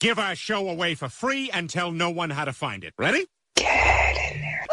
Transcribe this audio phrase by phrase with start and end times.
[0.00, 2.92] Give our show away for free and tell no one how to find it.
[2.98, 3.24] Ready?
[3.56, 4.64] Get in there.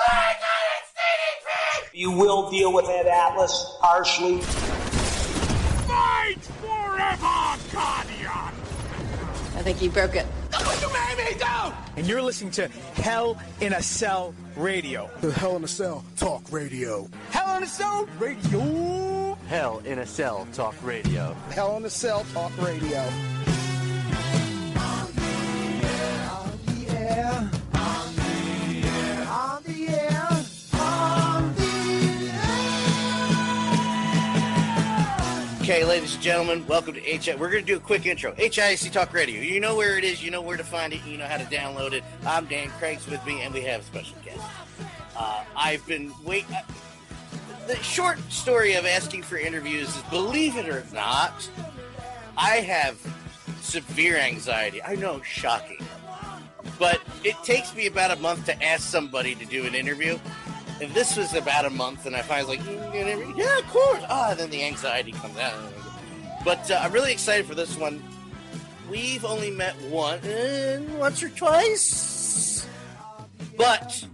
[1.93, 4.39] You will deal with that Atlas harshly.
[5.87, 8.55] Fight forever, Guardian!
[9.57, 10.25] I think you broke it.
[10.53, 11.73] Look what you made me do!
[11.97, 15.09] And you're listening to Hell in a Cell Radio.
[15.19, 17.09] The Hell in a Cell Talk Radio.
[17.29, 19.37] Hell in a Cell Radio.
[19.47, 21.33] Hell in a Cell Talk Radio.
[21.49, 23.05] Hell in a Cell Talk Radio.
[35.71, 37.35] Okay, ladies and gentlemen, welcome to HI.
[37.35, 38.33] We're going to do a quick intro.
[38.33, 39.41] HIC Talk Radio.
[39.41, 41.45] You know where it is, you know where to find it, you know how to
[41.45, 42.03] download it.
[42.25, 44.41] I'm Dan Craig's with me, and we have a special guest.
[45.15, 46.45] Uh, I've been wait.
[46.49, 46.61] Uh,
[47.67, 51.49] the short story of asking for interviews is, believe it or not,
[52.37, 52.97] I have
[53.61, 54.81] severe anxiety.
[54.83, 55.79] I know, shocking,
[56.79, 60.17] but it takes me about a month to ask somebody to do an interview.
[60.81, 62.95] And this was about a month, and I finally was like,
[63.37, 64.03] yeah, of course.
[64.09, 65.53] Ah, then the anxiety comes out.
[66.43, 68.03] But uh, I'm really excited for this one.
[68.89, 72.67] We've only met one, uh, once or twice,
[73.57, 74.05] but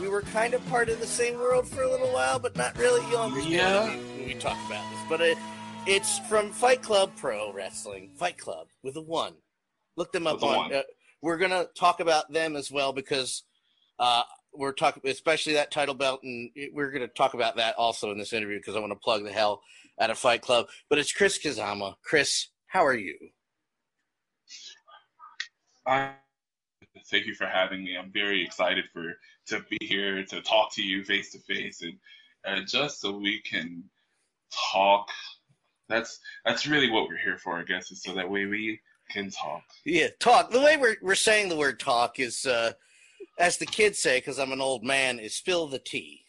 [0.00, 2.76] we were kind of part of the same world for a little while, but not
[2.78, 3.08] really.
[3.10, 3.86] You'll understand Yeah.
[3.86, 5.00] when, we, talk about this.
[5.08, 5.38] But it,
[5.86, 9.34] it's from Fight Club Pro Wrestling, Fight Club with a one.
[9.96, 10.72] Look them up on.
[10.74, 10.82] Uh,
[11.22, 13.42] we're gonna talk about them as well because
[13.98, 14.22] uh,
[14.52, 18.32] we're talking, especially that title belt, and we're gonna talk about that also in this
[18.32, 19.62] interview because I want to plug the hell
[20.00, 20.66] out of Fight Club.
[20.88, 21.94] But it's Chris Kazama.
[22.04, 23.16] Chris, how are you?
[25.86, 26.12] I
[27.10, 27.96] thank you for having me.
[27.96, 29.14] I'm very excited for
[29.48, 31.94] to be here to talk to you face to face and
[32.46, 33.84] uh, just so we can
[34.72, 35.08] talk.
[35.88, 38.80] That's that's really what we're here for, I guess, is so that way we
[39.10, 39.62] can talk.
[39.84, 40.50] Yeah, talk.
[40.50, 42.72] The way we're we're saying the word talk is, uh,
[43.38, 46.22] as the kids say, because I'm an old man, is spill the tea.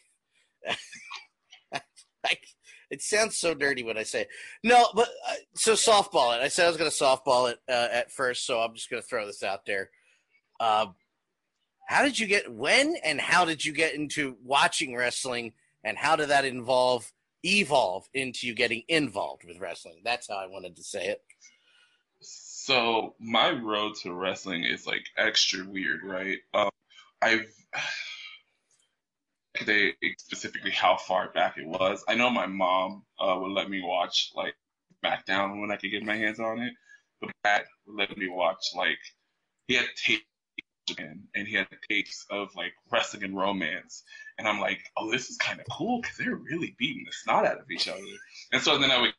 [2.90, 4.28] It sounds so dirty when I say it.
[4.64, 6.42] no, but uh, so softball it.
[6.42, 9.02] I said I was going to softball it uh, at first, so I'm just going
[9.02, 9.90] to throw this out there.
[10.58, 10.86] Uh,
[11.86, 15.52] how did you get when and how did you get into watching wrestling,
[15.84, 17.12] and how did that involve
[17.44, 20.00] evolve into you getting involved with wrestling?
[20.04, 21.22] That's how I wanted to say it.
[22.68, 26.36] So my road to wrestling is like extra weird, right?
[26.52, 26.68] Um,
[27.22, 27.50] I've
[29.64, 32.04] they specifically how far back it was.
[32.06, 34.54] I know my mom uh, would let me watch like
[35.02, 36.74] SmackDown when I could get my hands on it,
[37.22, 38.98] but Matt would let me watch like
[39.66, 40.26] he had tapes
[41.34, 44.02] and he had tapes of like wrestling and romance,
[44.36, 47.46] and I'm like, oh, this is kind of cool because they're really beating the snot
[47.46, 48.02] out of each other.
[48.52, 49.14] And so then I would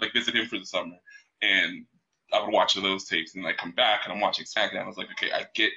[0.00, 0.96] like visit him for the summer,
[1.42, 1.86] and
[2.32, 4.84] I would watch those tapes, and I come back and I'm watching SmackDown.
[4.84, 5.70] I was like, okay, I get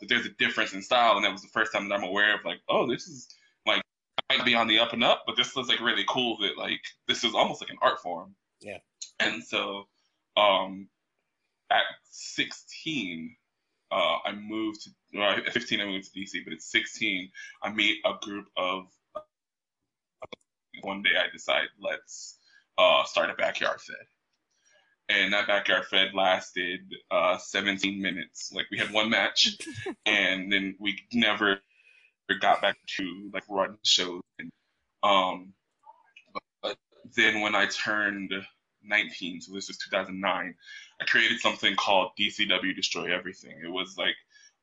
[0.00, 2.34] that there's a difference in style, and that was the first time that I'm aware
[2.34, 3.28] of like, oh, this is
[3.66, 3.82] like
[4.30, 6.82] might be on the up and up, but this was like really cool that like
[7.08, 8.34] this is almost like an art form.
[8.60, 8.78] Yeah.
[9.20, 9.88] And so,
[10.36, 10.88] um,
[11.70, 13.36] at 16,
[13.90, 17.30] uh, I moved to, well, at 15, I moved to DC, but at 16,
[17.62, 18.86] I meet a group of,
[20.82, 22.38] one day I decide, let's
[22.78, 23.96] uh, start a backyard fed.
[25.08, 26.80] And that backyard fed lasted
[27.10, 28.52] uh, 17 minutes.
[28.52, 29.56] Like we had one match,
[30.06, 31.60] and then we never
[32.40, 34.22] got back to like run shows.
[34.38, 34.50] And,
[35.02, 35.52] um,
[36.62, 36.76] but
[37.14, 38.32] then when I turned
[38.82, 40.54] 19, so this was 2009,
[41.00, 43.60] I created something called DCW Destroy Everything.
[43.64, 44.16] It was like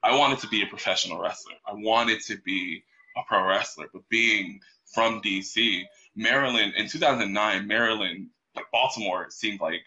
[0.03, 1.53] I wanted to be a professional wrestler.
[1.65, 2.83] I wanted to be
[3.15, 4.59] a pro wrestler, but being
[4.93, 5.83] from DC,
[6.15, 9.83] Maryland in 2009, Maryland, like Baltimore, seemed like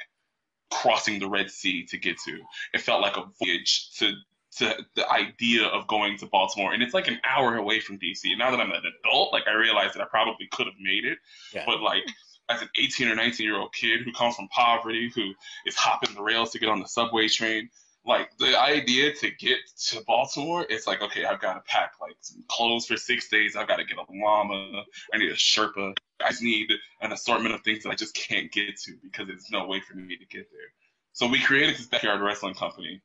[0.71, 2.39] crossing the Red Sea to get to.
[2.75, 4.13] It felt like a voyage to
[4.59, 8.25] to the idea of going to Baltimore, and it's like an hour away from DC.
[8.31, 11.05] And now that I'm an adult, like I realize that I probably could have made
[11.05, 11.19] it,
[11.53, 11.65] Yeah.
[11.67, 12.05] but like
[12.49, 15.35] as an 18 or 19 year old kid who comes from poverty, who
[15.67, 17.69] is hopping the rails to get on the subway train,
[18.07, 19.59] like the idea to get
[19.89, 23.57] to Baltimore, it's like okay, I've got to pack like some clothes for six days.
[23.57, 24.85] I've got to get a llama.
[25.13, 25.95] I need a Sherpa.
[26.25, 26.71] I just need
[27.01, 29.97] an assortment of things that I just can't get to because there's no way for
[29.97, 30.73] me to get there.
[31.13, 33.03] So we created this backyard wrestling company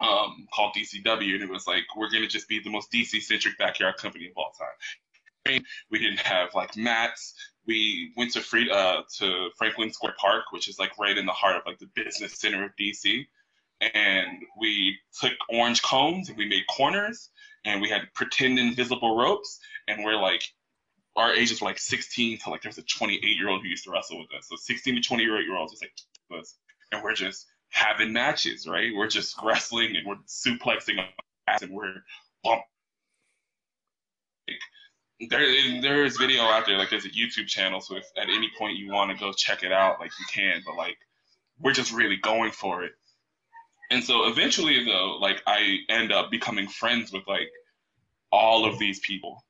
[0.00, 3.56] um, called DCW, and it was like we're gonna just be the most DC centric
[3.56, 5.62] backyard company of all time.
[5.90, 7.34] We didn't have like mats.
[7.66, 11.32] We went to free uh, to Franklin Square Park, which is like right in the
[11.32, 13.26] heart of like the business center of DC,
[13.80, 17.30] and we took orange cones and we made corners,
[17.64, 20.42] and we had pretend invisible ropes, and we're like
[21.16, 23.90] our ages were like 16 to like there's a 28 year old who used to
[23.90, 24.46] wrestle with us.
[24.48, 26.54] So 16 to 28 year olds was like us,
[26.92, 28.92] and we're just having matches, right?
[28.94, 30.98] We're just wrestling and we're suplexing
[31.60, 31.94] and we're
[32.42, 32.62] bump.
[35.28, 36.78] There, there is video out there.
[36.78, 39.64] Like there's a YouTube channel, so if at any point you want to go check
[39.64, 40.62] it out, like you can.
[40.64, 40.96] But like
[41.60, 42.92] we're just really going for it.
[43.90, 47.48] And so eventually, though, like I end up becoming friends with like
[48.30, 49.44] all of these people.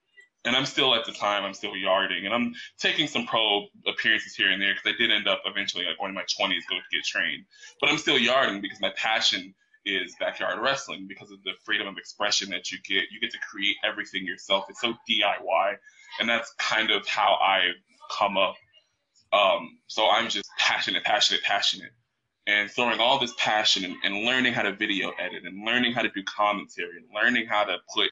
[0.44, 4.35] And I'm still at the time, I'm still yarding, and I'm taking some pro appearances
[4.35, 6.76] here and there because I did end up eventually, like going in my 20s, go
[6.76, 7.44] to get trained.
[7.81, 9.55] But I'm still yarding because my passion
[9.85, 13.11] is backyard wrestling because of the freedom of expression that you get.
[13.11, 14.67] You get to create everything yourself.
[14.69, 15.76] It's so DIY,
[16.20, 17.70] and that's kind of how I
[18.17, 18.55] come up.
[19.32, 21.90] Um, so I'm just passionate, passionate, passionate,
[22.48, 26.02] and throwing all this passion and, and learning how to video edit and learning how
[26.02, 28.10] to do commentary and learning how to put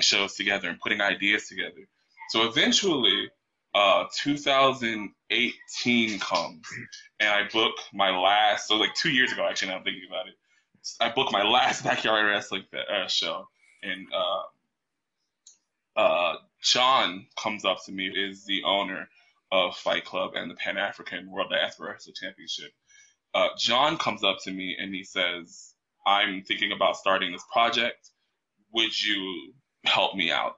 [0.00, 1.88] shows together and putting ideas together.
[2.28, 3.30] So eventually,
[3.74, 6.66] uh, 2018 comes,
[7.18, 8.68] and I book my last.
[8.68, 10.34] So like two years ago, actually, now I'm thinking about it.
[11.00, 13.48] I booked my last backyard wrestling uh, show,
[13.82, 19.08] and uh, uh, John comes up to me, is the owner
[19.50, 22.72] of Fight Club and the Pan African World Diaspora Wrestling Championship.
[23.34, 25.74] Uh, John comes up to me and he says,
[26.06, 28.10] "I'm thinking about starting this project.
[28.72, 30.56] Would you help me out?"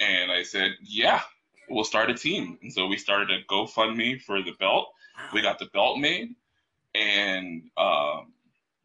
[0.00, 1.22] And I said, "Yeah,
[1.68, 4.88] we'll start a team." And so we started a GoFundMe for the belt.
[5.32, 6.34] We got the belt made,
[6.94, 8.34] and um,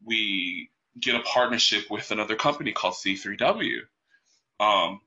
[0.04, 3.80] we get a partnership with another company called C3W.
[4.60, 5.00] Um,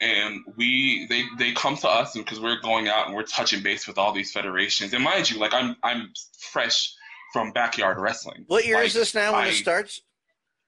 [0.00, 3.86] and we they they come to us because we're going out and we're touching base
[3.86, 4.92] with all these federations.
[4.92, 6.94] And mind you, like I'm I'm fresh
[7.36, 8.44] from backyard wrestling.
[8.46, 10.00] What year Like, is this now when I- it starts?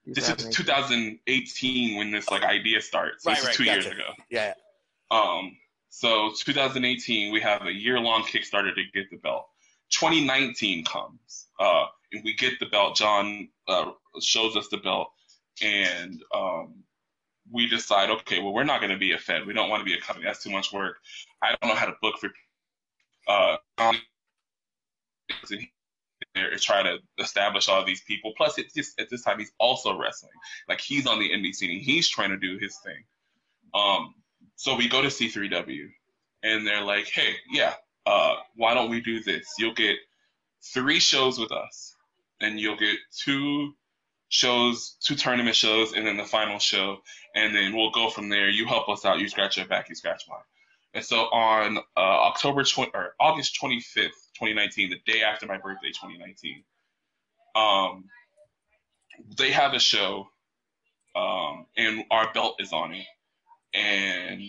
[0.05, 3.25] This is 2018 when this like idea starts.
[3.25, 4.13] Right, this right, is two years ago.
[4.31, 4.55] Yeah.
[5.11, 5.57] Um,
[5.91, 9.49] so 2018, we have a year long Kickstarter to get the belt.
[9.91, 12.97] 2019 comes, uh, and we get the belt.
[12.97, 15.11] John uh, shows us the belt,
[15.63, 16.85] and um,
[17.51, 19.47] we decide, okay, well, we're not going to be a Fed.
[19.47, 20.27] We don't want to be a company.
[20.27, 20.99] That's too much work.
[21.43, 22.31] I don't know how to book for.
[23.27, 23.57] Uh,
[26.39, 28.33] there to try to establish all these people.
[28.37, 30.33] Plus, it's just at this time he's also wrestling.
[30.69, 31.81] Like he's on the indie scene.
[31.81, 33.05] He's trying to do his thing.
[33.75, 34.15] Um,
[34.57, 35.89] so we go to C3W,
[36.43, 37.75] and they're like, "Hey, yeah,
[38.07, 39.47] uh, why don't we do this?
[39.59, 39.97] You'll get
[40.73, 41.95] three shows with us,
[42.41, 43.75] and you'll get two
[44.29, 46.99] shows, two tournament shows, and then the final show,
[47.35, 48.49] and then we'll go from there.
[48.49, 49.19] You help us out.
[49.21, 49.89] You scratch your back.
[49.89, 50.39] You scratch mine.
[50.99, 55.91] And so on uh, October 20, or August 25th, 2019, the day after my birthday,
[55.91, 56.65] 2019,
[57.55, 58.07] um,
[59.37, 60.27] they have a show,
[61.15, 63.07] um, and our belt is on it,
[63.73, 64.43] and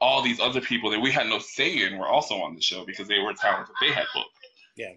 [0.00, 2.86] all these other people that we had no say in were also on the show
[2.86, 4.30] because they were talent that they had booked.
[4.78, 4.94] Yeah.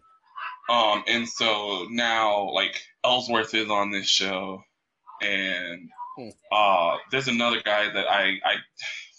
[0.70, 4.64] Um, and so now like Ellsworth is on this show,
[5.22, 6.30] and Hmm.
[6.54, 8.56] uh, there's another guy that I I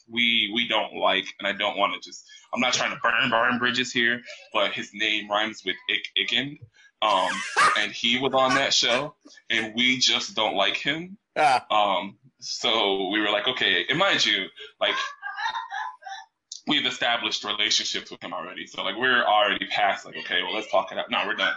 [0.08, 2.24] we we don't like, and I don't want to just.
[2.54, 4.22] I'm not trying to burn burn bridges here,
[4.52, 6.58] but his name rhymes with Ik Icken.
[7.02, 7.30] Um,
[7.78, 9.14] and he was on that show,
[9.50, 11.18] and we just don't like him.
[11.70, 14.46] Um, so we were like, okay, and mind you,
[14.80, 14.94] like
[16.66, 18.66] we've established relationships with him already.
[18.66, 21.10] So like we're already past like, okay, well let's talk it out.
[21.10, 21.54] No, we're done.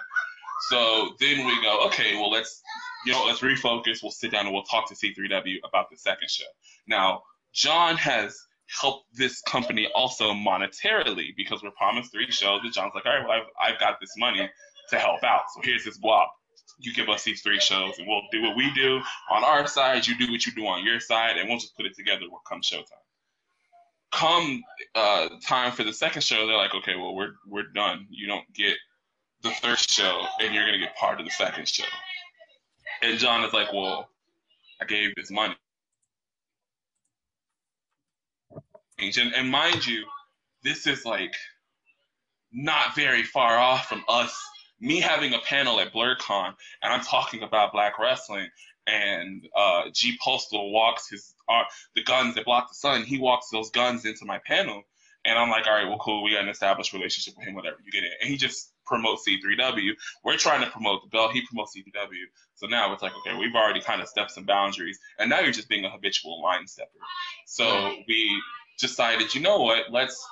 [0.70, 2.62] So then we go, okay, well let's
[3.06, 4.04] you know, let's refocus.
[4.04, 6.46] We'll sit down and we'll talk to C3W about the second show.
[6.88, 8.38] Now, John has
[8.70, 12.62] helped this company also monetarily because we're promised three shows.
[12.64, 14.50] And John's like, all right, well, I've, I've got this money
[14.90, 15.44] to help out.
[15.54, 16.30] So here's this blob.
[16.78, 19.02] You give us these three shows and we'll do what we do
[19.32, 20.08] on our side.
[20.08, 22.40] You do what you do on your side and we'll just put it together when
[22.48, 22.84] come showtime.
[24.12, 24.64] Come
[24.96, 28.08] uh, time for the second show, they're like, okay, well, we're, we're done.
[28.10, 28.76] You don't get
[29.42, 31.86] the third show and you're to get part of the second show.
[33.02, 34.10] And John is like, well,
[34.82, 35.56] I gave this money.
[39.02, 40.06] And, and mind you,
[40.64, 41.34] this is like
[42.52, 44.36] not very far off from us,
[44.80, 48.48] me having a panel at Blerdcon, and I'm talking about black wrestling,
[48.88, 51.64] and uh, G Postal walks his uh,
[51.96, 53.04] the guns that block the sun.
[53.04, 54.84] He walks those guns into my panel,
[55.26, 56.24] and I'm like, all right, well, cool.
[56.24, 57.78] We got an established relationship with him, whatever.
[57.84, 58.12] You get it.
[58.22, 59.92] And he just promotes C3W.
[60.24, 61.32] We're trying to promote the belt.
[61.34, 62.24] He promotes C3W.
[62.56, 65.52] So now it's like, okay, we've already kind of stepped some boundaries, and now you're
[65.52, 66.90] just being a habitual line stepper.
[67.46, 68.42] So we
[68.80, 69.86] decided, you know what?
[69.92, 70.26] Let's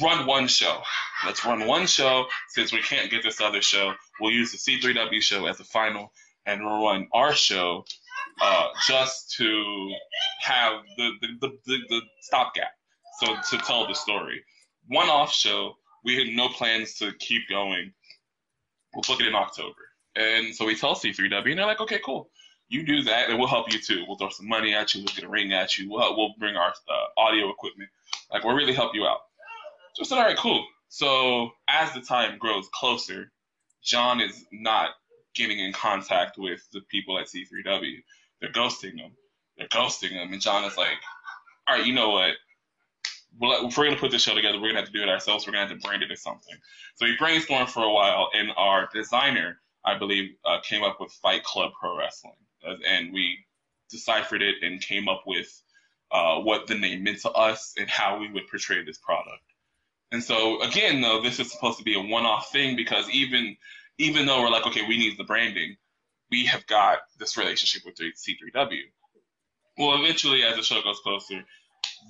[0.00, 0.80] run one show.
[1.26, 2.26] Let's run one show.
[2.48, 6.12] Since we can't get this other show, we'll use the C3W show as the final,
[6.46, 7.84] and we'll run our show
[8.40, 9.92] uh, just to
[10.40, 12.70] have the the, the, the, the stopgap.
[13.20, 14.42] So to tell the story.
[14.88, 15.74] One off show.
[16.02, 17.92] We had no plans to keep going.
[18.94, 19.76] We'll book it in October.
[20.16, 22.30] And so we tell C3W, and they're like, okay, cool.
[22.70, 24.04] You do that, and we'll help you too.
[24.06, 25.00] We'll throw some money at you.
[25.00, 25.90] We'll get a ring at you.
[25.90, 27.90] We'll, we'll bring our uh, audio equipment.
[28.32, 29.18] Like, we'll really help you out.
[29.94, 30.64] So I said, all right, cool.
[30.88, 33.32] So as the time grows closer,
[33.82, 34.90] John is not
[35.34, 37.96] getting in contact with the people at C3W.
[38.40, 39.12] They're ghosting him.
[39.56, 40.32] They're ghosting him.
[40.32, 40.98] And John is like,
[41.68, 42.34] all right, you know what?
[43.38, 45.02] Well, if we're going to put this show together, we're going to have to do
[45.02, 45.46] it ourselves.
[45.46, 46.56] We're going to have to brand it as something.
[46.96, 51.12] So he brainstormed for a while, and our designer, I believe, uh, came up with
[51.12, 52.34] Fight Club Pro Wrestling.
[52.64, 53.38] And we
[53.90, 55.48] deciphered it and came up with
[56.12, 59.42] uh, what the name meant to us and how we would portray this product.
[60.12, 63.56] And so again, though, this is supposed to be a one-off thing because even
[63.98, 65.76] even though we're like, okay, we need the branding,
[66.30, 68.80] we have got this relationship with C3W.
[69.76, 71.44] Well, eventually, as the show goes closer,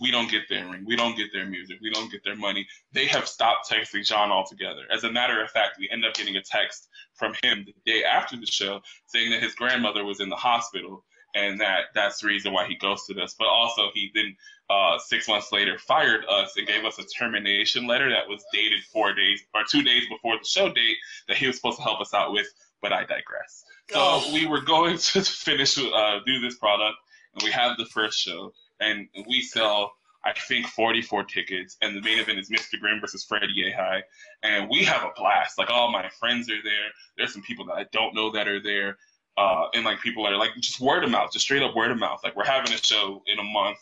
[0.01, 2.67] we don't get their ring, we don't get their music, we don't get their money.
[2.93, 4.83] They have stopped texting John altogether.
[4.93, 8.05] As a matter of fact, we end up getting a text from him the day
[8.05, 11.05] after the show saying that his grandmother was in the hospital
[11.35, 13.35] and that that's the reason why he ghosted us.
[13.39, 14.37] But also, he then
[14.69, 18.83] uh, six months later fired us and gave us a termination letter that was dated
[18.93, 20.97] four days or two days before the show date
[21.29, 22.47] that he was supposed to help us out with.
[22.83, 23.65] But I digress.
[23.91, 26.97] So we were going to finish uh, do this product,
[27.35, 29.93] and we have the first show, and we sell.
[30.23, 32.79] I think 44 tickets, and the main event is Mr.
[32.79, 34.03] Grimm versus Freddie Yehi,
[34.43, 35.59] and we have a blast.
[35.59, 36.91] Like all my friends are there.
[37.17, 38.99] There's some people that I don't know that are there.
[39.39, 41.99] Uh, and like people are like just word of mouth, just straight up word of
[41.99, 42.21] mouth.
[42.23, 43.79] Like we're having a show in a month.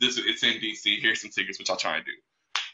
[0.00, 1.00] This it's in DC.
[1.00, 2.12] Here's some tickets, which I'll try and do.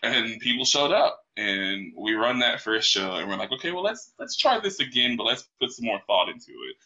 [0.02, 3.84] And people showed up, and we run that first show, and we're like, okay, well
[3.84, 6.76] let's let's try this again, but let's put some more thought into it.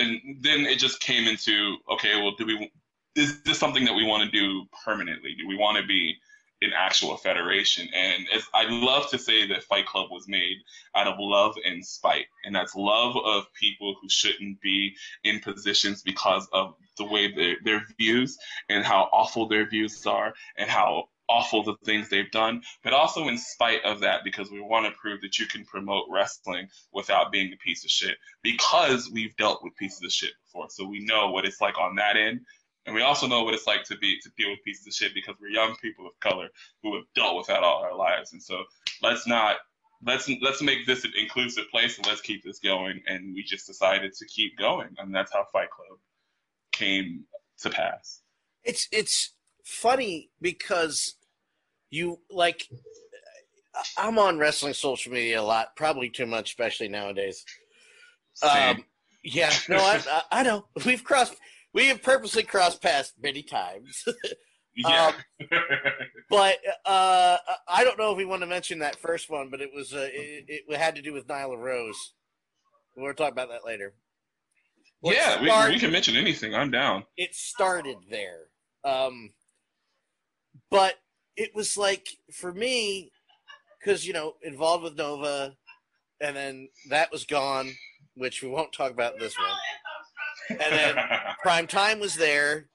[0.00, 2.70] And then it just came into okay, well, do we
[3.18, 5.34] is this something that we want to do permanently?
[5.38, 6.16] Do we want to be
[6.62, 7.88] an actual federation?
[7.94, 10.56] And as I love to say that Fight Club was made
[10.94, 14.94] out of love and spite, and that's love of people who shouldn't be
[15.24, 20.32] in positions because of the way their, their views and how awful their views are
[20.56, 24.60] and how awful the things they've done, but also in spite of that because we
[24.60, 29.10] want to prove that you can promote wrestling without being a piece of shit because
[29.12, 30.68] we've dealt with pieces of shit before.
[30.70, 32.40] So we know what it's like on that end.
[32.88, 35.12] And we also know what it's like to be to deal with pieces of shit
[35.12, 36.48] because we're young people of color
[36.82, 38.32] who have dealt with that all our lives.
[38.32, 38.64] And so
[39.02, 39.56] let's not
[40.02, 43.02] let's let's make this an inclusive place and let's keep this going.
[43.06, 45.98] And we just decided to keep going, and that's how Fight Club
[46.72, 47.24] came
[47.58, 48.22] to pass.
[48.64, 49.34] It's it's
[49.66, 51.16] funny because
[51.90, 52.70] you like
[53.98, 57.44] I'm on wrestling social media a lot, probably too much, especially nowadays.
[58.42, 58.82] Um,
[59.22, 61.36] yeah, no, I, I know we've crossed,
[61.78, 64.04] we have purposely crossed paths many times.
[64.76, 65.12] yeah.
[65.40, 65.48] Um,
[66.30, 67.36] but uh,
[67.68, 70.08] I don't know if we want to mention that first one, but it was uh,
[70.12, 72.14] it, it had to do with Nyla Rose.
[72.96, 73.94] We'll talk about that later.
[75.00, 76.52] Well, yeah, started, we, we can mention anything.
[76.52, 77.04] I'm down.
[77.16, 78.48] It started there.
[78.84, 79.30] Um,
[80.72, 80.94] but
[81.36, 83.12] it was like for me
[83.78, 85.54] because you know involved with Nova,
[86.20, 87.70] and then that was gone,
[88.16, 89.56] which we won't talk about this one.
[90.48, 90.96] And then
[91.42, 92.68] Prime Time was there,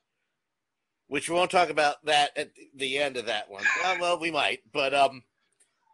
[1.07, 3.63] which we won't talk about that at the end of that one.
[3.81, 5.23] Well, well, we might, but um,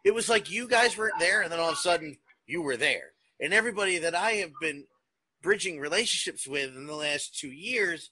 [0.03, 2.77] it was like you guys weren't there, and then all of a sudden you were
[2.77, 4.85] there, and everybody that I have been
[5.41, 8.11] bridging relationships with in the last two years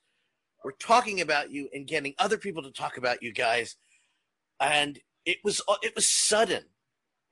[0.63, 3.75] were talking about you and getting other people to talk about you guys,
[4.59, 6.63] and it was it was sudden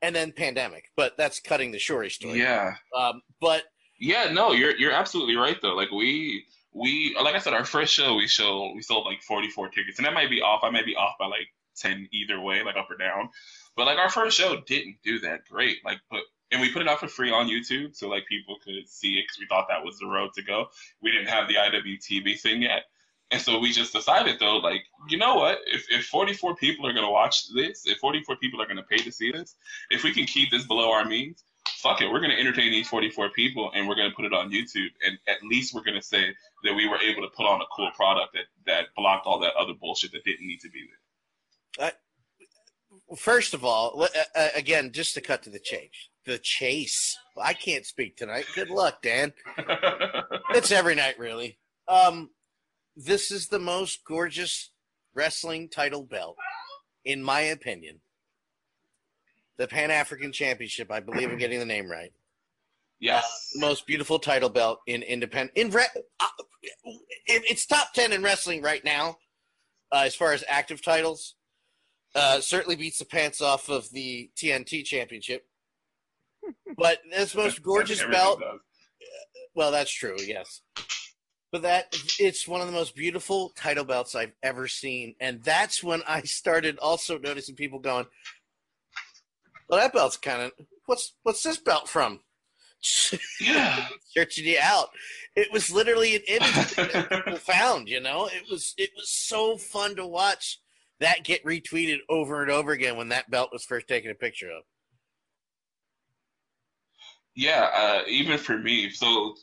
[0.01, 0.91] and then pandemic.
[0.95, 2.39] But that's cutting the Shuri story.
[2.39, 2.75] Yeah.
[2.97, 3.63] Um, but
[3.99, 5.75] yeah, no, you're you're absolutely right though.
[5.75, 9.69] Like we we like I said, our first show we show we sold like 44
[9.69, 10.61] tickets, and that might be off.
[10.63, 11.47] I might be off by like
[11.77, 13.29] 10 either way, like up or down.
[13.75, 15.83] But like our first show didn't do that great.
[15.83, 16.21] Like, but
[16.51, 19.23] and we put it out for free on YouTube so like people could see it
[19.23, 20.67] because we thought that was the road to go.
[21.01, 22.83] We didn't have the IWTV thing yet.
[23.31, 25.59] And so we just decided though, like, you know what?
[25.65, 28.83] If, if 44 people are going to watch this, if 44 people are going to
[28.83, 29.55] pay to see this,
[29.89, 31.43] if we can keep this below our means,
[31.85, 32.11] fuck it.
[32.11, 34.89] We're going to entertain these 44 people and we're going to put it on YouTube.
[35.05, 37.65] And at least we're going to say that we were able to put on a
[37.75, 40.83] cool product that, that blocked all that other bullshit that didn't need to be
[41.77, 41.87] there.
[41.87, 47.15] Uh, first of all, uh, again, just to cut to the chase, the chase.
[47.39, 48.45] I can't speak tonight.
[48.55, 49.33] Good luck, Dan.
[50.49, 51.59] it's every night, really.
[51.87, 52.31] Um,
[52.95, 54.71] this is the most gorgeous
[55.13, 56.37] wrestling title belt,
[57.03, 57.99] in my opinion.
[59.57, 62.11] The Pan African Championship, I believe I'm getting the name right.
[62.99, 63.53] Yes.
[63.55, 65.85] Uh, most beautiful title belt in independent in re-
[66.19, 66.27] uh,
[67.27, 69.17] it's top 10 in wrestling right now
[69.91, 71.35] uh, as far as active titles.
[72.13, 75.45] Uh, certainly beats the pants off of the TNT championship.
[76.77, 78.41] But this most gorgeous belt.
[79.53, 80.61] Well, that's true, yes
[81.55, 85.81] but that it's one of the most beautiful title belts I've ever seen, and that's
[85.81, 88.07] when I started also noticing people going,
[89.67, 90.51] "Well, that belt's kind of
[90.85, 92.21] what's what's this belt from?"
[93.41, 94.89] Yeah, searching you out.
[95.35, 97.89] It was literally an image that people found.
[97.89, 100.59] You know, it was it was so fun to watch
[100.99, 104.49] that get retweeted over and over again when that belt was first taken a picture
[104.49, 104.63] of.
[107.35, 108.89] Yeah, uh, even for me.
[108.89, 109.35] So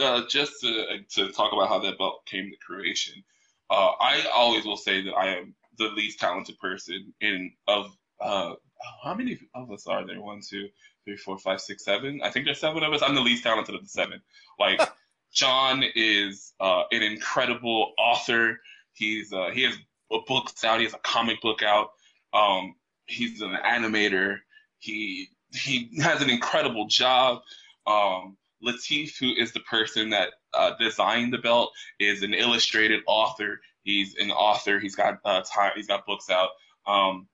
[0.00, 3.22] uh, just to, to talk about how that belt came to creation,
[3.70, 8.54] uh, I always will say that I am the least talented person in of uh,
[9.04, 10.20] how many of us are there?
[10.20, 10.68] One, two,
[11.04, 12.20] three, four, five, six, seven.
[12.22, 13.02] I think there's seven of us.
[13.02, 14.20] I'm the least talented of the seven.
[14.58, 14.80] Like
[15.32, 18.60] John is uh, an incredible author.
[18.92, 19.74] He's uh, he has
[20.26, 20.78] books out.
[20.78, 21.90] He has a comic book out.
[22.32, 22.74] Um,
[23.06, 24.38] he's an animator.
[24.78, 27.42] He he has an incredible job.
[27.86, 33.60] Um, Latif, who is the person that uh, designed the belt, is an illustrated author.
[33.82, 34.78] He's an author.
[34.78, 36.50] He's got uh, ty- he's got books out.
[36.86, 37.26] Um,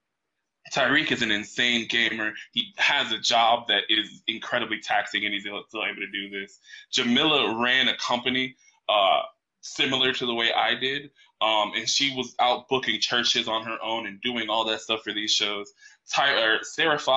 [0.73, 2.33] Tyreek is an insane gamer.
[2.53, 6.59] He has a job that is incredibly taxing, and he's still able to do this.
[6.91, 8.57] Jamila ran a company
[8.89, 9.23] uh,
[9.61, 13.79] similar to the way I did, um, and she was out booking churches on her
[13.83, 15.73] own and doing all that stuff for these shows.
[16.13, 17.09] Ty- Seraph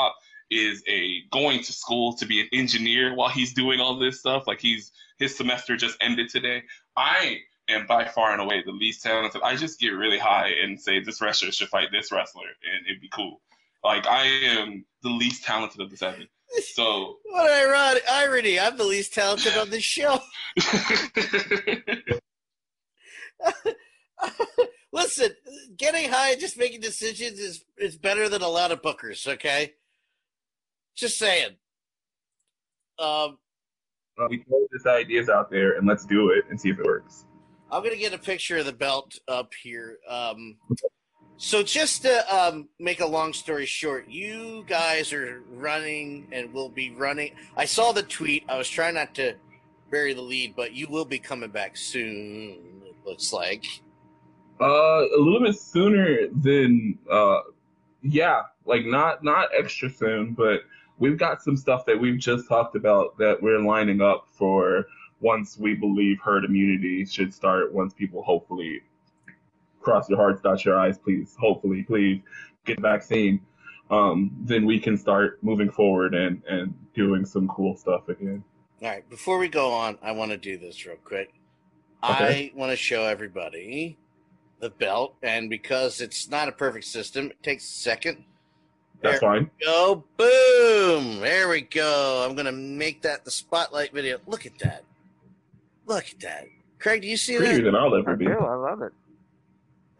[0.49, 4.47] is a going to school to be an engineer while he's doing all this stuff.
[4.47, 6.63] Like he's his semester just ended today.
[6.97, 7.39] I
[7.71, 9.41] am by far and away the least talented.
[9.43, 13.01] I just get really high and say this wrestler should fight this wrestler and it'd
[13.01, 13.41] be cool.
[13.83, 16.27] Like I am the least talented of the seven.
[16.73, 18.59] So what ironic irony!
[18.59, 20.19] I'm the least talented on this show.
[24.93, 25.31] Listen,
[25.77, 29.27] getting high and just making decisions is is better than a lot of bookers.
[29.27, 29.73] Okay,
[30.95, 31.55] just saying.
[32.99, 33.37] Um,
[34.17, 36.85] well, we throw this ideas out there and let's do it and see if it
[36.85, 37.25] works.
[37.71, 39.97] I'm gonna get a picture of the belt up here.
[40.07, 40.57] Um,
[41.37, 46.69] so just to um, make a long story short, you guys are running and will
[46.69, 47.33] be running.
[47.55, 48.43] I saw the tweet.
[48.49, 49.35] I was trying not to
[49.89, 52.81] bury the lead, but you will be coming back soon.
[52.85, 53.65] It looks like.
[54.59, 57.39] Uh, a little bit sooner than uh,
[58.03, 60.61] yeah, like not not extra soon, but
[60.99, 64.85] we've got some stuff that we've just talked about that we're lining up for
[65.21, 67.73] once we believe herd immunity should start.
[67.73, 68.81] Once people hopefully
[69.79, 72.21] cross your hearts, dot your eyes, please, hopefully, please
[72.65, 73.41] get the vaccine.
[73.89, 78.43] Um, then we can start moving forward and, and doing some cool stuff again.
[78.81, 81.33] All right, before we go on, I want to do this real quick.
[82.03, 82.51] Okay.
[82.53, 83.97] I want to show everybody
[84.59, 88.23] the belt, and because it's not a perfect system, it takes a second.
[89.01, 89.51] That's there fine.
[89.63, 91.19] Go, boom!
[91.19, 92.25] There we go.
[92.27, 94.19] I'm gonna make that the spotlight video.
[94.27, 94.83] Look at that.
[95.85, 96.45] Look at that.
[96.79, 97.63] Craig, do you see Prettier that?
[97.63, 98.25] than I'll ever I be.
[98.25, 98.33] do.
[98.33, 98.91] I love it.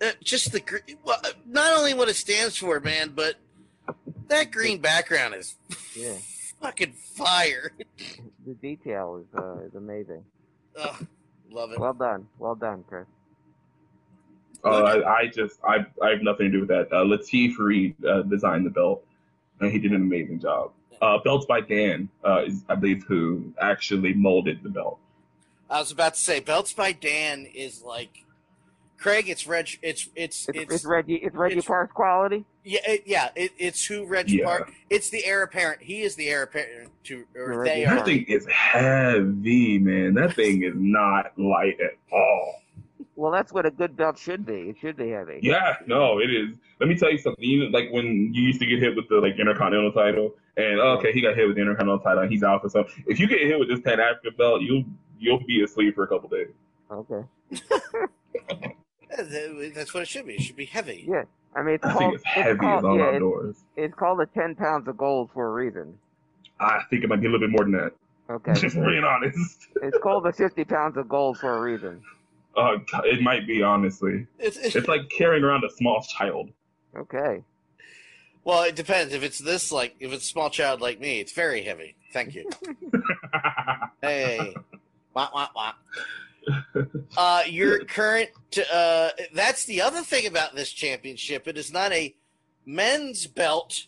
[0.01, 0.61] Uh, just the
[1.03, 3.35] well, not only what it stands for, man, but
[4.27, 5.55] that green background is
[5.95, 6.15] yeah.
[6.61, 7.71] fucking fire.
[8.43, 10.23] The detail is uh, is amazing.
[10.75, 10.97] Oh,
[11.51, 11.79] love it.
[11.79, 12.27] Well done.
[12.39, 13.05] Well done, Chris.
[14.65, 16.91] Uh, I, I, just I I have nothing to do with that.
[16.91, 19.05] Uh, Latif Reed uh, designed the belt,
[19.59, 20.71] and he did an amazing job.
[21.03, 24.97] Uh, Belts by Dan uh, is I believe who actually molded the belt.
[25.71, 28.25] I was about to say Belts by Dan is like
[28.97, 29.29] Craig.
[29.29, 29.79] It's Reg.
[29.81, 31.15] It's it's It's, it's, it's Reggie.
[31.15, 32.45] It's Reggie it's- Parks quality.
[32.65, 33.29] yeah it, yeah.
[33.35, 34.45] It, it's who Reggie Yeah.
[34.45, 34.73] Park.
[34.89, 35.81] It's the heir apparent.
[35.81, 38.05] He is the heir apparent to or Reggie they That are.
[38.05, 40.13] thing is heavy, man.
[40.15, 42.55] That thing is not light at all.
[43.15, 44.69] Well, that's what a good belt should be.
[44.69, 45.39] It should be heavy.
[45.43, 46.55] Yeah, no, it is.
[46.79, 47.43] Let me tell you something.
[47.43, 50.79] You know, like when you used to get hit with the like Intercontinental title, and
[50.79, 53.03] oh, okay, he got hit with the Intercontinental title, and he's out for something.
[53.07, 54.85] If you get hit with this Pan African belt, you'll
[55.21, 56.49] you'll be asleep for a couple days.
[56.91, 57.23] Okay.
[59.17, 60.33] That's what it should be.
[60.33, 61.05] It should be heavy.
[61.07, 61.23] Yeah.
[61.55, 61.99] I mean, it's I called.
[61.99, 63.55] think it's heavy as called, all yeah, it's, outdoors.
[63.75, 65.97] it's called the ten pounds of gold for a reason.
[66.59, 67.91] I think it might be a little bit more than that.
[68.29, 68.53] Okay.
[68.59, 69.67] Just being honest.
[69.81, 72.01] it's called the fifty pounds of gold for a reason.
[72.55, 74.27] Uh, it might be honestly.
[74.39, 76.51] It's, It's like carrying around a small child.
[76.95, 77.43] Okay.
[78.43, 79.13] Well, it depends.
[79.13, 81.95] If it's this, like, if it's a small child like me, it's very heavy.
[82.11, 82.49] Thank you.
[84.01, 84.53] hey,
[85.13, 85.73] wah, wah, wah.
[87.17, 88.29] Uh, your current.
[88.73, 91.47] Uh, that's the other thing about this championship.
[91.47, 92.15] It is not a
[92.65, 93.85] men's belt.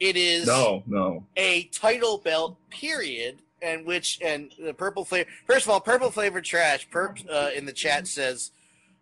[0.00, 1.26] It is No, no.
[1.36, 2.58] a title belt.
[2.70, 3.38] Period.
[3.62, 5.28] And which and the purple flavor.
[5.46, 6.86] First of all, purple flavored trash.
[6.90, 8.50] Perp uh, in the chat says,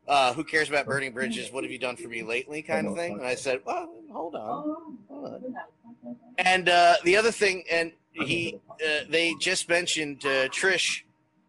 [0.07, 1.51] uh, "Who cares about burning bridges?
[1.51, 3.15] What have you done for me lately?" Kind of thing.
[3.15, 6.17] And I said, "Well, hold on." Hold on.
[6.39, 11.03] And uh, the other thing, and he, uh, they just mentioned uh, Trish,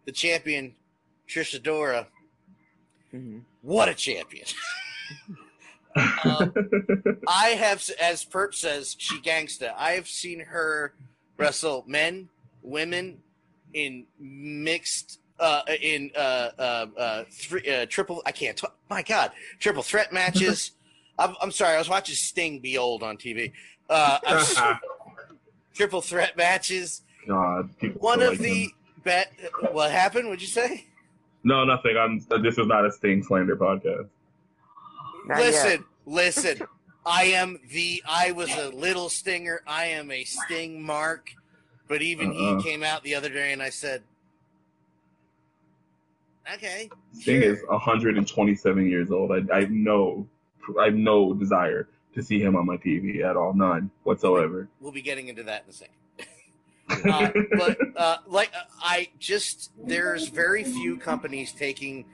[0.06, 0.76] the champion,
[1.28, 2.08] Trish Adora.
[3.14, 3.40] Mm-hmm.
[3.62, 4.46] What a champion!
[5.96, 6.52] Um,
[7.28, 9.74] I have, as Perp says, she gangsta.
[9.78, 10.94] I have seen her
[11.38, 12.30] wrestle men,
[12.64, 13.20] women,
[13.74, 18.22] in mixed, uh, in uh, uh, uh, three, uh, triple.
[18.26, 18.76] I can't talk.
[18.90, 20.72] My God, triple threat matches.
[21.20, 21.76] I'm, I'm sorry.
[21.76, 23.52] I was watching Sting be old on TV.
[23.90, 24.64] Uh, I've seen
[25.74, 27.02] triple threat matches.
[27.28, 28.70] God, One of like the
[29.04, 29.32] bet.
[29.72, 30.28] What happened?
[30.28, 30.86] What'd you say?
[31.44, 31.98] No, nothing.
[31.98, 32.20] I'm.
[32.42, 34.08] This is not a Sting slander podcast.
[35.28, 35.80] Not listen, yet.
[36.06, 36.62] listen.
[37.06, 38.02] I am the.
[38.08, 39.62] I was a little stinger.
[39.68, 41.32] I am a sting mark.
[41.90, 42.58] But even Uh-uh.
[42.58, 44.04] he came out the other day, and I said,
[46.54, 49.32] "Okay, Sting is 127 years old.
[49.32, 50.26] I, I have no,
[50.80, 53.54] I have no desire to see him on my TV at all.
[53.54, 54.70] None whatsoever.
[54.80, 55.96] we'll be getting into that in a second.
[57.10, 62.06] uh, but uh, like uh, I just there's very few companies taking,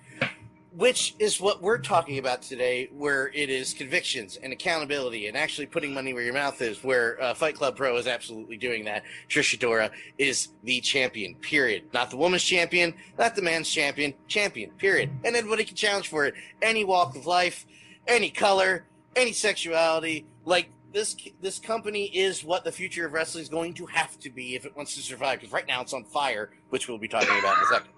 [0.75, 5.65] which is what we're talking about today, where it is convictions and accountability and actually
[5.65, 6.83] putting money where your mouth is.
[6.83, 9.03] Where uh, Fight Club Pro is absolutely doing that.
[9.27, 11.33] Trish Adora is the champion.
[11.35, 11.85] Period.
[11.91, 14.13] Not the woman's champion, not the man's champion.
[14.27, 14.69] Champion.
[14.71, 15.09] Period.
[15.25, 16.35] And anybody can challenge for it.
[16.61, 17.65] Any walk of life,
[18.07, 20.25] any color, any sexuality.
[20.45, 24.29] Like this this company is what the future of wrestling is going to have to
[24.29, 25.39] be if it wants to survive.
[25.39, 27.91] Because right now it's on fire, which we'll be talking about in a second.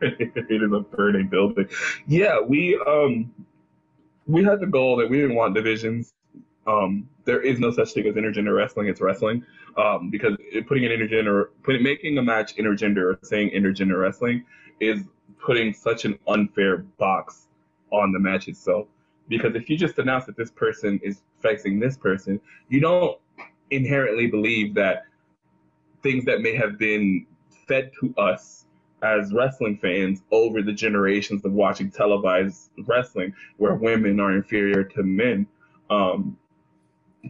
[0.00, 1.68] it is a burning building.
[2.06, 3.32] Yeah, we um,
[4.26, 6.14] we had the goal that we didn't want divisions.
[6.66, 8.88] Um, there is no such thing as intergender wrestling.
[8.88, 9.44] It's wrestling.
[9.76, 14.44] Um, because putting an intergender, putting making a match intergender or saying intergender wrestling
[14.80, 15.02] is
[15.44, 17.46] putting such an unfair box
[17.90, 18.86] on the match itself.
[19.28, 23.18] Because if you just announce that this person is facing this person, you don't
[23.70, 25.04] inherently believe that
[26.02, 27.26] things that may have been
[27.66, 28.64] fed to us
[29.02, 35.02] as wrestling fans over the generations of watching televised wrestling where women are inferior to
[35.02, 35.46] men
[35.90, 36.36] um,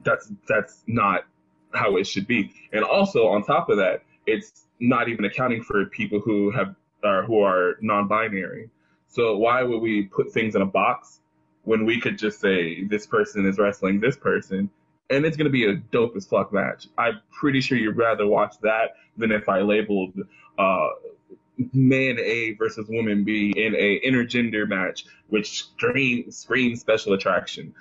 [0.04, 1.24] that's that's not
[1.72, 2.52] how it should be.
[2.72, 7.22] And also on top of that it's not even accounting for people who have uh,
[7.22, 8.70] who are non-binary.
[9.08, 11.20] So why would we put things in a box
[11.68, 14.70] when we could just say this person is wrestling this person
[15.10, 16.86] and it's going to be a dope as fuck match.
[16.96, 20.14] I'm pretty sure you'd rather watch that than if I labeled
[20.58, 20.88] uh,
[21.74, 27.74] man A versus woman B in a intergender match, which screams screams special attraction.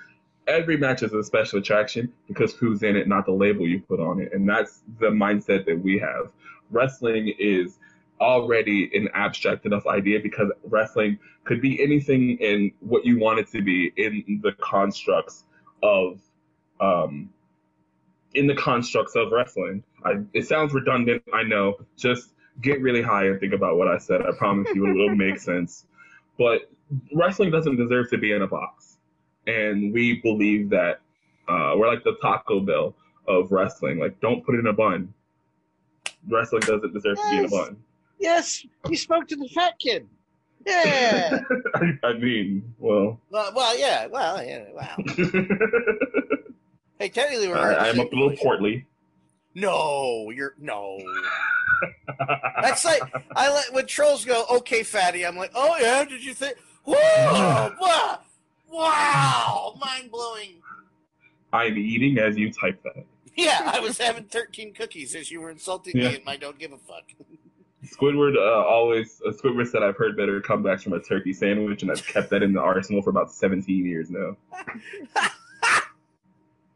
[0.46, 4.00] Every match is a special attraction because who's in it, not the label you put
[4.00, 6.30] on it, and that's the mindset that we have.
[6.70, 7.78] Wrestling is
[8.20, 13.50] already an abstract enough idea because wrestling could be anything in what you want it
[13.52, 15.44] to be in the constructs
[15.82, 16.20] of
[16.80, 17.30] um,
[18.34, 19.82] in the constructs of wrestling.
[20.04, 21.76] I, it sounds redundant, I know.
[21.96, 24.22] Just get really high and think about what I said.
[24.22, 25.86] I promise you it will make sense.
[26.38, 26.70] But
[27.14, 28.98] wrestling doesn't deserve to be in a box.
[29.46, 31.00] And we believe that
[31.48, 32.94] uh, we're like the Taco Bell
[33.26, 33.98] of wrestling.
[33.98, 35.12] Like, don't put it in a bun.
[36.28, 37.24] Wrestling doesn't deserve yes.
[37.24, 37.76] to be in a bun.
[38.18, 40.08] Yes, you spoke to the fat kid.
[40.66, 41.38] Yeah.
[42.02, 43.20] I, mean, well.
[43.30, 44.06] Well, well yeah.
[44.06, 44.64] Well, yeah.
[44.72, 44.96] Wow.
[46.98, 47.56] hey, technically, we're.
[47.56, 48.86] I, I'm a little portly.
[49.54, 51.00] No, you're no.
[52.62, 53.02] That's like
[53.34, 55.24] I let when trolls go, okay, fatty.
[55.26, 56.56] I'm like, oh yeah, did you think?
[56.84, 56.94] Whoa,
[57.80, 58.20] wow,
[58.70, 60.62] wow, mind blowing.
[61.52, 63.04] I'm eating as you type that.
[63.36, 66.08] Yeah, I was having 13 cookies as you were insulting yeah.
[66.08, 67.04] me and my don't give a fuck.
[67.90, 71.90] Squidward uh, always uh, Squidward said I've heard better comebacks from a turkey sandwich, and
[71.90, 74.36] I've kept that in the arsenal for about 17 years now.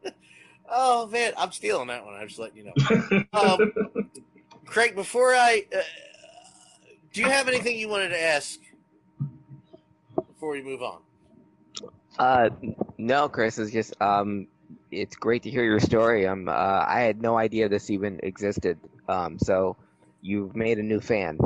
[0.69, 2.15] oh man, I'm stealing that one.
[2.15, 3.23] I'm just letting you know.
[3.33, 3.71] um,
[4.65, 5.81] Craig, before I, uh,
[7.11, 8.59] do you have anything you wanted to ask
[10.15, 10.99] before we move on?
[12.17, 12.49] Uh,
[12.97, 13.57] no, Chris.
[13.57, 14.47] It's just um,
[14.91, 16.27] it's great to hear your story.
[16.27, 16.51] Um, uh,
[16.87, 18.79] I had no idea this even existed.
[19.07, 19.75] Um, so
[20.23, 21.37] you've made a new fan,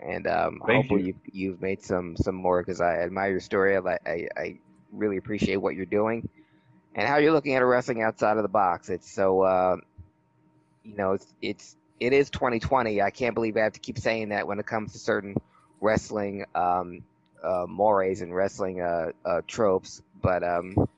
[0.00, 1.12] and um, hopefully you.
[1.12, 3.76] have you've made some some more because I admire your story.
[3.76, 4.58] I, I I
[4.90, 6.28] really appreciate what you're doing,
[6.94, 8.88] and how you're looking at wrestling outside of the box.
[8.88, 9.76] It's so uh,
[10.82, 13.02] you know it's it's it is 2020.
[13.02, 15.36] I can't believe I have to keep saying that when it comes to certain
[15.80, 17.04] wrestling um,
[17.44, 20.88] uh, mores and wrestling uh, uh, tropes, but um,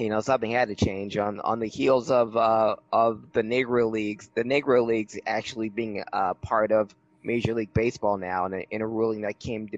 [0.00, 3.90] you know something had to change on on the heels of uh, of the Negro
[3.90, 4.30] leagues.
[4.34, 8.82] The Negro leagues actually being uh, part of Major League Baseball now, in a, in
[8.82, 9.68] a ruling that came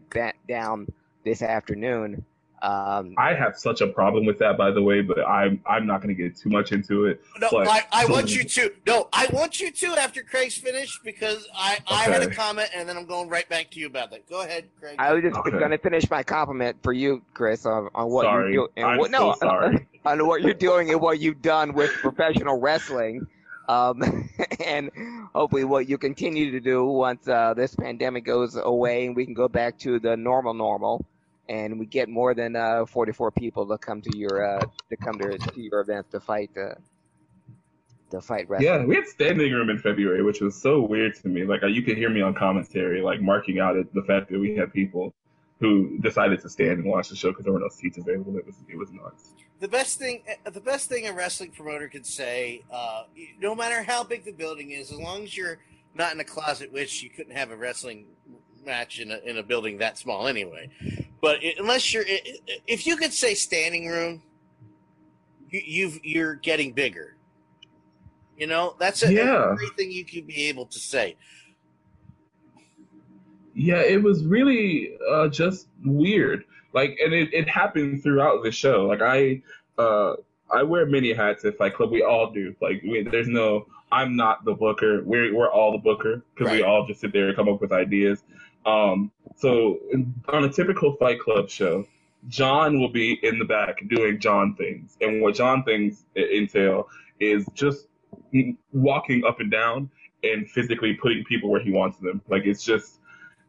[0.48, 0.86] down
[1.24, 2.24] this afternoon.
[2.62, 6.00] Um, I have such a problem with that, by the way, but I'm I'm not
[6.00, 7.20] going to get too much into it.
[7.40, 8.72] No, but, I, I want you to.
[8.86, 11.82] No, I want you to after Craig's finished because I, okay.
[11.88, 14.28] I had a comment and then I'm going right back to you about that.
[14.28, 14.94] Go ahead, Craig.
[15.00, 15.50] I was just okay.
[15.50, 18.52] going to finish my compliment for you, Chris, on, on what sorry.
[18.52, 18.86] you're doing.
[18.86, 19.86] I'm what, so no, sorry.
[20.04, 23.26] on what you're doing and what you've done with professional wrestling.
[23.68, 24.28] Um,
[24.64, 24.90] and
[25.34, 29.34] hopefully what you continue to do once uh, this pandemic goes away and we can
[29.34, 31.04] go back to the normal normal
[31.48, 35.18] and we get more than uh, 44 people to come to your uh, to come
[35.18, 36.74] to, to your events to fight uh,
[38.10, 38.72] to fight wrestling.
[38.72, 41.44] Yeah, we had standing room in February, which was so weird to me.
[41.44, 44.72] Like you could hear me on commentary, like marking out the fact that we had
[44.72, 45.14] people
[45.60, 48.36] who decided to stand and watch the show because there were no seats available.
[48.36, 49.30] It was it was nuts.
[49.60, 53.04] The best thing, the best thing a wrestling promoter could say, uh,
[53.38, 55.58] no matter how big the building is, as long as you're
[55.94, 58.06] not in a closet, which you couldn't have a wrestling
[58.64, 60.68] match in a, in a building that small anyway.
[61.22, 62.04] But it, unless you're,
[62.66, 64.22] if you could say standing room,
[65.48, 67.16] you, you've you're getting bigger.
[68.36, 69.54] You know, that's a, yeah.
[69.56, 71.16] great thing you could be able to say.
[73.54, 76.44] Yeah, it was really uh, just weird.
[76.72, 78.86] Like, and it, it happened throughout the show.
[78.86, 79.42] Like, I
[79.78, 80.14] uh,
[80.50, 81.92] I wear many hats at Fight Club.
[81.92, 82.54] We all do.
[82.60, 85.02] Like, we, there's no I'm not the booker.
[85.04, 86.60] We're we're all the booker because right.
[86.60, 88.24] we all just sit there and come up with ideas.
[88.64, 89.80] Um, so
[90.28, 91.84] on a typical Fight Club show,
[92.28, 97.44] John will be in the back doing John things, and what John things entail is
[97.52, 97.88] just
[98.72, 99.90] walking up and down
[100.22, 102.22] and physically putting people where he wants them.
[102.28, 103.00] Like it's just,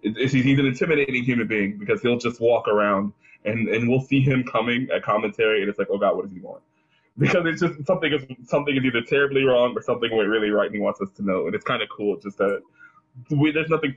[0.02, 3.14] it's, he's an intimidating human being because he'll just walk around
[3.46, 6.34] and and we'll see him coming at commentary, and it's like, oh God, what does
[6.34, 6.64] he want?
[7.20, 10.66] Because it's just something is something is either terribly wrong or something went really right,
[10.66, 12.62] and he wants us to know, and it's kind of cool just that
[13.30, 13.96] we, there's nothing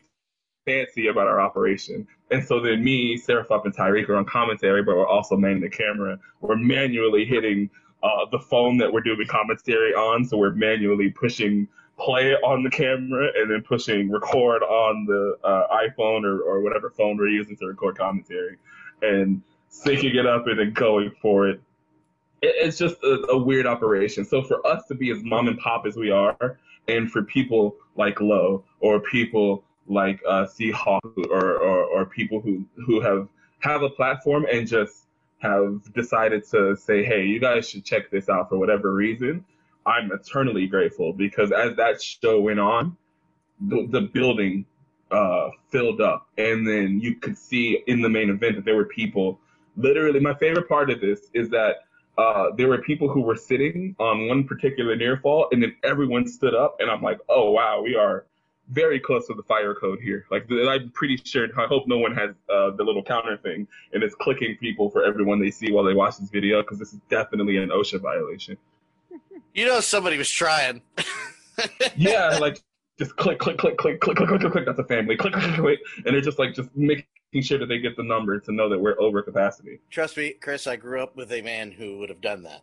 [0.67, 2.07] fancy about our operation.
[2.31, 5.71] And so then me, Seraph, and Tyreek are on commentary, but we're also manning the
[5.71, 6.19] camera.
[6.41, 7.71] We're manually hitting
[8.03, 10.25] uh, the phone that we're doing commentary on.
[10.25, 15.79] So we're manually pushing play on the camera and then pushing record on the uh,
[15.89, 18.59] iPhone or, or whatever phone we're using to record commentary
[19.01, 21.61] and syncing it up and then going for it.
[22.43, 24.25] it it's just a, a weird operation.
[24.27, 27.77] So for us to be as mom and pop as we are, and for people
[27.97, 33.29] like Low or people like uh, Seahawk or, or, or people who, who have
[33.61, 35.07] have a platform and just
[35.39, 39.45] have decided to say, hey, you guys should check this out for whatever reason,
[39.85, 42.97] I'm eternally grateful because as that show went on,
[43.61, 44.67] the, the building
[45.11, 46.29] uh, filled up.
[46.37, 49.41] And then you could see in the main event that there were people.
[49.77, 51.77] Literally, my favorite part of this is that
[52.19, 56.27] uh, there were people who were sitting on one particular near fall, and then everyone
[56.27, 58.25] stood up, and I'm like, oh wow, we are
[58.71, 60.27] very close to the fire code here.
[60.31, 61.49] Like I'm pretty sure.
[61.59, 65.05] I hope no one has uh, the little counter thing and is clicking people for
[65.05, 68.57] everyone they see while they watch this video because this is definitely an OSHA violation.
[69.55, 70.83] You know, somebody was trying.
[71.97, 72.61] yeah, like
[72.99, 74.67] just click, click, click, click, click, click, click, click, click.
[74.67, 75.17] That's a family.
[75.17, 77.07] Click, click, click, click, and they're just like just making
[77.43, 79.81] sure that they get the number to know that we're over capacity.
[79.91, 80.67] Trust me, Chris.
[80.67, 82.63] I grew up with a man who would have done that.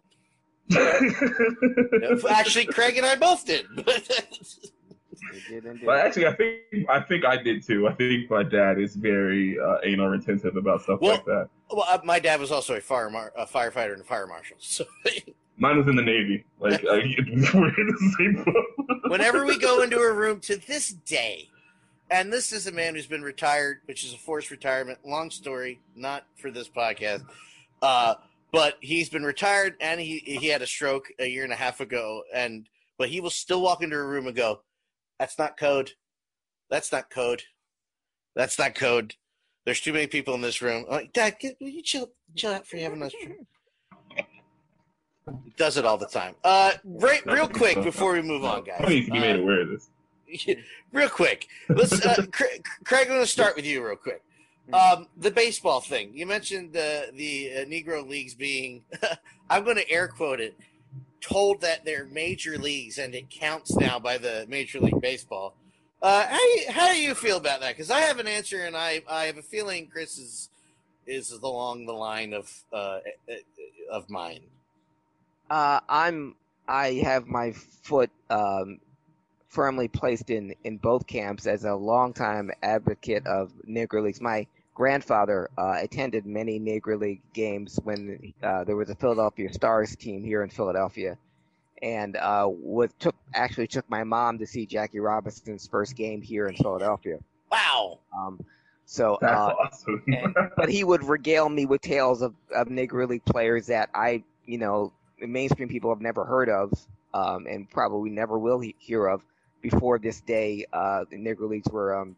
[2.29, 3.65] Actually, Craig and I both did.
[5.85, 7.87] But actually, I think I think I did too.
[7.87, 11.49] I think my dad is very uh, anal retentive about stuff well, like that.
[11.71, 14.57] Well, uh, my dad was also a fire mar- a firefighter and a fire marshal.
[14.63, 14.85] So
[15.57, 16.45] mine was in the Navy.
[16.59, 19.11] Like uh, we're in the same boat.
[19.11, 21.49] Whenever we go into a room to this day,
[22.09, 24.99] and this is a man who's been retired, which is a forced retirement.
[25.05, 27.23] Long story, not for this podcast.
[27.81, 28.15] Uh,
[28.51, 31.81] but he's been retired and he he had a stroke a year and a half
[31.81, 34.61] ago, and but he will still walk into a room and go,
[35.23, 35.91] "That's not code.
[36.69, 37.43] That's not code.
[38.35, 39.15] That's not code."
[39.63, 40.83] There's too many people in this room.
[40.89, 43.13] I'm like, Dad, get, will you chill chill out for having us?
[44.15, 46.35] He does it all the time.
[46.43, 48.81] Uh, right, real quick before we move on, guys.
[48.81, 50.57] I need to be made aware of this.
[50.91, 51.47] real quick.
[51.69, 54.21] Let's, uh, Craig, Craig, I'm going to start with you real quick.
[54.73, 56.11] Um, the baseball thing.
[56.13, 58.83] You mentioned the the uh, Negro leagues being,
[59.49, 60.57] I'm going to air quote it,
[61.21, 65.55] told that they're major leagues and it counts now by the Major League Baseball.
[66.01, 67.75] Uh, how, you, how do you feel about that?
[67.75, 70.49] Because I have an answer and I, I have a feeling Chris is
[71.05, 72.99] is along the line of uh,
[73.91, 74.41] of mine.
[75.49, 76.35] Uh, I'm.
[76.65, 78.79] I have my foot um,
[79.49, 84.21] firmly placed in in both camps as a longtime advocate of Negro Leagues.
[84.21, 89.95] My grandfather uh, attended many Negro League games when uh, there was a Philadelphia Stars
[89.95, 91.17] team here in Philadelphia,
[91.81, 96.47] and uh, was took actually took my mom to see Jackie Robinson's first game here
[96.47, 97.19] in Philadelphia.
[97.51, 97.99] Wow.
[98.17, 98.39] Um,
[98.85, 100.03] so, uh, awesome.
[100.07, 104.23] and, but he would regale me with tales of, of Negro League players that I,
[104.45, 106.73] you know, mainstream people have never heard of,
[107.13, 109.23] um, and probably never will he- hear of
[109.61, 110.65] before this day.
[110.73, 112.15] Uh, the Negro Leagues were um,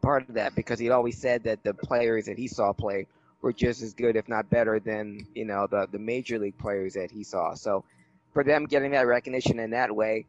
[0.00, 3.06] part of that because he'd always said that the players that he saw play
[3.42, 6.94] were just as good, if not better, than you know the the major league players
[6.94, 7.54] that he saw.
[7.54, 7.84] So,
[8.32, 10.26] for them getting that recognition in that way,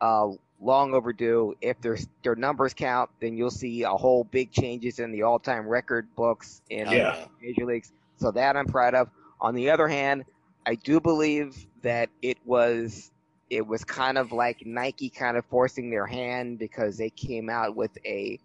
[0.00, 0.28] uh,
[0.60, 1.54] long overdue.
[1.60, 5.38] If their their numbers count, then you'll see a whole big changes in the all
[5.38, 7.28] time record books in Yeah.
[7.40, 7.92] major leagues.
[8.16, 9.08] So that I'm proud of.
[9.40, 10.24] On the other hand,
[10.66, 13.10] I do believe that it was
[13.50, 17.74] it was kind of like Nike kind of forcing their hand because they came out
[17.76, 18.38] with a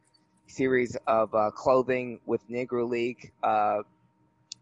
[0.47, 3.81] series of uh, clothing with Negro League uh,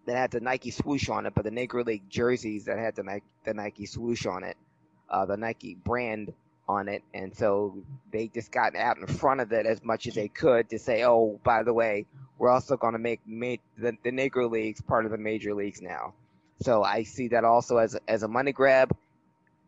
[0.06, 3.04] that had the Nike swoosh on it, but the Negro League jerseys that had the
[3.04, 4.58] Nike, the Nike swoosh on it,
[5.10, 6.34] uh, the Nike brand
[6.67, 7.76] on it, and so
[8.12, 11.04] they just got out in front of it as much as they could to say,
[11.04, 12.06] oh, by the way,
[12.38, 15.82] we're also going to make ma- the, the Negro Leagues part of the major leagues
[15.82, 16.13] now.
[16.62, 18.96] So I see that also as as a money grab.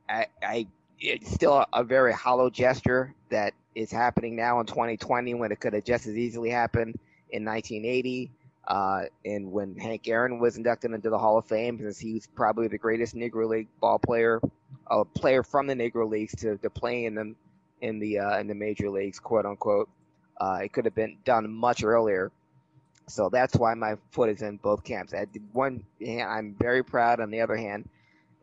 [0.08, 0.68] I, I
[1.00, 5.60] it's still a, a very hollow gesture that is happening now in 2020 when it
[5.60, 6.98] could have just as easily happened
[7.30, 8.32] in 1980.
[8.66, 12.28] Uh, and when Hank Aaron was inducted into the Hall of Fame, because he was
[12.28, 14.40] probably the greatest Negro League ball player,
[14.88, 17.36] a player from the Negro Leagues to, to play in them
[17.82, 19.90] in the uh, in the major leagues, quote unquote.
[20.40, 22.32] Uh, it could have been done much earlier.
[23.08, 25.14] So that's why my foot is in both camps.
[25.14, 27.20] At one hand, I'm very proud.
[27.20, 27.90] On the other hand,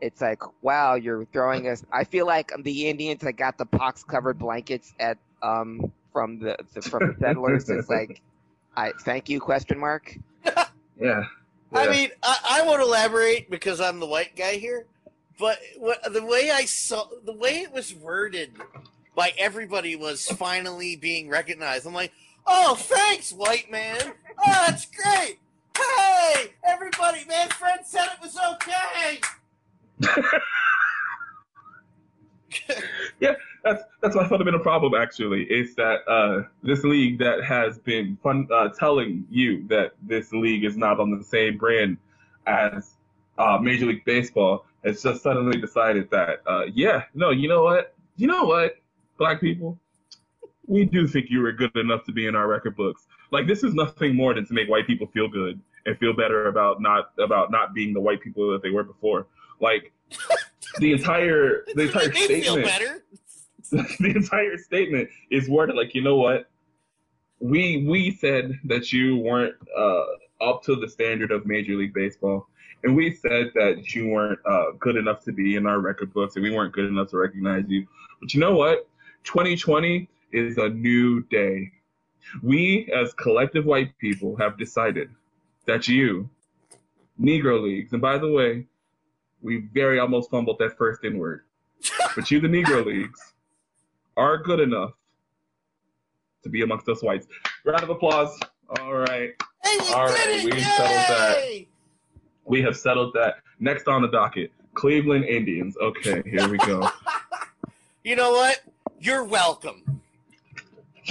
[0.00, 1.84] it's like, wow, you're throwing us.
[1.92, 6.56] I feel like the Indians that got the pox covered blankets at um from the,
[6.74, 7.68] the from the settlers.
[7.70, 8.20] it's like,
[8.76, 10.16] I thank you question mark.
[11.00, 11.24] Yeah.
[11.72, 14.86] I mean, I, I won't elaborate because I'm the white guy here,
[15.38, 18.50] but what, the way I saw, the way it was worded
[19.14, 21.86] by everybody was finally being recognized.
[21.86, 22.12] I'm like,
[22.46, 23.98] oh, thanks, white man.
[24.38, 25.38] Oh, that's great.
[25.76, 29.20] Hey, everybody, man, Fred said it was okay.
[33.20, 33.34] yeah,
[34.01, 34.94] that's my fundamental problem.
[34.94, 40.32] Actually, is that uh, this league that has been fun uh, telling you that this
[40.32, 41.98] league is not on the same brand
[42.46, 42.94] as
[43.38, 47.94] uh, Major League Baseball has just suddenly decided that uh, yeah, no, you know what,
[48.16, 48.76] you know what,
[49.18, 49.78] black people,
[50.66, 53.07] we do think you were good enough to be in our record books.
[53.30, 55.61] Like this is nothing more than to make white people feel good.
[55.86, 59.26] and feel better about not about not being the white people that they were before.
[59.61, 59.92] Like
[60.78, 63.05] the entire the entire statement better.
[64.01, 66.49] the entire statement is worded like, you know what?
[67.41, 70.05] We we said that you weren't uh,
[70.41, 72.47] up to the standard of Major League Baseball,
[72.85, 76.37] and we said that you weren't uh, good enough to be in our record books,
[76.37, 77.87] and we weren't good enough to recognize you.
[78.21, 78.89] But you know what?
[79.25, 81.71] 2020 is a new day.
[82.43, 85.11] We, as collective white people, have decided
[85.66, 86.29] that you,
[87.21, 88.66] Negro Leagues, and by the way,
[89.43, 91.43] we very almost fumbled that first N word,
[92.14, 93.33] but you, the Negro Leagues,
[94.21, 94.93] are good enough
[96.43, 97.27] to be amongst us whites.
[97.64, 98.39] Round of applause.
[98.79, 99.31] All right.
[99.95, 100.45] All right.
[100.45, 101.64] We've settled that.
[102.45, 103.37] We have settled that.
[103.59, 105.77] Next on the docket, Cleveland Indians.
[105.81, 106.89] Okay, here we go.
[108.03, 108.62] You know what?
[108.99, 110.01] You're welcome.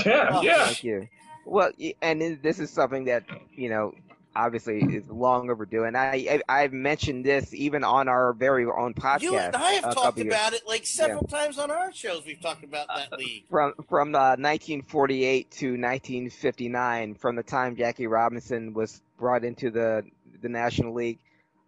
[0.03, 0.65] Yeah, Oh, yeah.
[0.65, 1.07] Thank you.
[1.45, 1.69] Well,
[2.01, 3.93] and this is something that you know,
[4.35, 5.83] obviously, is long overdue.
[5.83, 9.21] And I, I I've mentioned this even on our very own podcast.
[9.21, 12.23] You and I have talked couple years- about it like several times on our shows.
[12.25, 13.43] We've talked about Uh, that league.
[13.49, 20.03] from from uh, 1948 to 1959, from the time Jackie Robinson was brought into the
[20.41, 21.19] the National League.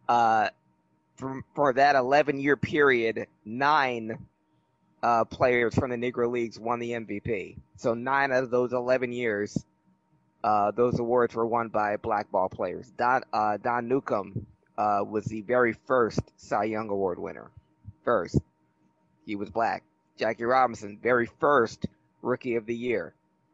[0.08, 0.50] Uh,
[1.16, 4.18] from for that 11 year period, nine
[5.04, 7.58] uh, players from the Negro Leagues won the MVP.
[7.76, 9.64] So nine out of those 11 years,
[10.44, 12.92] uh, those awards were won by black ball players.
[12.98, 14.46] Don uh, Don Newcombe
[14.78, 17.52] uh, was the very first Cy Young Award winner.
[18.04, 18.40] First,
[19.26, 19.84] he was black.
[20.18, 21.86] Jackie Robinson, very first
[22.22, 23.14] Rookie of the Year,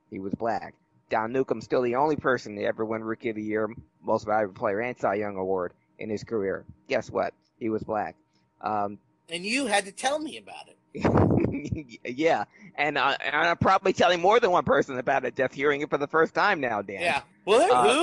[0.10, 0.74] he was black.
[1.10, 3.70] Don Newcombe, still the only person to ever win Rookie of the Year,
[4.02, 6.66] Most Valuable Player, and Cy Young Award in his career.
[6.90, 7.34] Guess what?
[7.60, 8.16] He was black.
[8.62, 10.78] Um, And you had to tell me about it.
[12.06, 12.44] yeah,
[12.76, 15.90] and, uh, and I'm probably telling more than one person about it, just hearing it
[15.90, 17.02] for the first time now, Dan.
[17.02, 17.22] Yeah.
[17.46, 17.94] Well, Uh,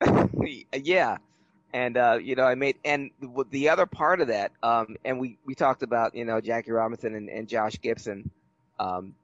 [0.00, 0.64] who?
[0.74, 1.16] yeah,
[1.72, 3.10] and uh, you know, I made and
[3.50, 7.14] the other part of that, um, and we we talked about you know Jackie Robinson
[7.14, 8.30] and, and Josh Gibson,
[8.78, 9.14] um,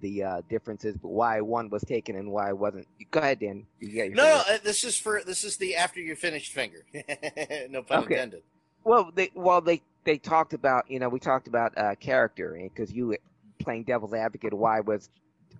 [0.00, 2.86] the uh, differences, but why one was taken and why it wasn't.
[3.10, 3.66] Go ahead, Dan.
[3.80, 4.42] No, no.
[4.48, 6.84] uh, This is for this is the after you finished finger.
[7.70, 8.14] no pun Okay.
[8.14, 8.42] intended.
[8.84, 12.90] Well, they well they they talked about you know we talked about uh, character because
[12.90, 13.14] you
[13.58, 15.10] playing devil's advocate why was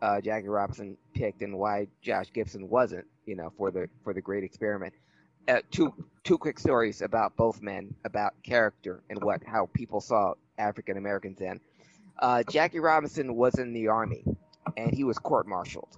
[0.01, 4.23] uh, Jackie Robinson picked and why Josh Gibson wasn't you know for the for the
[4.23, 4.95] great experiment.
[5.49, 5.93] Uh, two
[6.25, 11.39] two quick stories about both men about character and what how people saw African Americans
[11.39, 11.61] then.
[12.19, 14.25] Uh, Jackie Robinson was in the army
[14.79, 15.95] and he was court-martialed.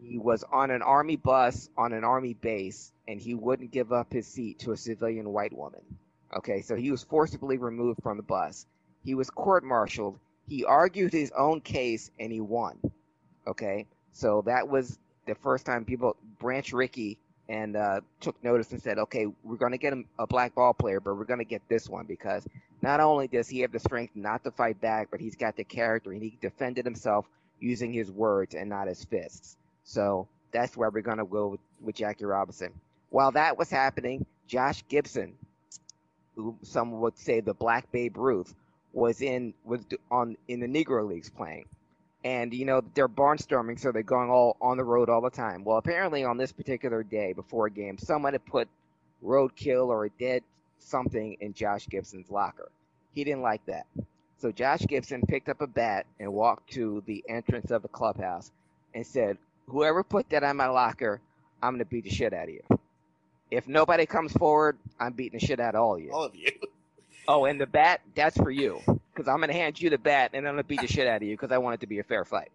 [0.00, 4.12] He was on an army bus on an army base and he wouldn't give up
[4.12, 5.82] his seat to a civilian white woman.
[6.36, 8.66] Okay, so he was forcibly removed from the bus.
[9.04, 10.18] He was court-martialed.
[10.48, 12.78] He argued his own case and he won.
[13.46, 17.18] Okay, so that was the first time people Branch Rickey
[17.48, 20.74] and uh, took notice and said, okay, we're going to get him a black ball
[20.74, 22.46] player, but we're going to get this one because
[22.82, 25.64] not only does he have the strength not to fight back, but he's got the
[25.64, 27.26] character and he defended himself
[27.58, 29.56] using his words and not his fists.
[29.84, 32.72] So that's where we're going to go with, with Jackie Robinson.
[33.10, 35.32] While that was happening, Josh Gibson,
[36.38, 38.54] who some would say the Black Babe Ruth,
[38.92, 41.66] was in was on in the Negro Leagues playing,
[42.24, 45.64] and you know they're barnstorming, so they're going all on the road all the time.
[45.64, 48.68] Well, apparently on this particular day before a game, someone had put
[49.22, 50.44] roadkill or a dead
[50.78, 52.70] something in Josh Gibson's locker.
[53.14, 53.86] He didn't like that,
[54.38, 58.52] so Josh Gibson picked up a bat and walked to the entrance of the clubhouse
[58.94, 59.36] and said,
[59.66, 61.20] "Whoever put that on my locker,
[61.60, 62.62] I'm gonna beat the shit out of you."
[63.50, 66.12] If nobody comes forward, I'm beating the shit out of all of you.
[66.12, 66.50] All of you.
[67.30, 68.80] Oh, and the bat, that's for you.
[68.86, 71.06] Because I'm going to hand you the bat and I'm going to beat the shit
[71.06, 72.50] out of you because I want it to be a fair fight.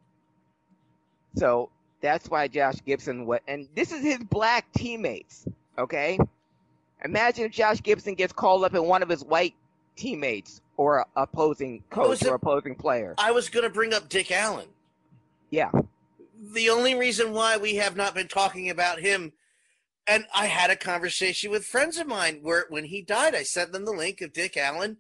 [1.36, 1.70] So
[2.02, 3.44] that's why Josh Gibson went.
[3.48, 5.46] And this is his black teammates,
[5.78, 6.18] okay?
[7.06, 9.54] Imagine if Josh Gibson gets called up and one of his white
[9.96, 13.14] teammates or a opposing coach or opposing player.
[13.20, 14.68] I was going to bring up Dick Allen.
[15.52, 15.70] Yeah.
[16.54, 19.34] The only reason why we have not been talking about him,
[20.08, 23.72] and I had a conversation with friends of mine where when he died, I sent
[23.72, 24.98] them the link of Dick Allen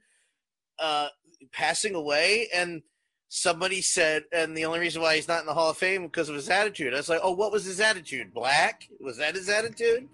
[0.79, 1.07] uh,
[1.51, 2.83] passing away, and
[3.27, 6.29] somebody said, and the only reason why he's not in the Hall of Fame because
[6.29, 6.93] of his attitude.
[6.93, 8.33] I was like, oh, what was his attitude?
[8.33, 8.87] Black?
[9.01, 10.07] Was that his attitude?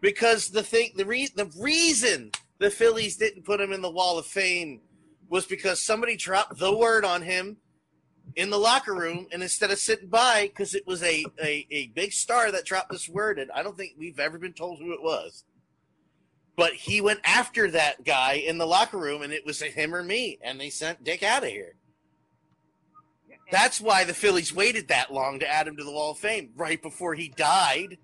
[0.00, 4.18] Because the thing, the re- the reason the Phillies didn't put him in the Wall
[4.18, 4.80] of Fame
[5.28, 7.56] was because somebody dropped the word on him
[8.36, 11.86] in the locker room, and instead of sitting by, because it was a, a, a
[11.88, 14.92] big star that dropped this word, and I don't think we've ever been told who
[14.92, 15.44] it was.
[16.54, 20.02] But he went after that guy in the locker room, and it was him or
[20.02, 21.76] me, and they sent Dick out of here.
[23.50, 26.50] That's why the Phillies waited that long to add him to the Wall of Fame
[26.56, 27.98] right before he died.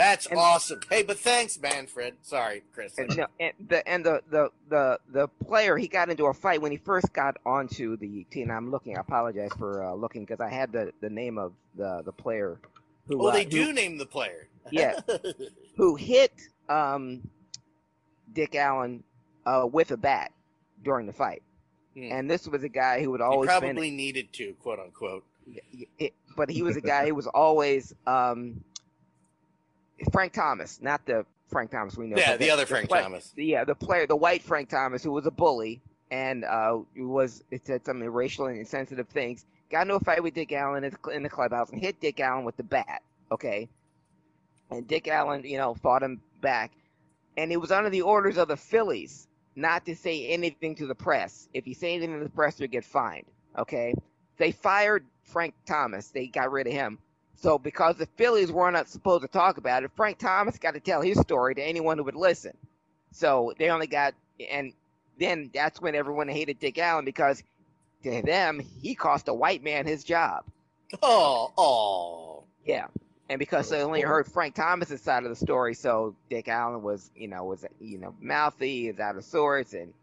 [0.00, 0.80] That's And- awesome.
[0.88, 2.14] Hey, but thanks, Manfred.
[2.22, 2.96] Sorry, Chris.
[2.96, 6.62] And, no, and the and the, the the the player he got into a fight
[6.62, 8.50] when he first got onto the team.
[8.50, 8.96] I'm looking.
[8.96, 12.58] I apologize for uh, looking because I had the, the name of the the player.
[13.08, 14.48] Who, oh, uh, they who- do name the player.
[14.70, 15.00] Yeah.
[15.76, 16.32] who hit
[16.70, 17.28] um,
[18.32, 19.04] Dick Allen
[19.44, 20.32] uh, with a bat
[20.82, 21.42] during the fight.
[21.94, 22.08] Hmm.
[22.10, 25.24] And this was a guy who would He always been- probably needed to, quote unquote.
[25.98, 28.62] it, but he was a guy who was always um,
[30.12, 32.16] Frank Thomas, not the Frank Thomas we know.
[32.16, 33.32] Yeah, but the other Frank play- Thomas.
[33.36, 35.80] Yeah, the player, the white Frank Thomas, who was a bully
[36.10, 39.44] and uh, was it said some racial and insensitive things.
[39.70, 42.18] Got into a fight with Dick Allen in the- in the clubhouse and hit Dick
[42.20, 43.02] Allen with the bat.
[43.32, 43.68] Okay,
[44.70, 46.72] and Dick Allen, you know, fought him back,
[47.36, 50.94] and it was under the orders of the Phillies not to say anything to the
[50.94, 51.48] press.
[51.52, 53.26] If you say anything to the press, you get fined.
[53.58, 53.94] Okay,
[54.38, 56.08] they fired Frank Thomas.
[56.08, 56.98] They got rid of him.
[57.40, 60.80] So because the Phillies were not supposed to talk about it, Frank Thomas got to
[60.80, 62.52] tell his story to anyone who would listen.
[63.12, 64.14] So they only got,
[64.50, 64.74] and
[65.18, 67.42] then that's when everyone hated Dick Allen because
[68.02, 70.44] to them he cost a white man his job.
[71.02, 72.44] Oh, oh.
[72.66, 72.86] Yeah,
[73.30, 77.10] and because they only heard Frank Thomas's side of the story, so Dick Allen was,
[77.16, 79.94] you know, was you know mouthy, is out of sorts, and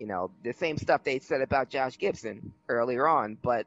[0.00, 3.38] you know the same stuff they said about Josh Gibson earlier on.
[3.40, 3.66] But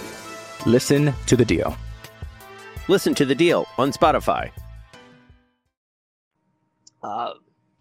[0.65, 1.75] Listen to The Deal.
[2.87, 4.51] Listen to the deal on Spotify.
[7.03, 7.33] uh,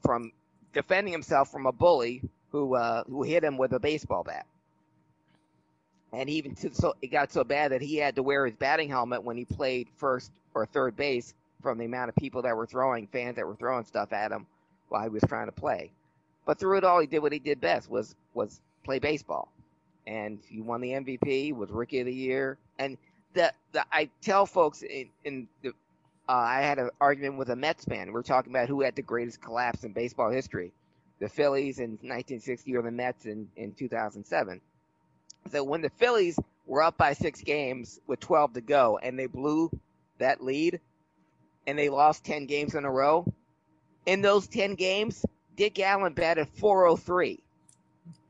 [0.03, 0.33] from
[0.73, 4.47] defending himself from a bully who uh, who hit him with a baseball bat.
[6.13, 8.89] And even to, so it got so bad that he had to wear his batting
[8.89, 12.67] helmet when he played first or third base from the amount of people that were
[12.67, 14.47] throwing fans that were throwing stuff at him
[14.89, 15.91] while he was trying to play.
[16.47, 19.53] But through it all, he did what he did best was was play baseball,
[20.07, 22.97] and he won the MVP, was Rookie of the Year, and
[23.35, 25.69] the, the I tell folks in, in the
[26.29, 28.13] uh, I had an argument with a Mets fan.
[28.13, 30.73] We're talking about who had the greatest collapse in baseball history,
[31.19, 34.61] the Phillies in 1960 or the Mets in, in 2007.
[35.51, 39.27] So when the Phillies were up by six games with 12 to go and they
[39.27, 39.71] blew
[40.19, 40.81] that lead
[41.67, 43.27] and they lost 10 games in a row,
[44.07, 45.27] in those 10 games,
[45.57, 47.41] Dick Allen batted 403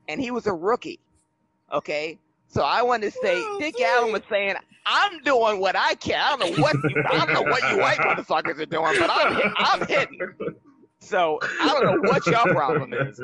[0.09, 1.01] and he was a rookie.
[1.70, 2.18] Okay.
[2.51, 6.20] So I want to say Dick Allen was saying, I'm doing what I can.
[6.20, 9.11] I don't know what you, I don't know what you white motherfuckers are doing, but
[9.11, 10.20] I'm hit, I'm hitting.
[10.98, 13.20] So I don't know what your problem is.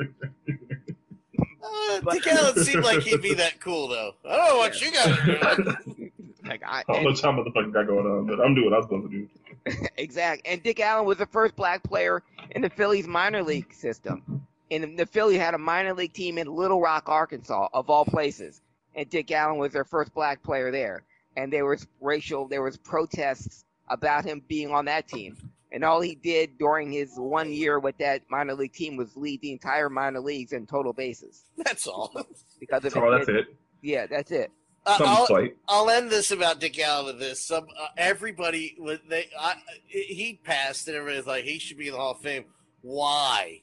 [1.63, 4.13] Uh, Dick Allen seemed like he'd be that cool, though.
[4.25, 6.11] I don't know what you guys are doing.
[6.47, 8.77] Like I, I don't know what y'all motherfuckers got going on, but I'm doing what
[8.77, 9.27] I'm supposed to
[9.65, 9.87] do.
[9.97, 10.43] exact.
[10.45, 14.47] And Dick Allen was the first black player in the Phillies minor league system.
[14.71, 18.61] And the Phillies had a minor league team in Little Rock, Arkansas, of all places.
[18.97, 21.03] And Dick Allen was their first black player there.
[21.37, 25.37] And there was racial, there was protests about him being on that team.
[25.71, 29.41] And all he did during his one year with that minor league team was lead
[29.41, 31.43] the entire minor leagues in total bases.
[31.57, 32.11] That's all.
[32.59, 33.55] Because of Oh, that's it.
[33.81, 34.51] Yeah, that's it.
[34.85, 35.47] Uh, Some I'll.
[35.67, 37.43] I'll end this about Dick Allen with this.
[37.45, 41.93] Some uh, everybody was they I, he passed and everybody's like he should be in
[41.93, 42.45] the Hall of Fame.
[42.81, 43.61] Why?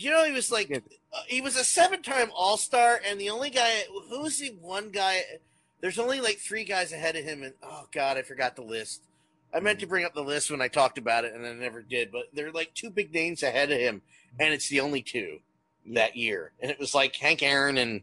[0.00, 3.84] You know he was like uh, he was a seven-time All-Star and the only guy
[4.08, 5.22] who's the one guy.
[5.82, 9.02] There's only like three guys ahead of him and oh god I forgot the list.
[9.52, 11.82] I meant to bring up the list when I talked about it and I never
[11.82, 12.10] did.
[12.12, 14.00] But there are like two big names ahead of him
[14.38, 15.40] and it's the only two
[15.86, 18.00] that year and it was like Hank Aaron and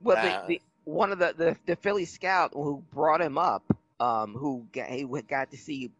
[0.00, 3.62] Well, Uh, the, the, one of the, the the Philly scout who brought him up,
[4.00, 5.92] um, who got, he got to see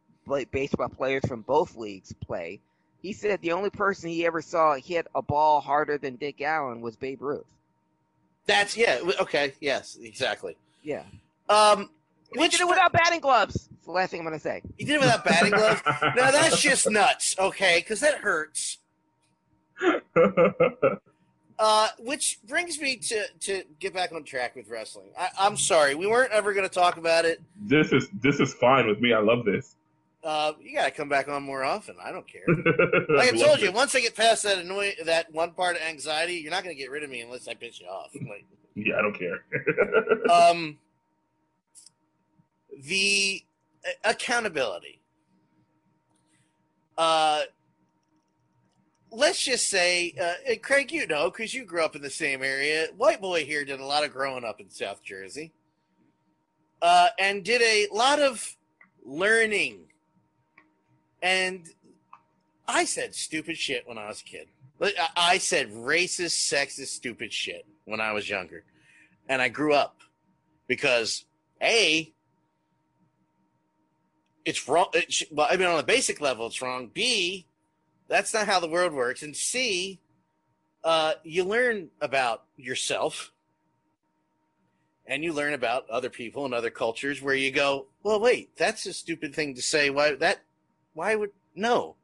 [0.51, 2.61] baseball players from both leagues play.
[3.05, 6.81] He said the only person he ever saw hit a ball harder than Dick Allen
[6.81, 7.45] was Babe Ruth.
[8.47, 8.99] That's yeah.
[9.21, 9.53] Okay.
[9.61, 9.99] Yes.
[10.03, 10.57] Exactly.
[10.83, 11.03] Yeah.
[11.51, 11.91] Um,
[12.33, 13.69] He did it without batting gloves.
[13.71, 14.63] That's the last thing I'm gonna say.
[14.79, 15.83] He did it without batting gloves.
[16.17, 17.37] now that's just nuts.
[17.39, 18.79] Okay, because that hurts.
[21.59, 25.11] Uh, which brings me to to get back on track with wrestling.
[25.19, 27.41] I, I'm sorry, we weren't ever going to talk about it.
[27.61, 29.13] This is this is fine with me.
[29.13, 29.77] I love this.
[30.25, 31.97] Uh, you got to come back on more often.
[32.03, 32.47] I don't care.
[33.09, 36.35] Like I told you, once I get past that annoy that one part of anxiety,
[36.35, 38.11] you're not going to get rid of me unless I piss you off.
[38.15, 38.45] Like,
[38.75, 39.45] Yeah, I don't care.
[40.33, 40.79] um,
[42.83, 43.43] the
[44.03, 45.01] accountability.
[46.97, 47.43] Uh,
[49.11, 52.89] let's just say, uh, Craig, you know, because you grew up in the same area.
[52.97, 55.53] White boy here did a lot of growing up in South Jersey,
[56.83, 58.57] uh, and did a lot of
[59.05, 59.81] learning.
[61.25, 61.67] And
[62.69, 64.49] I said stupid shit when I was a kid.
[65.17, 68.65] I said racist, sexist, stupid shit when I was younger,
[69.27, 70.03] and I grew up
[70.67, 71.25] because
[71.63, 72.13] a
[74.45, 74.89] it's wrong.
[74.93, 76.91] It well, I mean, on a basic level, it's wrong.
[76.93, 77.47] B,
[78.07, 79.23] that's not how the world works.
[79.23, 80.03] And C,
[80.85, 83.33] uh, you learn about yourself
[85.07, 88.85] and you learn about other people and other cultures where you go, well, wait, that's
[88.85, 89.89] a stupid thing to say.
[89.89, 90.43] Why that?
[90.95, 91.97] Why would no?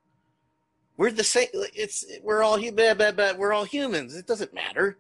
[0.97, 1.49] We're the same.
[1.55, 2.99] It's we're all human,
[3.39, 4.15] we're all humans.
[4.15, 4.99] It doesn't matter.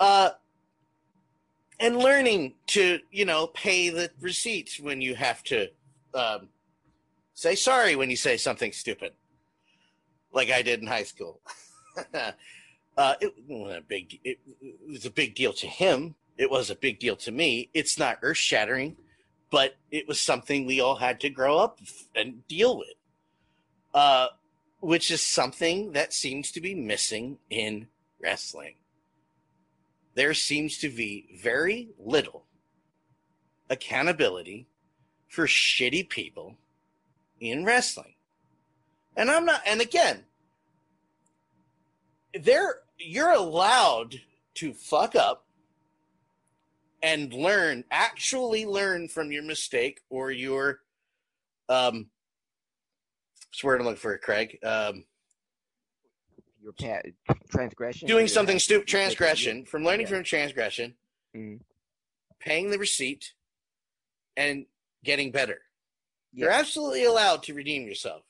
[0.00, 0.30] Uh,
[1.80, 5.68] and learning to you know pay the receipts when you have to
[6.14, 6.48] um,
[7.34, 9.12] say sorry when you say something stupid,
[10.32, 11.40] like I did in high school.
[12.14, 16.14] uh, it, a big, it, it was a big deal to him.
[16.36, 17.70] It was a big deal to me.
[17.74, 18.96] It's not earth shattering,
[19.50, 21.80] but it was something we all had to grow up
[22.14, 22.88] and deal with.
[23.94, 24.28] Uh,
[24.80, 27.88] which is something that seems to be missing in
[28.20, 28.74] wrestling.
[30.14, 32.44] There seems to be very little
[33.70, 34.66] accountability
[35.28, 36.56] for shitty people
[37.40, 38.14] in wrestling.
[39.16, 40.24] And I'm not, and again,
[42.34, 44.20] there you're allowed
[44.54, 45.44] to fuck up
[47.02, 50.80] and learn, actually learn from your mistake or your,
[51.68, 52.10] um,
[53.52, 54.58] swear to look for it, Craig.
[54.64, 55.04] Um,
[56.62, 57.06] your pat,
[57.50, 58.08] transgression.
[58.08, 60.12] Doing something stupid, transgression, from learning yeah.
[60.12, 60.94] from transgression,
[61.34, 61.62] mm-hmm.
[62.40, 63.32] paying the receipt,
[64.36, 64.66] and
[65.04, 65.58] getting better.
[66.32, 68.22] You're absolutely allowed to redeem yourself.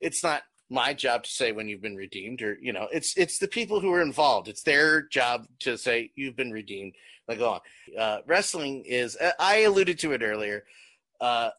[0.00, 0.42] It's not
[0.72, 3.80] my job to say when you've been redeemed or you know it's it's the people
[3.80, 4.48] who are involved.
[4.48, 6.94] It's their job to say you've been redeemed.
[7.28, 7.60] Like go on.
[7.98, 10.64] Uh, wrestling is uh, i alluded to it earlier.
[11.20, 11.50] Uh,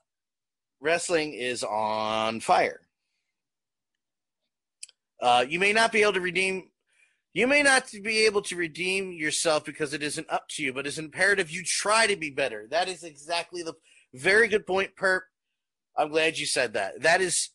[0.82, 2.82] wrestling is on fire.
[5.22, 6.70] Uh, you may not be able to redeem
[7.34, 10.86] you may not be able to redeem yourself because it isn't up to you but
[10.86, 12.68] it's imperative you try to be better.
[12.70, 13.74] That is exactly the
[14.14, 15.22] very good point, Perp.
[15.98, 17.02] I'm glad you said that.
[17.02, 17.50] That is,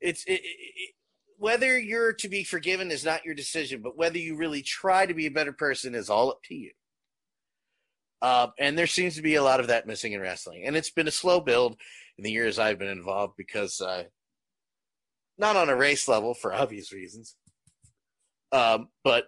[0.00, 0.94] it's it, it,
[1.38, 5.14] whether you're to be forgiven is not your decision, but whether you really try to
[5.14, 6.70] be a better person is all up to you.
[8.22, 10.90] Uh, and there seems to be a lot of that missing in wrestling, and it's
[10.90, 11.76] been a slow build
[12.16, 14.04] in the years I've been involved because, uh,
[15.36, 17.36] not on a race level for obvious reasons,
[18.52, 19.24] um, but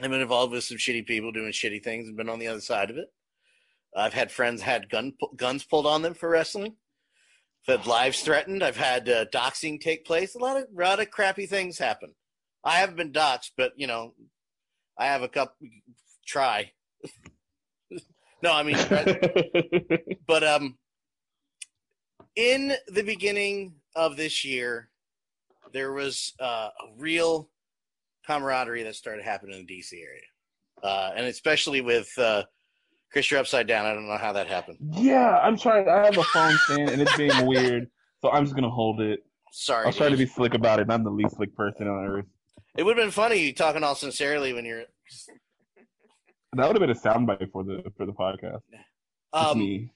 [0.00, 2.60] I've been involved with some shitty people doing shitty things and been on the other
[2.60, 3.08] side of it.
[3.96, 6.76] I've had friends had gun guns pulled on them for wrestling.
[7.66, 8.62] Had lives threatened.
[8.62, 10.34] I've had uh, doxing take place.
[10.34, 12.14] A lot of a lot of crappy things happen.
[12.62, 14.14] I haven't been doxed, but you know,
[14.98, 15.54] I have a couple.
[16.26, 16.72] Try.
[18.42, 18.76] no, I mean,
[20.26, 20.76] but um,
[22.36, 24.90] in the beginning of this year,
[25.72, 27.50] there was uh, a real
[28.26, 30.22] camaraderie that started happening in the DC area,
[30.82, 32.42] uh, and especially with uh,
[33.14, 33.86] Chris, you're upside down.
[33.86, 34.78] I don't know how that happened.
[34.90, 35.88] Yeah, I'm trying.
[35.88, 37.88] I have a phone stand and it's being weird,
[38.20, 39.20] so I'm just gonna hold it.
[39.52, 39.86] Sorry.
[39.86, 40.90] I'll try to be slick about it.
[40.90, 42.24] I'm the least slick person on earth.
[42.76, 44.82] It would have been funny talking all sincerely when you're.
[46.54, 48.62] That would have been a soundbite for the for the podcast.
[49.32, 49.92] Um, me.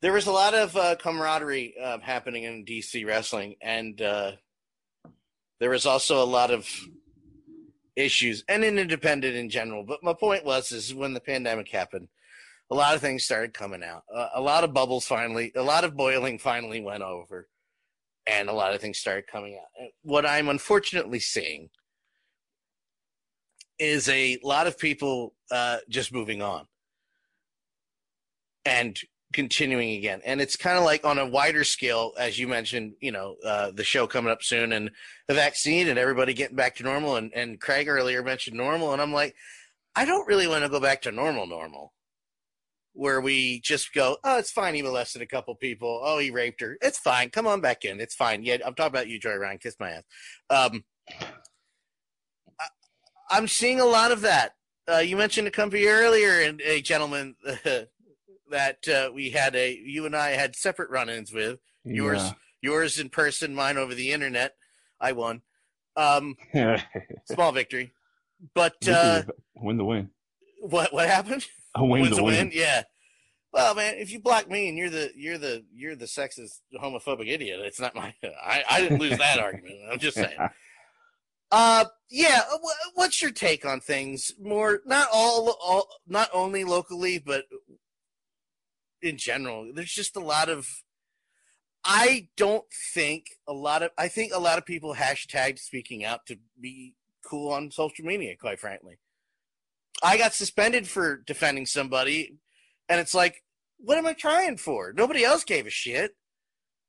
[0.00, 4.32] There was a lot of uh, camaraderie uh, happening in DC wrestling, and uh,
[5.60, 6.66] there was also a lot of
[7.98, 9.82] issues and in independent in general.
[9.82, 12.08] But my point was, is when the pandemic happened,
[12.70, 14.04] a lot of things started coming out.
[14.14, 17.48] Uh, a lot of bubbles finally, a lot of boiling finally went over,
[18.26, 19.88] and a lot of things started coming out.
[20.02, 21.70] What I'm unfortunately seeing
[23.78, 26.66] is a lot of people uh, just moving on
[28.64, 28.98] and
[29.32, 30.20] continuing again.
[30.24, 33.70] And it's kind of like on a wider scale, as you mentioned, you know, uh,
[33.72, 34.90] the show coming up soon and
[35.26, 37.16] the vaccine and everybody getting back to normal.
[37.16, 38.92] And, and Craig earlier mentioned normal.
[38.92, 39.34] And I'm like,
[39.94, 41.92] I don't really want to go back to normal, normal,
[42.92, 44.74] where we just go, oh, it's fine.
[44.74, 46.00] He molested a couple people.
[46.02, 46.78] Oh, he raped her.
[46.80, 47.30] It's fine.
[47.30, 48.00] Come on back in.
[48.00, 48.42] It's fine.
[48.44, 49.58] Yeah, I'm talking about you, Joey Ryan.
[49.58, 50.04] Kiss my ass.
[50.50, 50.84] Um,
[53.30, 54.52] I, am seeing a lot of that.
[54.90, 57.34] Uh, you mentioned a company earlier, and a gentleman
[58.50, 61.60] that uh, we had a you and I had separate run-ins with.
[61.84, 62.32] Yours, yeah.
[62.60, 64.54] yours in person, mine over the internet.
[65.00, 65.42] I won.
[65.96, 66.36] Um,
[67.24, 67.92] small victory,
[68.54, 69.22] but uh,
[69.56, 70.10] win the win.
[70.60, 71.46] What what happened?
[71.74, 72.24] A win the win.
[72.24, 72.50] win.
[72.52, 72.82] Yeah.
[73.52, 77.28] Well, man, if you block me and you're the you're the you're the sexist homophobic
[77.28, 78.14] idiot, it's not my.
[78.22, 79.76] I, I didn't lose that argument.
[79.90, 80.38] I'm just saying.
[81.50, 82.42] Uh, yeah.
[82.94, 84.32] What's your take on things?
[84.40, 87.44] More, not all, all, not only locally, but
[89.02, 89.70] in general.
[89.74, 90.68] There's just a lot of.
[91.84, 93.90] I don't think a lot of.
[93.96, 96.94] I think a lot of people hashtagged speaking out to be
[97.24, 98.36] cool on social media.
[98.36, 98.98] Quite frankly,
[100.02, 102.36] I got suspended for defending somebody,
[102.88, 103.42] and it's like,
[103.78, 104.92] what am I trying for?
[104.92, 106.12] Nobody else gave a shit.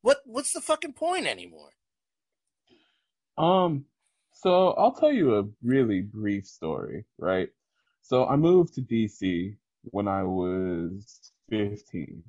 [0.01, 1.69] What What's the fucking point anymore?
[3.37, 3.85] Um,
[4.33, 7.49] so I'll tell you a really brief story, right?
[8.01, 12.23] So I moved to DC when I was 15.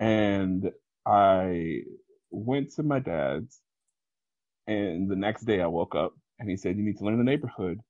[0.00, 0.70] And
[1.06, 1.82] I
[2.30, 3.60] went to my dad's
[4.68, 7.24] and the next day I woke up and he said, You need to learn the
[7.24, 7.80] neighborhood.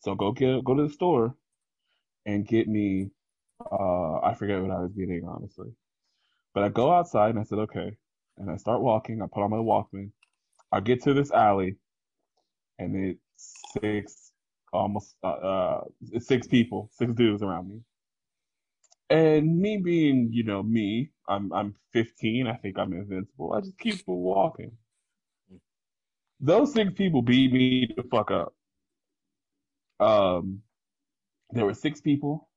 [0.00, 1.36] So go get go to the store
[2.26, 3.10] and get me
[3.70, 5.68] uh I forget what I was getting honestly.
[6.54, 7.92] But I go outside and I said, Okay.
[8.38, 10.10] And I start walking, I put on my Walkman.
[10.72, 11.76] I get to this alley
[12.78, 14.32] and it's six
[14.72, 15.84] almost uh, uh
[16.18, 17.80] six people, six dudes around me.
[19.10, 22.46] And me being, you know, me, I'm I'm 15.
[22.46, 23.52] I think I'm invincible.
[23.52, 24.72] I just keep walking.
[26.40, 28.54] Those six people beat me the fuck up.
[30.00, 30.62] Um,
[31.50, 32.48] there were six people.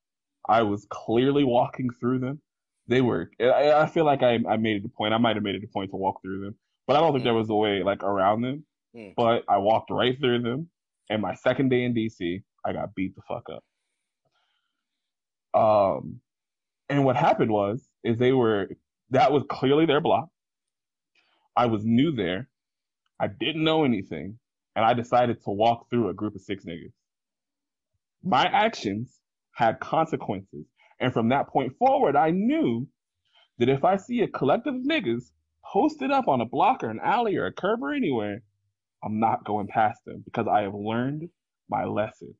[0.47, 2.41] I was clearly walking through them.
[2.87, 3.29] They were.
[3.39, 5.13] I, I feel like I I made it a point.
[5.13, 6.55] I might have made it a point to walk through them,
[6.87, 8.65] but I don't think there was a way like around them.
[8.95, 9.09] Hmm.
[9.17, 10.69] But I walked right through them.
[11.09, 13.63] And my second day in DC, I got beat the fuck up.
[15.53, 16.19] Um,
[16.89, 18.69] and what happened was, is they were,
[19.09, 20.29] that was clearly their block.
[21.55, 22.49] I was new there.
[23.19, 24.39] I didn't know anything.
[24.75, 26.91] And I decided to walk through a group of six niggas.
[28.23, 29.19] My actions
[29.53, 30.65] had consequences.
[30.99, 32.87] And from that point forward, I knew
[33.57, 35.31] that if I see a collective of niggas
[35.63, 38.41] posted up on a block or an alley or a curb or anywhere,
[39.03, 41.29] I'm not going past them because I have learned
[41.69, 42.35] my lesson.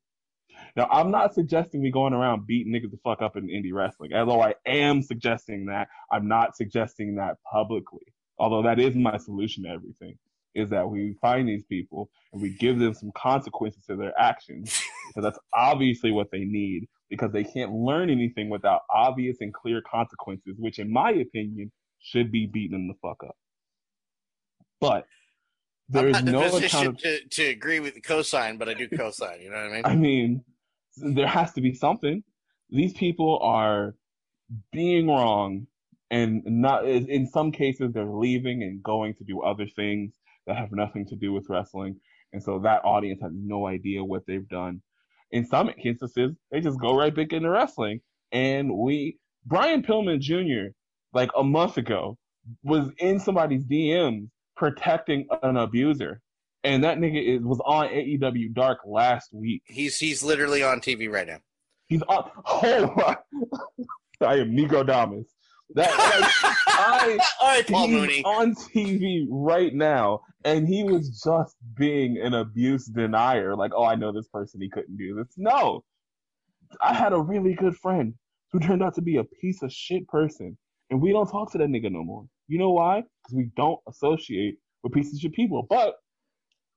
[0.76, 4.12] Now, I'm not suggesting we going around beating niggas the fuck up in indie wrestling,
[4.14, 5.88] although I am suggesting that.
[6.10, 8.06] I'm not suggesting that publicly,
[8.38, 10.18] although that is my solution to everything,
[10.54, 14.82] is that we find these people and we give them some consequences to their actions,
[15.08, 19.82] because that's obviously what they need, because they can't learn anything without obvious and clear
[19.82, 23.36] consequences, which in my opinion should be beating them the fuck up.
[24.80, 25.06] But
[25.88, 28.88] there I'm is not no position to, to agree with the cosign, but I do
[28.88, 29.42] cosign.
[29.42, 29.82] You know what I mean?
[29.84, 30.44] I mean,
[30.96, 32.22] there has to be something.
[32.70, 33.94] These people are
[34.72, 35.66] being wrong
[36.10, 40.14] and not, in some cases, they're leaving and going to do other things
[40.46, 42.00] that have nothing to do with wrestling.
[42.32, 44.82] And so that audience has no idea what they've done.
[45.32, 48.00] In some instances, they just go right back into wrestling.
[48.30, 50.72] And we, Brian Pillman Jr.,
[51.12, 52.16] like a month ago,
[52.62, 56.20] was in somebody's DMs protecting an abuser.
[56.64, 59.62] And that nigga is, was on AEW Dark last week.
[59.66, 61.38] He's he's literally on TV right now.
[61.86, 62.30] He's on.
[62.44, 63.16] Oh my!
[64.26, 65.32] I am Nico Damas.
[65.74, 67.18] That like, I.
[67.40, 68.24] All right, Paul he's Mooney.
[68.24, 73.54] on TV right now, and he was just being an abuse denier.
[73.54, 74.60] Like, oh, I know this person.
[74.60, 75.28] He couldn't do this.
[75.36, 75.84] No,
[76.80, 78.14] I had a really good friend
[78.50, 80.58] who turned out to be a piece of shit person,
[80.90, 82.26] and we don't talk to that nigga no more.
[82.48, 83.02] You know why?
[83.22, 85.66] Because we don't associate with pieces of shit people.
[85.68, 85.96] But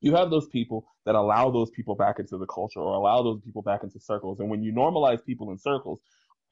[0.01, 3.41] you have those people that allow those people back into the culture or allow those
[3.41, 4.39] people back into circles.
[4.39, 5.99] And when you normalize people in circles,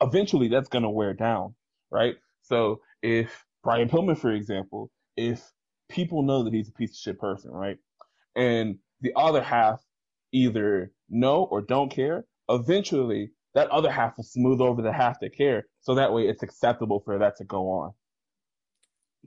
[0.01, 1.55] eventually that's going to wear down,
[1.91, 2.15] right?
[2.41, 5.51] So if Brian Pillman, for example, if
[5.89, 7.77] people know that he's a piece of shit person, right?
[8.35, 9.81] And the other half
[10.31, 15.35] either know or don't care, eventually that other half will smooth over the half that
[15.35, 15.65] care.
[15.81, 17.93] So that way it's acceptable for that to go on.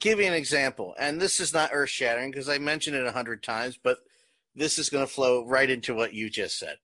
[0.00, 3.12] Give you an example, and this is not earth shattering because I mentioned it a
[3.12, 3.98] hundred times, but
[4.54, 6.76] this is going to flow right into what you just said.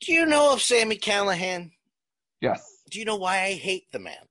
[0.00, 1.72] Do you know of Sami Callihan?
[2.40, 2.62] Yes.
[2.90, 4.26] Do you know why I hate the man?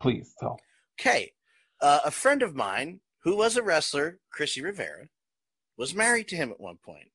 [0.00, 0.58] Please tell.
[1.00, 1.32] Okay.
[1.80, 5.06] Uh, a friend of mine who was a wrestler, Chrissy Rivera,
[5.76, 7.10] was married to him at one point.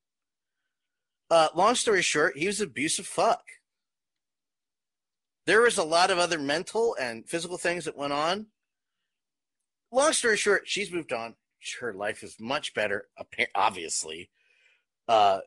[1.30, 3.44] Uh, long story short, he was abusive fuck.
[5.46, 8.48] There was a lot of other mental and physical things that went on.
[9.94, 11.36] Long story short, she's moved on.
[11.80, 13.08] Her life is much better,
[13.54, 14.32] obviously.
[15.08, 15.40] Uh,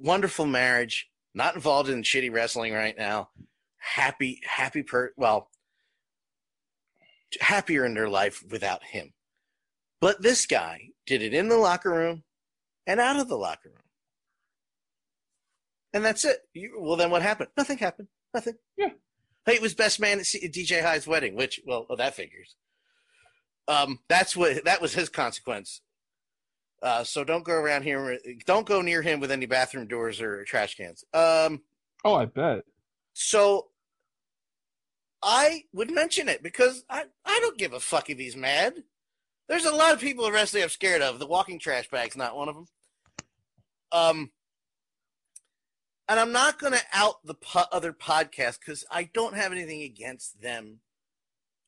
[0.00, 1.10] wonderful marriage.
[1.34, 3.28] Not involved in shitty wrestling right now.
[3.76, 5.12] Happy, happy per.
[5.16, 5.50] Well,
[7.40, 9.12] happier in their life without him.
[10.00, 12.22] But this guy did it in the locker room
[12.86, 13.78] and out of the locker room.
[15.92, 16.38] And that's it.
[16.54, 17.50] You, well, then what happened?
[17.56, 18.08] Nothing happened.
[18.32, 18.54] Nothing.
[18.78, 18.90] Yeah.
[19.44, 22.56] Hey, it was best man at DJ Hyde's wedding, which well, oh, that figures.
[23.66, 25.80] Um, that's what that was his consequence.
[26.82, 28.18] Uh, so don't go around here.
[28.44, 31.02] Don't go near him with any bathroom doors or trash cans.
[31.14, 31.62] Um,
[32.04, 32.64] oh, I bet.
[33.14, 33.68] So
[35.22, 38.74] I would mention it because I, I don't give a fuck if he's mad.
[39.48, 41.18] There's a lot of people in wrestling I'm scared of.
[41.18, 42.66] The walking trash bag's not one of them.
[43.90, 44.30] Um,
[46.08, 49.82] and I'm not going to out the po- other podcast because I don't have anything
[49.82, 50.80] against them.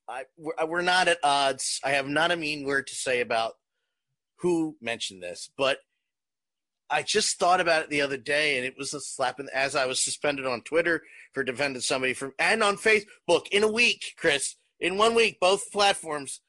[0.09, 1.81] I we're, we're not at odds.
[1.85, 3.55] I have not a mean word to say about
[4.41, 5.79] who mentioned this, but
[6.89, 9.75] I just thought about it the other day, and it was a slap in as
[9.75, 11.03] I was suspended on Twitter
[11.33, 15.73] for defending somebody from and on Facebook in a week, Chris, in one week, both
[15.73, 16.41] platforms.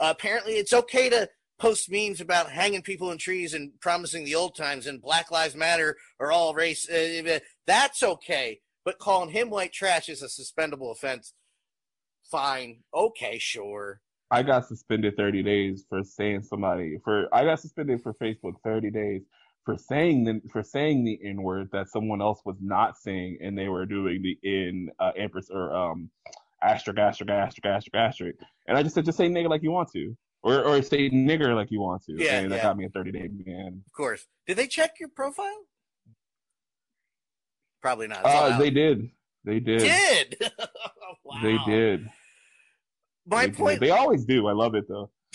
[0.00, 1.28] Uh, apparently, it's okay to
[1.58, 5.54] post memes about hanging people in trees and promising the old times and Black Lives
[5.54, 6.88] Matter or all race.
[6.88, 11.32] Uh, that's okay, but calling him white trash is a suspendable offense.
[12.30, 14.00] Fine, okay, sure.
[14.30, 18.90] I got suspended 30 days for saying somebody for I got suspended for Facebook 30
[18.90, 19.22] days
[19.64, 23.56] for saying the for saying the N word that someone else was not saying and
[23.56, 26.10] they were doing the in uh, empress or um
[26.60, 29.92] asterisk asterisk asterisk asterisk asterisk and I just said just say nigga like you want
[29.92, 32.88] to or or say nigger like you want to Yeah, and that got me a
[32.88, 33.82] 30 day ban.
[33.86, 34.26] Of course.
[34.46, 35.64] Did they check your profile?
[37.82, 38.20] Probably not.
[38.24, 39.10] Uh, they did.
[39.44, 40.36] They did.
[40.38, 40.50] did.
[41.24, 41.40] wow.
[41.42, 42.08] They did.
[43.26, 43.80] My They point.
[43.80, 44.46] They always do.
[44.46, 45.10] I love it though.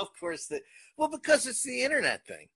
[0.00, 0.46] of course.
[0.46, 0.60] The,
[0.96, 2.48] well, because it's the internet thing.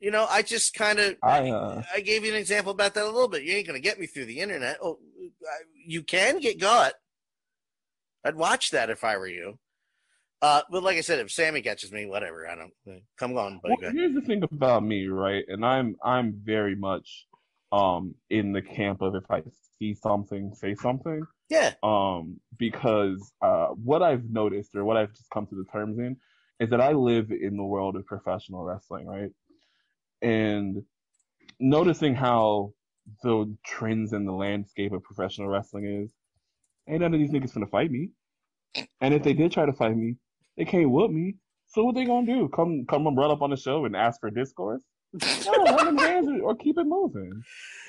[0.00, 3.04] You know, I just kind of I uh I gave you an example about that
[3.04, 3.42] a little bit.
[3.42, 4.78] You ain't gonna get me through the internet.
[4.82, 4.98] Oh,
[5.44, 6.94] I- you can get got.
[8.24, 9.58] I'd watch that if I were you.
[10.40, 12.48] Uh, but like I said, if Sami catches me, whatever.
[12.48, 13.02] I don't.
[13.18, 13.76] Come on, buddy.
[13.80, 15.44] Well, here's the thing about me, right?
[15.48, 17.26] And I'm I'm very much
[17.72, 19.42] um in the camp of if I
[19.78, 21.22] see something, say something.
[21.48, 21.74] Yeah.
[21.82, 26.16] Um, because uh what I've noticed or what I've just come to the terms in
[26.60, 29.30] is that I live in the world of professional wrestling, right?
[30.22, 30.82] And
[31.60, 32.72] noticing how
[33.22, 36.12] the trends in the landscape of professional wrestling is,
[36.88, 38.10] ain't none of these niggas gonna fight me.
[39.00, 40.16] And if they did try to fight me,
[40.56, 41.36] they can't whoop me.
[41.68, 42.48] So what they gonna do?
[42.48, 44.82] Come come and run up on the show and ask for discourse?
[45.14, 47.32] No, hands or, or keep it moving.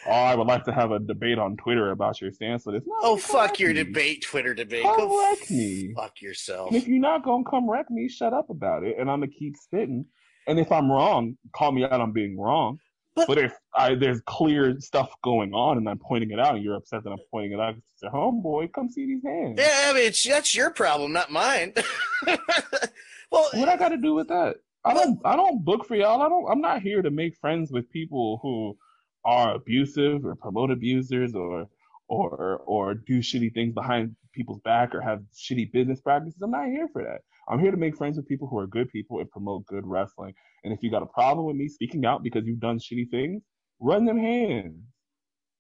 [0.08, 2.84] Oh, I would like to have a debate on Twitter about your stance on this.
[2.88, 3.84] No, Oh, fuck your me.
[3.84, 4.84] debate, Twitter debate.
[4.84, 5.94] Come Go wreck me.
[5.96, 6.70] fuck yourself.
[6.70, 9.32] And if you're not gonna come wreck me, shut up about it, and I'm gonna
[9.32, 10.06] keep spitting.
[10.48, 12.80] And if I'm wrong, call me out on being wrong.
[13.28, 16.76] But, if I, there's clear stuff going on and I'm pointing it out, and you're
[16.76, 19.56] upset that I'm pointing it out, it's a homeboy, come see these hands.
[19.60, 21.74] Yeah, I mean, it's, that's your problem, not mine.
[22.28, 24.56] well, what I got to do with that?
[24.86, 25.20] I don't.
[25.26, 26.22] I don't book for y'all.
[26.22, 26.50] I don't.
[26.52, 28.78] I'm not here to make friends with people who
[29.26, 31.68] are abusive or promote abusers or
[32.08, 36.42] or or do shitty things behind people's back or have shitty business practices.
[36.42, 37.22] I'm not here for that.
[37.50, 40.34] I'm here to make friends with people who are good people and promote good wrestling.
[40.64, 43.44] And if you got a problem with me speaking out because you've done shitty things,
[43.80, 44.78] run them hands.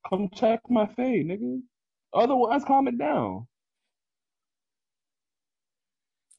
[0.09, 1.61] Come check my fade, nigga.
[2.13, 3.47] Otherwise, calm it down.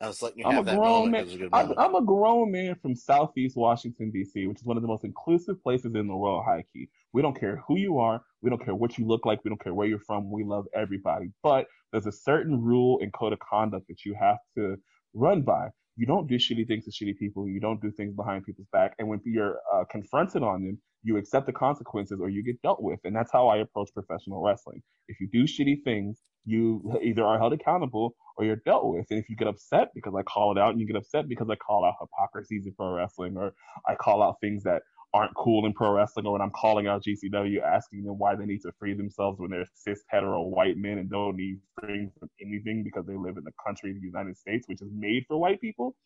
[0.01, 1.13] I was letting you I'm a that grown moment.
[1.13, 1.21] man.
[1.21, 1.81] It was a good I'm, moment.
[1.81, 5.63] I'm a grown man from Southeast Washington D.C., which is one of the most inclusive
[5.63, 6.45] places in the world.
[6.47, 6.89] High key.
[7.13, 8.23] We don't care who you are.
[8.41, 9.45] We don't care what you look like.
[9.45, 10.31] We don't care where you're from.
[10.31, 11.27] We love everybody.
[11.43, 14.77] But there's a certain rule and code of conduct that you have to
[15.13, 15.69] run by.
[15.97, 17.47] You don't do shitty things to shitty people.
[17.47, 18.95] You don't do things behind people's back.
[18.99, 22.83] And when you're uh, confronted on them, you accept the consequences or you get dealt
[22.83, 23.01] with.
[23.05, 24.83] And that's how I approach professional wrestling.
[25.09, 29.07] If you do shitty things, you either are held accountable or you're dealt with.
[29.11, 31.49] And if you get upset because I call it out and you get upset because
[31.51, 33.53] I call out hypocrisies in pro wrestling or
[33.89, 34.83] I call out things that
[35.13, 38.47] aren't cool in pro wrestling or when I'm calling out GCW asking them why they
[38.47, 42.29] need to free themselves when they're cis hetero white men and don't need freeing from
[42.41, 45.39] anything because they live in the country of the United States, which is made for
[45.39, 45.97] white people,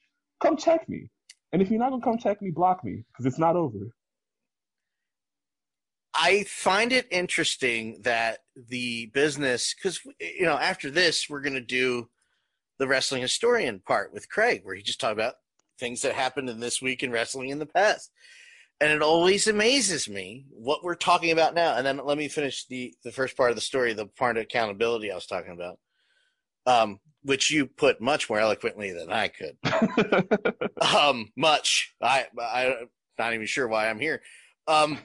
[0.41, 1.11] come check me.
[1.53, 3.79] And if you're not gonna come check me, block me because it's not over.
[6.25, 11.61] I find it interesting that the business, because you know, after this, we're going to
[11.61, 12.09] do
[12.79, 15.35] the wrestling historian part with Craig, where he just talked about
[15.79, 18.11] things that happened in this week in wrestling in the past,
[18.81, 21.77] and it always amazes me what we're talking about now.
[21.77, 24.45] And then let me finish the the first part of the story, the part of
[24.45, 25.79] accountability I was talking about,
[26.65, 29.59] um, which you put much more eloquently than I could.
[30.97, 31.95] um, much.
[32.01, 34.23] I I'm not even sure why I'm here.
[34.67, 34.99] Um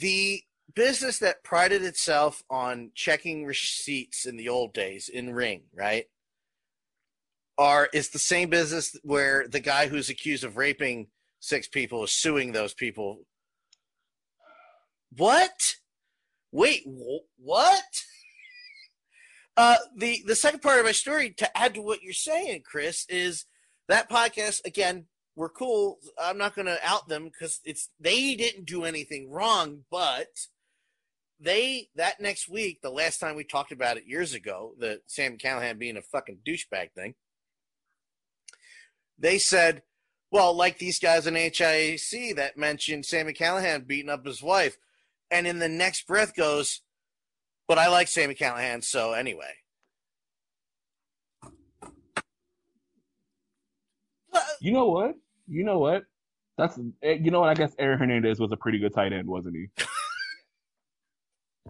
[0.00, 0.42] the
[0.74, 6.06] business that prided itself on checking receipts in the old days in ring right
[7.58, 11.06] are is the same business where the guy who's accused of raping
[11.40, 13.20] six people is suing those people
[15.16, 15.74] what
[16.52, 17.82] Wait, wh- what?
[19.54, 23.04] Uh, the the second part of my story to add to what you're saying, Chris,
[23.10, 23.44] is
[23.86, 25.04] that podcast again.
[25.34, 25.98] We're cool.
[26.20, 30.28] I'm not going to out them because it's they didn't do anything wrong, but
[31.40, 35.38] they that next week, the last time we talked about it years ago, the Sam
[35.38, 37.14] Callihan being a fucking douchebag thing,
[39.18, 39.82] they said,
[40.30, 44.76] well, like these guys in HIAC that mentioned Sami Callihan beating up his wife,
[45.30, 46.82] and in the next breath goes,
[47.66, 49.54] but I like Sami Callihan, so anyway.
[54.60, 55.16] You know what?
[55.48, 56.04] You know what?
[56.58, 57.48] That's eh, you know what?
[57.50, 59.66] I guess Aaron Hernandez was a pretty good tight end, wasn't he?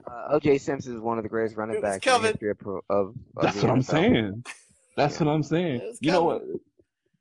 [0.06, 2.76] Uh, OJ Simpson is one of the greatest running backs in the history of, of,
[2.88, 4.44] of That's the what I'm saying.
[4.96, 5.94] That's what I'm saying.
[6.00, 6.42] You know what?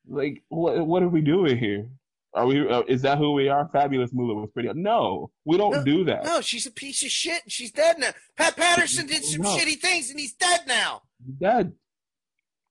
[0.08, 1.88] Like, what what are we doing here?
[2.34, 2.68] Are we?
[2.68, 3.70] Uh, is that who we are?
[3.72, 4.70] Fabulous Moolah was pretty.
[4.74, 6.24] No, we don't do that.
[6.24, 7.43] No, she's a piece of shit.
[7.43, 8.12] and She's dead now.
[8.38, 9.49] Pat Patterson did some No.
[9.49, 11.02] shitty things, and he's dead now.
[11.39, 11.74] Dead,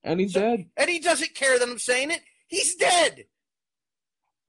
[0.03, 0.65] and he's dead.
[0.77, 2.21] And he doesn't care that I'm saying it.
[2.47, 3.25] He's dead.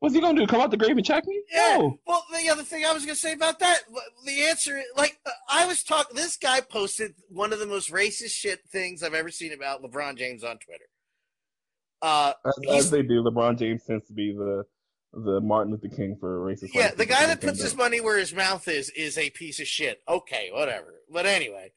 [0.03, 0.49] What's he gonna do?
[0.49, 1.41] Come out the grave and check me?
[1.49, 1.77] Yeah.
[1.79, 1.97] No.
[2.09, 3.83] Well, the other thing I was going to say about that,
[4.27, 8.33] the answer, like, uh, I was talking, this guy posted one of the most racist
[8.33, 10.87] shit things I've ever seen about LeBron James on Twitter.
[12.03, 14.65] Uh, As, as they do, LeBron James tends to be the
[15.13, 16.71] the Martin Luther King for racist.
[16.75, 19.69] yeah, the guy that puts his money where his mouth is is a piece of
[19.69, 20.03] shit.
[20.09, 20.95] Okay, whatever.
[21.09, 21.71] But anyway,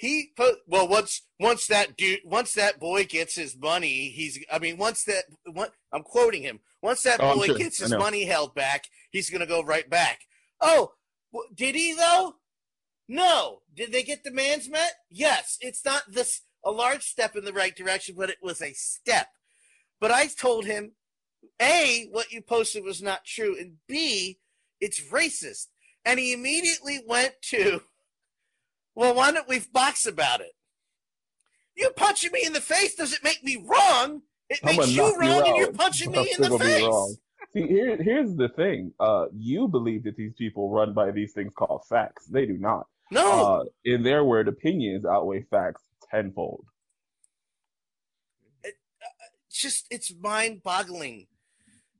[0.00, 4.58] he put well once once that dude once that boy gets his money, he's I
[4.58, 6.60] mean once that one, I'm quoting him.
[6.82, 7.58] Once that Oh, boy sure.
[7.58, 10.20] gets his money held back, he's gonna go right back.
[10.60, 10.92] Oh,
[11.54, 12.36] did he though?
[13.08, 13.60] No.
[13.74, 14.92] Did they get demands met?
[15.10, 15.58] Yes.
[15.60, 19.28] It's not this a large step in the right direction, but it was a step.
[20.00, 20.92] But I told him,
[21.62, 24.40] A, what you posted was not true, and B,
[24.80, 25.66] it's racist.
[26.04, 27.82] And he immediately went to,
[28.96, 30.52] well, why don't we box about it?
[31.76, 34.22] You punching me in the face doesn't make me wrong.
[34.48, 36.82] It I'm makes you wrong, and you're punching I'm me in the face.
[36.82, 37.14] wrong.
[37.52, 38.92] See, here, here's the thing.
[38.98, 42.26] Uh, you believe that these people run by these things called facts.
[42.26, 42.86] They do not.
[43.10, 43.60] No.
[43.60, 46.64] Uh, in their word, opinions outweigh facts tenfold.
[48.64, 48.74] it's
[49.50, 51.26] just it's mind boggling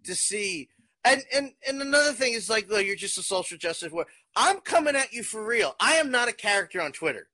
[0.05, 0.69] to see.
[1.05, 4.09] And and and another thing is like, well, you're just a social justice warrior.
[4.37, 5.75] I'm coming at you for real.
[5.81, 7.29] I am not a character on Twitter.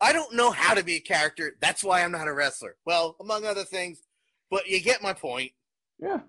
[0.00, 1.56] I don't know how to be a character.
[1.60, 2.76] That's why I'm not a wrestler.
[2.86, 4.02] Well, among other things,
[4.50, 5.52] but you get my point.
[5.98, 6.20] Yeah.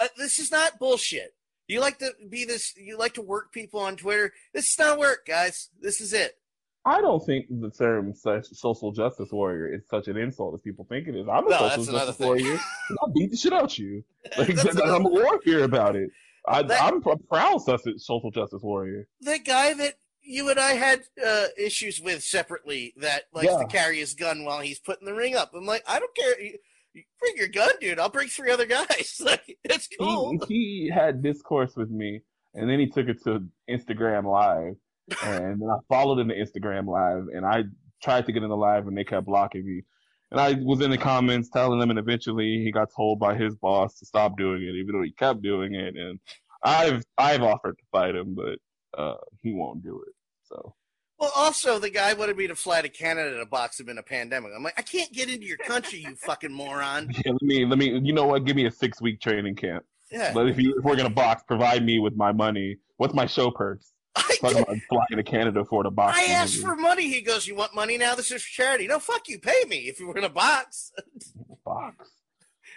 [0.00, 1.34] Uh, this is not bullshit.
[1.66, 2.74] You like to be this.
[2.76, 4.32] You like to work people on Twitter.
[4.54, 5.68] This is not work, guys.
[5.80, 6.36] This is it.
[6.84, 10.86] I don't think the term such social justice warrior is such an insult as people
[10.88, 11.26] think it is.
[11.30, 12.58] I'm a No, social justice warrior.
[13.02, 14.04] I'll beat the shit out you.
[14.38, 14.50] Like,
[14.82, 16.10] I'm a warrior about it.
[16.48, 19.06] I, I'm a proud social justice warrior.
[19.20, 23.58] the guy that you and I had uh, issues with separately that likes Yeah.
[23.62, 25.52] to carry his gun while he's putting the ring up.
[25.54, 26.38] I'm like, I don't care.
[26.40, 26.58] You,
[26.92, 27.98] you bring your gun, dude.
[27.98, 29.20] I'll bring three other guys.
[29.24, 30.38] like, it's cool.
[30.48, 32.20] He, he had discourse with me,
[32.54, 34.74] and then he took it to Instagram Live,
[35.24, 37.62] and then I followed in the Instagram Live, and I
[38.02, 39.82] tried to get in the live, and they kept blocking me.
[40.30, 43.56] And I was in the comments telling them, and eventually he got told by his
[43.56, 45.96] boss to stop doing it, even though he kept doing it.
[45.96, 46.20] And
[46.62, 48.58] I've I've offered to fight him, but
[48.98, 50.14] uh, he won't do it.
[50.44, 50.74] So
[51.18, 54.02] Well, also, the guy wanted me to fly to Canada to box him in a
[54.02, 54.52] pandemic.
[54.54, 57.10] I'm like, I can't get into your country, you fucking moron.
[57.24, 57.98] yeah, let me let me.
[58.02, 58.44] You know what?
[58.44, 59.84] Give me a six week training camp.
[60.10, 60.32] Yeah.
[60.34, 62.76] But if you if we're gonna box, provide me with my money.
[62.98, 63.92] What's my show perks?
[64.16, 66.18] Talking about flying to Canada for the box.
[66.18, 67.08] I asked for money.
[67.08, 68.14] He goes, You want money now?
[68.14, 68.86] This is for charity.
[68.86, 69.38] No, fuck you.
[69.38, 70.92] Pay me if you were in a box.
[71.64, 72.10] box.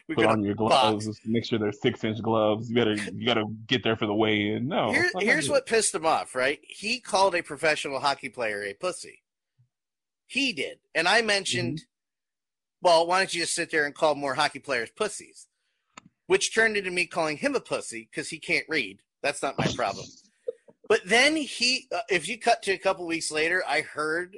[0.08, 1.08] We're Put on your gloves.
[1.26, 2.70] Make sure they're six inch gloves.
[2.70, 4.68] You gotta you gotta get there for the weigh in.
[4.68, 4.92] No.
[4.92, 6.60] Here, here's what pissed him off, right?
[6.64, 9.22] He called a professional hockey player a pussy.
[10.28, 10.80] He did.
[10.96, 12.88] And I mentioned, Mm-hmm.
[12.88, 15.48] well, why don't you just sit there and call more hockey players pussies?
[16.28, 19.02] Which turned into me calling him a pussy because he can't read.
[19.22, 20.06] That's not my problem.
[20.92, 24.36] But then he, uh, if you cut to a couple weeks later, I heard,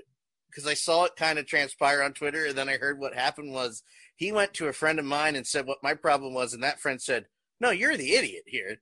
[0.51, 3.51] because I saw it kind of transpire on Twitter, and then I heard what happened
[3.51, 3.81] was
[4.17, 6.79] he went to a friend of mine and said what my problem was, and that
[6.79, 7.25] friend said,
[7.59, 8.77] no, you're the idiot here.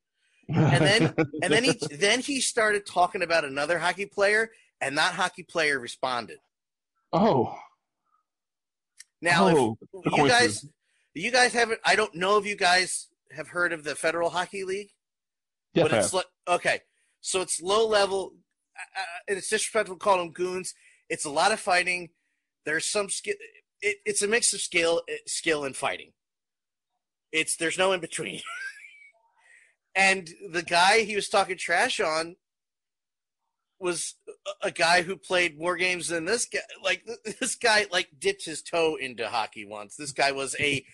[0.50, 4.52] and then and then he then he started talking about another hockey player,
[4.82, 6.40] and that hockey player responded.
[7.14, 7.58] Oh.
[9.22, 10.66] Now, Oh, if you guys,
[11.14, 11.80] you guys haven't.
[11.86, 14.90] I don't know if you guys have heard of the Federal Hockey League,
[15.74, 16.82] Yes, but it's like okay,
[17.22, 18.34] so it's low level,
[18.78, 20.74] uh, uh, and it's disrespectful to call them goons.
[21.10, 22.10] It's a lot of fighting.
[22.66, 23.36] There's some skill.
[23.82, 26.12] It, it's a mix of skill, uh, skill and fighting.
[27.32, 28.42] It's there's no in between.
[29.96, 32.36] and the guy he was talking trash on
[33.80, 34.16] was
[34.62, 36.60] a guy who played more games than this guy.
[36.84, 37.08] Like
[37.40, 39.96] this guy, like dipped his toe into hockey once.
[39.96, 40.86] This guy was a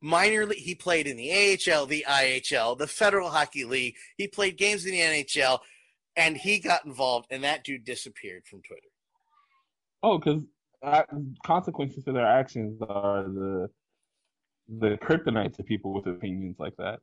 [0.00, 0.58] minor league.
[0.58, 3.96] He played in the AHL, the IHL, the Federal Hockey League.
[4.16, 5.58] He played games in the NHL,
[6.16, 8.88] and he got involved, and that dude disappeared from Twitter.
[10.02, 10.44] Oh, because
[11.44, 13.68] consequences for their actions are the
[14.68, 16.98] the kryptonite to people with opinions like that.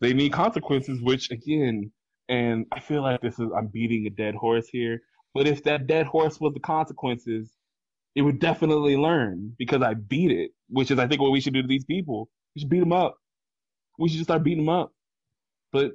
[0.00, 1.90] They need consequences, which again,
[2.28, 5.02] and I feel like this is I'm beating a dead horse here.
[5.34, 7.50] But if that dead horse was the consequences,
[8.14, 11.54] it would definitely learn because I beat it, which is I think what we should
[11.54, 12.28] do to these people.
[12.54, 13.16] We should beat them up.
[13.98, 14.92] We should just start beating them up.
[15.72, 15.92] But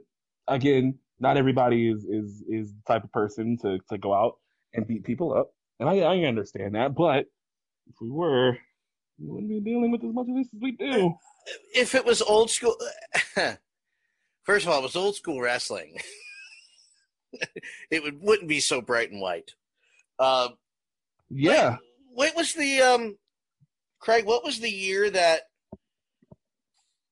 [0.47, 4.37] again, not everybody is is is the type of person to to go out
[4.73, 6.95] and beat people up, and I I understand that.
[6.95, 7.25] But
[7.87, 8.57] if we were,
[9.19, 11.13] we wouldn't be dealing with as much of this as we do.
[11.75, 12.75] If it was old school,
[14.43, 15.97] first of all, it was old school wrestling.
[17.91, 19.53] it would wouldn't be so bright and white.
[20.19, 20.49] Uh,
[21.29, 21.77] yeah.
[22.13, 23.17] What was the um,
[23.99, 24.25] Craig?
[24.25, 25.41] What was the year that?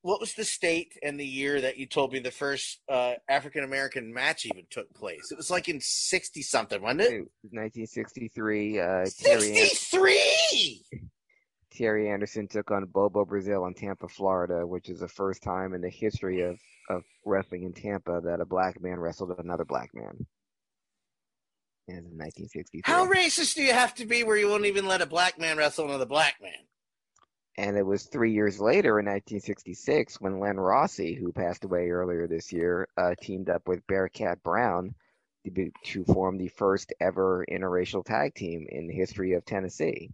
[0.02, 3.66] What was the state and the year that you told me the first uh, African
[3.66, 5.30] American match even took place?
[5.32, 7.12] It was like in sixty something, wasn't it?
[7.12, 8.80] It 1963.
[8.80, 10.84] Uh, Sixty-three.
[11.72, 15.82] Terry Anderson took on Bobo Brazil in Tampa, Florida, which is the first time in
[15.82, 20.26] the history of, of wrestling in Tampa that a black man wrestled another black man.
[21.88, 22.82] And in 1963.
[22.84, 25.58] How racist do you have to be where you won't even let a black man
[25.58, 26.52] wrestle another black man?
[27.60, 32.26] And it was three years later in 1966 when Len Rossi, who passed away earlier
[32.26, 34.96] this year, uh, teamed up with Bearcat Brown
[35.44, 40.10] to, be, to form the first ever interracial tag team in the history of Tennessee.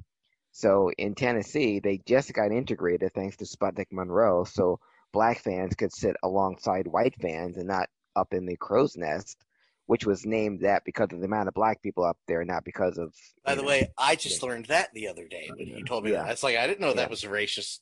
[0.54, 4.80] So in Tennessee, they just got integrated thanks to Sputnik Monroe, so
[5.14, 9.45] black fans could sit alongside white fans and not up in the crow's nest,
[9.88, 12.98] which was named that because of the amount of black people up there, not because
[12.98, 13.14] of.
[13.44, 16.12] By the know, way, I just learned that the other day when you told me
[16.12, 16.24] Yeah.
[16.24, 16.32] that.
[16.32, 16.94] It's like I didn't know Yeah.
[16.96, 17.80] that was a racist.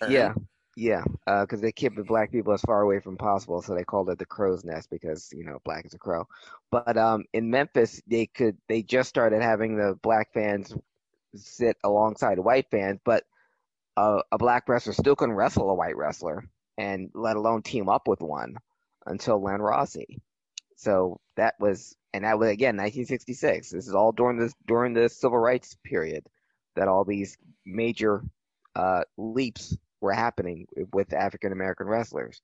[0.00, 0.10] term.
[0.10, 0.34] Yeah,
[0.76, 4.10] yeah, because they kept the black people as far away from possible, so they called
[4.10, 6.26] it the crow's nest because you know black is a crow.
[6.70, 10.74] But um, in Memphis, they could they just started having the black fans
[11.36, 13.24] sit alongside white fans, but
[13.96, 18.08] uh, a black wrestler still couldn't wrestle a white wrestler, and let alone team up
[18.08, 18.56] with one
[19.06, 20.20] until Len Rossi.
[20.76, 23.70] So that was, and that was again 1966.
[23.70, 26.26] This is all during this during the civil rights period
[26.76, 28.22] that all these major
[28.74, 32.40] uh, leaps were happening with African American wrestlers.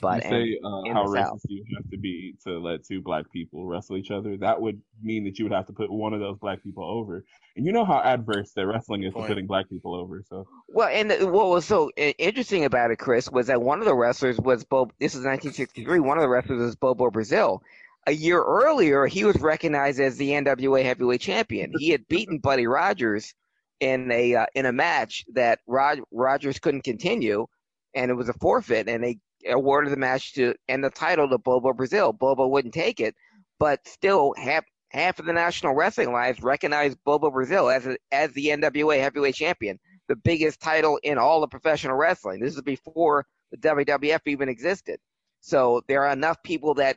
[0.00, 1.40] But you say and uh, how the racist South.
[1.48, 4.36] you have to be to let two black people wrestle each other.
[4.36, 7.24] That would mean that you would have to put one of those black people over.
[7.56, 10.22] And you know how adverse that wrestling is to putting black people over.
[10.28, 13.94] So Well, and what was so interesting about it, Chris, was that one of the
[13.94, 14.92] wrestlers was Bob.
[15.00, 16.00] This is 1963.
[16.00, 17.62] One of the wrestlers was Bobo Brazil.
[18.06, 21.72] A year earlier, he was recognized as the NWA Heavyweight Champion.
[21.78, 23.34] He had beaten Buddy Rogers
[23.80, 27.46] in a uh, in a match that Rod- Rogers couldn't continue,
[27.94, 28.88] and it was a forfeit.
[28.88, 29.18] And they
[29.48, 32.12] awarded the match to and the title to Bobo Brazil.
[32.12, 33.14] Bobo wouldn't take it,
[33.58, 38.32] but still half half of the National Wrestling Alliance recognized Bobo Brazil as a, as
[38.32, 39.78] the NWA Heavyweight Champion
[40.10, 42.40] the biggest title in all of professional wrestling.
[42.40, 44.98] This is before the WWF even existed.
[45.40, 46.96] So there are enough people that,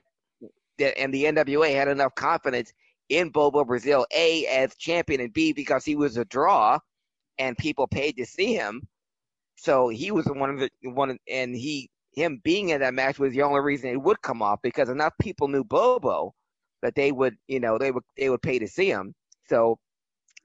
[0.79, 2.73] that and the NWA had enough confidence
[3.09, 6.79] in Bobo Brazil, A, as champion, and B, because he was a draw
[7.37, 8.81] and people paid to see him.
[9.57, 13.33] So he was one of the one, and he him being in that match was
[13.33, 16.33] the only reason it would come off because enough people knew Bobo
[16.81, 19.13] that they would, you know, they would they would pay to see him.
[19.47, 19.79] So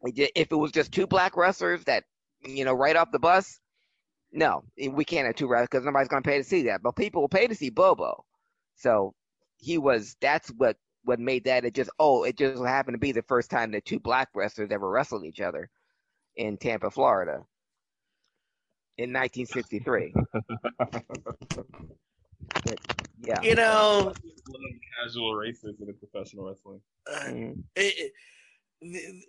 [0.05, 2.05] if it was just two black wrestlers that
[2.45, 3.59] you know, right off the bus,
[4.33, 4.63] no,
[4.93, 6.83] we can't have two wrestlers because nobody's going to pay to see that.
[6.83, 8.25] But people will pay to see Bobo.
[8.77, 9.15] So
[9.57, 13.13] he was, that's what, what made that it just, oh, it just happened to be
[13.13, 15.69] the first time that two black wrestlers ever wrestled each other
[16.37, 17.43] in Tampa, Florida
[18.99, 20.13] in 1963.
[22.65, 22.79] But,
[23.21, 23.41] yeah.
[23.43, 24.13] You know,
[25.03, 26.81] casual racism in professional wrestling.
[27.77, 28.13] It,
[28.81, 29.25] it-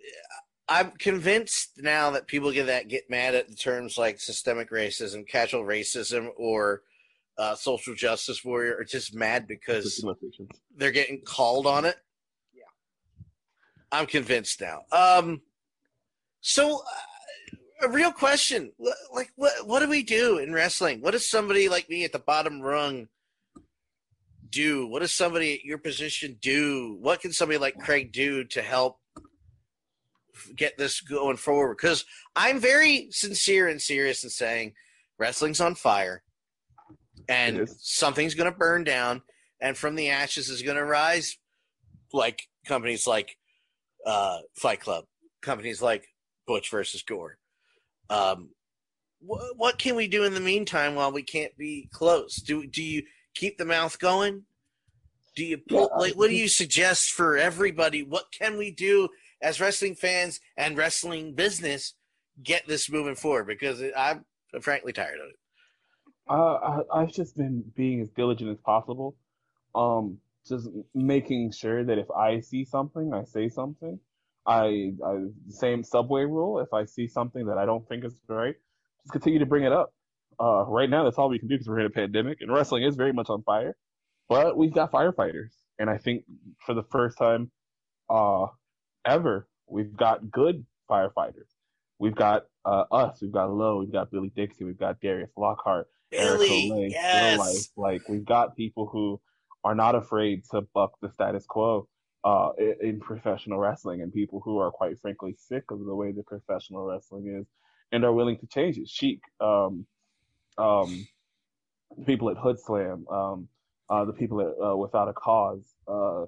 [0.68, 5.26] I'm convinced now that people get that get mad at the terms like systemic racism,
[5.26, 6.82] casual racism, or
[7.36, 10.04] uh, social justice warrior are just mad because
[10.76, 11.96] they're getting called on it.
[12.54, 12.62] Yeah,
[13.90, 14.82] I'm convinced now.
[14.92, 15.40] Um,
[16.40, 17.00] so uh,
[17.82, 18.72] a real question,
[19.12, 21.00] like what what do we do in wrestling?
[21.00, 23.08] What does somebody like me at the bottom rung
[24.48, 24.86] do?
[24.86, 26.96] What does somebody at your position do?
[27.00, 28.98] What can somebody like Craig do to help
[30.54, 31.76] get this going forward?
[31.76, 32.04] Because
[32.36, 34.74] I'm very sincere and serious in saying
[35.18, 36.22] wrestling's on fire
[37.28, 39.22] and something's going to burn down
[39.60, 41.36] and from the ashes is going to rise
[42.12, 43.36] like companies like
[44.06, 45.04] uh, Fight Club,
[45.42, 46.06] companies like
[46.46, 47.38] Butch versus Gore.
[48.10, 48.50] Um,
[49.26, 52.36] wh- what can we do in the meantime while we can't be close?
[52.36, 53.04] Do do you
[53.34, 54.44] keep the mouth going?
[55.36, 58.02] Do you pull, like what do you suggest for everybody?
[58.02, 59.08] What can we do
[59.40, 61.94] as wrestling fans and wrestling business
[62.42, 63.46] get this moving forward?
[63.46, 64.24] Because I'm
[64.60, 65.36] frankly tired of it.
[66.28, 69.16] Uh, I, I've just been being as diligent as possible.
[69.74, 73.98] Um, just making sure that if I see something, I say something.
[74.46, 76.60] I, I same subway rule.
[76.60, 78.54] If I see something that I don't think is right,
[79.02, 79.92] just continue to bring it up.
[80.38, 82.82] Uh, right now, that's all we can do because we're in a pandemic, and wrestling
[82.82, 83.76] is very much on fire.
[84.28, 86.24] But we've got firefighters, and I think
[86.64, 87.50] for the first time
[88.08, 88.46] uh,
[89.04, 91.48] ever, we've got good firefighters.
[91.98, 95.88] We've got uh, us, we've got Lowe, we've got Billy Dixie, we've got Darius Lockhart,
[96.10, 97.38] Billy, Eric yes.
[97.38, 97.66] Life.
[97.76, 99.20] Like we've got people who
[99.64, 101.86] are not afraid to buck the status quo
[102.24, 106.22] uh, in, professional wrestling, and people who are quite frankly sick of the way the
[106.22, 107.46] professional wrestling is,
[107.92, 108.88] and are willing to change it.
[108.88, 109.86] Sheik, um,
[110.58, 111.06] um,
[112.06, 113.48] people at Hood Slam, um,
[113.88, 116.26] uh, the people at uh, Without a Cause, uh,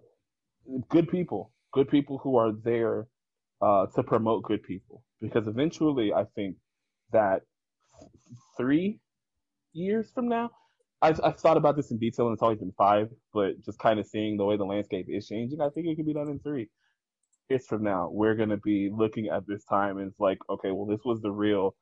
[0.89, 3.07] good people, good people who are there
[3.61, 5.05] uh, to promote good people.
[5.21, 6.57] Because eventually, I think
[7.13, 7.43] that
[8.57, 8.99] three
[9.73, 10.51] years from now,
[11.03, 13.09] I've, I've thought about this in detail, and it's always been five.
[13.35, 16.07] But just kind of seeing the way the landscape is changing, I think it could
[16.07, 16.69] be done in three
[17.51, 18.09] years from now.
[18.11, 21.33] We're gonna be looking at this time, and it's like, okay, well, this was the
[21.33, 21.75] real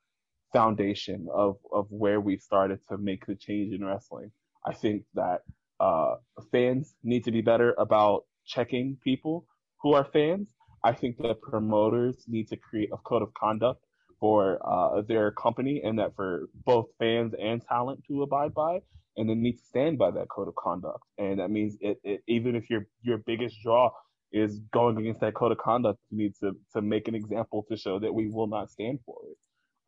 [0.53, 4.33] foundation of of where we started to make the change in wrestling.
[4.67, 5.43] I think that
[5.79, 6.17] uh,
[6.51, 9.47] fans need to be better about checking people
[9.83, 10.49] who are fans.
[10.83, 13.85] I think that promoters need to create a code of conduct
[14.19, 18.81] for uh, their company and that for both fans and talent to abide by
[19.17, 21.05] and they need to stand by that code of conduct.
[21.19, 23.91] And that means it, it, even if your your biggest draw
[24.33, 27.77] is going against that code of conduct, you need to to make an example to
[27.77, 29.37] show that we will not stand for it.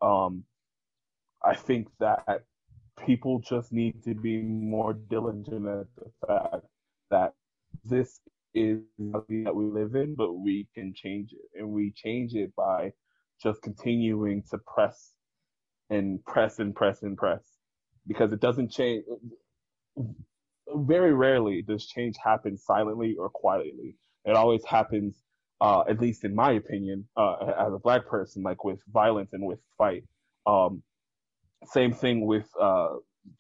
[0.07, 0.45] Um,
[1.45, 2.45] I think that
[3.07, 6.67] people just need to be more diligent at the fact
[7.11, 7.33] that
[7.85, 8.21] this
[8.55, 12.55] is reality that we live in, but we can change it, and we change it
[12.55, 12.93] by
[13.43, 15.13] just continuing to press
[15.91, 17.52] and press and press and press
[18.07, 19.05] because it doesn't change.
[20.75, 23.97] Very rarely does change happen silently or quietly.
[24.25, 25.23] It always happens,
[25.61, 29.45] uh, at least in my opinion, uh, as a black person, like with violence and
[29.45, 30.05] with fight.
[30.47, 30.83] Um,
[31.67, 32.89] same thing with uh,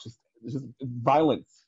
[0.02, 1.66] just just violence.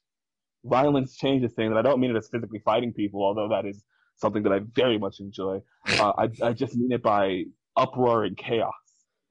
[0.65, 3.85] Violence changes things, and I don't mean it as physically fighting people, although that is
[4.17, 5.61] something that I very much enjoy.
[5.99, 7.45] Uh, I, I just mean it by
[7.77, 8.73] uproar and chaos,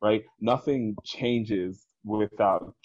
[0.01, 0.23] right?
[0.39, 2.75] Nothing changes without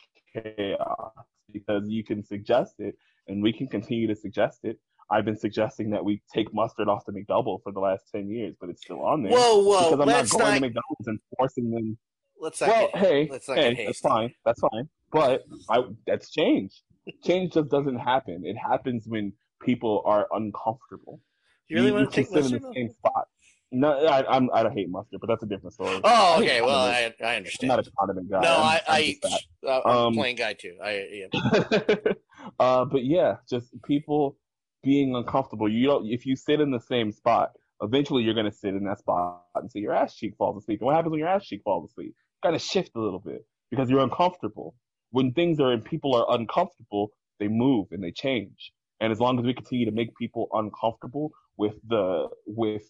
[0.40, 0.78] chaos
[1.16, 2.97] uh, because you can suggest it
[3.27, 4.78] and we can continue to suggest it.
[5.10, 8.55] I've been suggesting that we take mustard off the McDouble for the last 10 years,
[8.60, 9.32] but it's still on there.
[9.32, 11.98] Whoa, whoa, Because I'm not going not- to McDonald's and forcing them.
[12.40, 14.32] Let's not well, get- hey, let's not hey, get that's fine.
[14.44, 14.89] That's fine.
[15.10, 16.82] But I, that's change.
[17.24, 18.43] change just doesn't happen.
[18.44, 19.32] It happens when
[19.62, 21.20] people are uncomfortable.
[21.69, 23.27] You really you, you can take sit in the mustard same spot.
[23.70, 26.01] No, I, I'm, I don't hate mustard, but that's a different story.
[26.03, 26.61] Oh, I okay.
[26.62, 27.20] Well, I, condiments.
[27.20, 27.69] I I'm understand.
[27.69, 28.40] not a condiment guy.
[28.40, 30.77] No, I'm- I, I'm I, just uh, I'm Um, a plain guy too.
[30.82, 32.12] I, yeah.
[32.61, 34.39] uh, but yeah, just people
[34.82, 35.69] being uncomfortable.
[35.69, 39.01] You don't, if you sit in the same spot, eventually you're gonna sit in that
[39.01, 40.81] spot and until your ass cheek falls asleep.
[40.81, 42.15] And what happens when your ass cheek falls asleep?
[42.43, 44.74] You gotta shift a little bit because you're uncomfortable.
[45.11, 48.73] When things are and people are uncomfortable, they move and they change.
[49.01, 52.82] And as long as we continue to make people uncomfortable with the with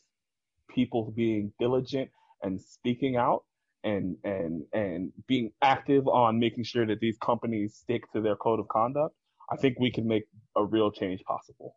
[0.79, 2.09] people being diligent
[2.43, 3.43] and speaking out
[3.83, 8.61] and and and being active on making sure that these companies stick to their code
[8.61, 9.15] of conduct,
[9.51, 10.25] I think we can make
[10.57, 11.75] a real change possible.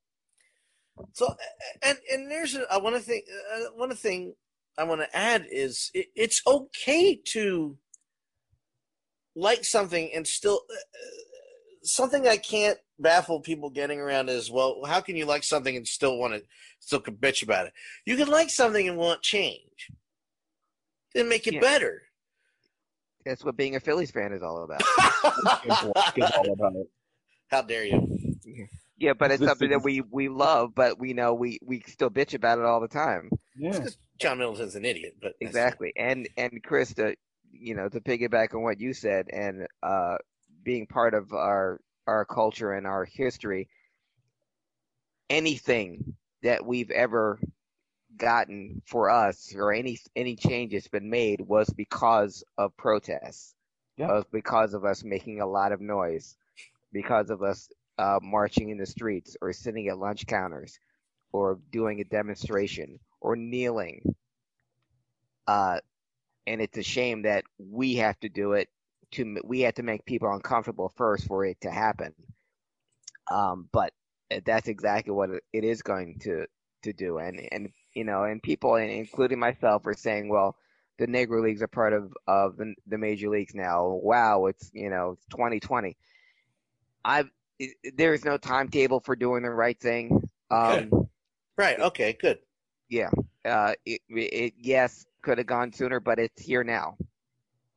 [1.14, 1.34] So,
[1.82, 4.36] and and there's a, I want to think uh, one thing
[4.78, 7.78] I want to add is it, it's okay to
[9.36, 11.02] like something and still uh,
[11.84, 15.88] something I can't baffle people getting around is well, how can you like something and
[15.88, 16.44] still want to
[16.80, 17.74] still can bitch about it?
[18.06, 19.92] You can like something and want change,
[21.14, 22.04] then make it better.
[23.26, 24.82] That's what being a Phillies fan is all about.
[27.50, 28.38] How dare you?
[28.98, 32.34] Yeah, but it's something that we we love, but we know we we still bitch
[32.34, 33.30] about it all the time.
[33.58, 33.88] Yeah.
[34.20, 35.92] John Middleton's an idiot, but Exactly.
[35.98, 37.16] And and Chris, to
[37.52, 40.18] you know, to piggyback on what you said, and uh,
[40.64, 41.80] being part of our
[42.12, 43.70] our culture and our history,
[45.30, 47.40] anything that we've ever
[48.18, 53.56] gotten for us or any any change that's been made was because of protests.
[53.98, 54.08] Yeah.
[54.08, 56.36] Was because of us making a lot of noise,
[56.92, 60.80] because of us uh, marching in the streets or sitting at lunch counters,
[61.32, 64.16] or doing a demonstration or kneeling.
[65.48, 65.80] Uh,
[66.48, 68.70] and it's a shame that we have to do it
[69.12, 72.14] to we have to make people uncomfortable first for it to happen.
[73.30, 73.94] Um, but
[74.46, 76.46] that's exactly what it is going to
[76.84, 80.56] to do, and and you know, and people, including myself, are saying, well,
[80.98, 83.88] the Negro Leagues are part of of the, the major leagues now.
[83.88, 85.98] Wow, it's you know, it's 2020.
[87.04, 87.30] I've
[87.96, 90.30] there is no timetable for doing the right thing.
[90.50, 91.08] Um,
[91.58, 91.80] right.
[91.80, 92.14] Okay.
[92.14, 92.40] Good.
[92.90, 93.10] Yeah.
[93.46, 96.98] Uh, it, it yes could have gone sooner, but it's here now.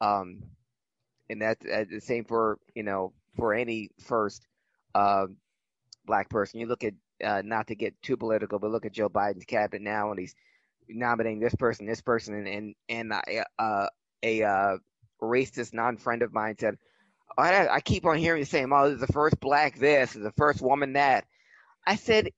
[0.01, 0.43] Um,
[1.31, 4.47] and that's the same for you know for any first
[4.95, 5.27] uh,
[6.07, 6.61] black person.
[6.61, 9.83] You look at uh, not to get too political, but look at Joe Biden's cabinet
[9.83, 10.35] now, and he's
[10.89, 13.13] nominating this person, this person, and and and
[13.59, 13.89] uh,
[14.23, 14.77] a uh,
[15.23, 16.77] racist non-friend of mine said,
[17.37, 20.17] I, I keep on hearing you saying, "Oh, this is the first black this, this
[20.17, 21.25] is the first woman that."
[21.87, 22.31] I said,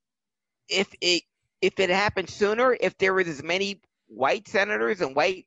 [0.68, 1.22] if it
[1.60, 5.46] if it happened sooner, if there was as many white senators and white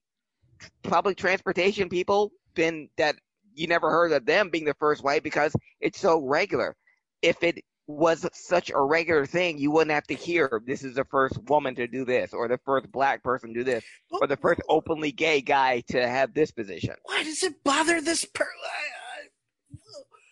[0.84, 3.16] public transportation people, then that
[3.60, 6.76] you never heard of them being the first white because it's so regular.
[7.22, 11.03] If it was such a regular thing, you wouldn't have to hear this is the
[11.06, 14.38] first woman to do this, or the first black person to do this, or the
[14.38, 16.95] first openly gay guy to have this position.
[17.03, 18.53] Why does it bother this person?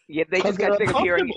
[0.07, 1.29] Yeah, they just got sick of hearing.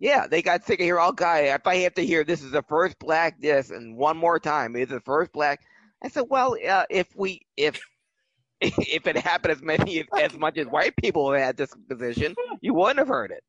[0.00, 1.40] Yeah, they got sick of hearing all guy.
[1.40, 4.74] If I have to hear this is the first black this, and one more time
[4.74, 5.60] is the first black,
[6.02, 7.80] I said, well, uh, if we if
[8.60, 12.98] if it happened as many as much as white people had this position, you wouldn't
[12.98, 13.42] have heard it.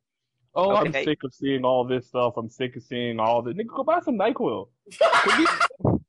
[0.55, 0.99] Oh, okay.
[0.99, 2.33] I'm sick of seeing all this stuff.
[2.37, 3.55] I'm sick of seeing all this.
[3.55, 4.67] Nigga, go buy some Nyquil.
[4.85, 6.01] Because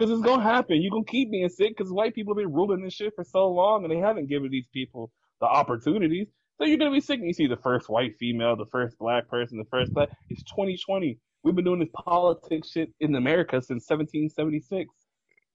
[0.00, 0.82] it's gonna happen.
[0.82, 3.48] You're gonna keep being sick because white people have been ruling this shit for so
[3.48, 5.10] long, and they haven't given these people
[5.40, 6.28] the opportunities.
[6.58, 7.18] So you're gonna be sick.
[7.18, 10.10] And you see the first white female, the first black person, the first black.
[10.28, 11.18] It's 2020.
[11.44, 14.92] We've been doing this politics shit in America since 1776.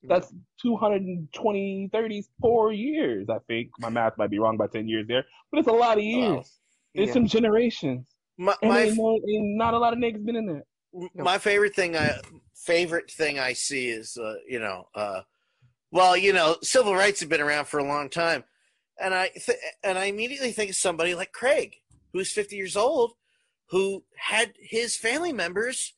[0.08, 0.32] That's
[0.62, 3.70] 220, 34 years, I think.
[3.78, 6.30] My math might be wrong by 10 years there, but it's a lot of years.
[6.30, 6.44] Wow.
[6.94, 7.12] It's yeah.
[7.12, 8.06] some generations.
[8.38, 10.64] My, my ain't no, ain't not a lot of niggas been in there.
[11.14, 12.18] My favorite thing, I
[12.54, 15.22] favorite thing I see is, uh, you know, uh,
[15.90, 18.44] well, you know, civil rights have been around for a long time,
[19.00, 21.74] and I th- and I immediately think of somebody like Craig,
[22.12, 23.12] who's 50 years old,
[23.70, 25.94] who had his family members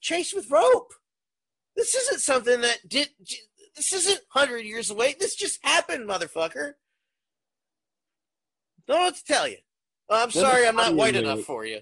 [0.00, 0.92] chased with rope.
[1.76, 3.08] This isn't something that did.
[3.76, 5.14] This isn't hundred years away.
[5.18, 6.72] This just happened, motherfucker.
[8.86, 9.56] Don't know what to tell you.
[10.10, 11.26] I'm There's sorry, I'm not white lyric.
[11.26, 11.80] enough for you.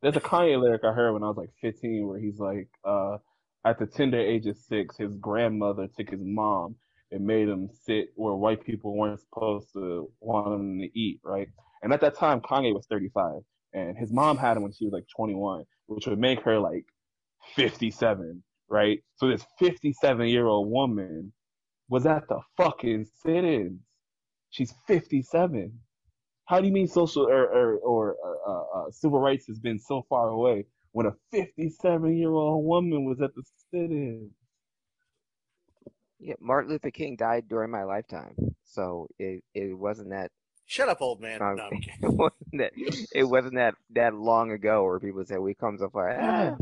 [0.00, 3.18] There's a Kanye lyric I heard when I was like 15, where he's like, uh,
[3.64, 6.74] at the tender age of six, his grandmother took his mom
[7.12, 11.48] and made him sit where white people weren't supposed to want him to eat, right?
[11.82, 13.42] And at that time, Kanye was 35,
[13.74, 16.86] and his mom had him when she was like 21, which would make her like
[17.54, 18.42] 57
[18.72, 19.00] right?
[19.16, 21.32] So this 57 year old woman
[21.88, 23.80] was at the fucking sit-ins.
[24.50, 25.78] She's 57.
[26.46, 28.16] How do you mean social or or, or
[28.46, 33.04] uh, uh, civil rights has been so far away when a 57 year old woman
[33.04, 34.32] was at the sit-ins?
[36.18, 38.34] Yeah, Martin Luther King died during my lifetime,
[38.64, 40.30] so it it wasn't that.
[40.66, 41.42] Shut up, old man.
[41.42, 42.72] Um, no, it wasn't that.
[43.14, 46.10] It wasn't that that long ago where people say we come so far.
[46.10, 46.56] Ah,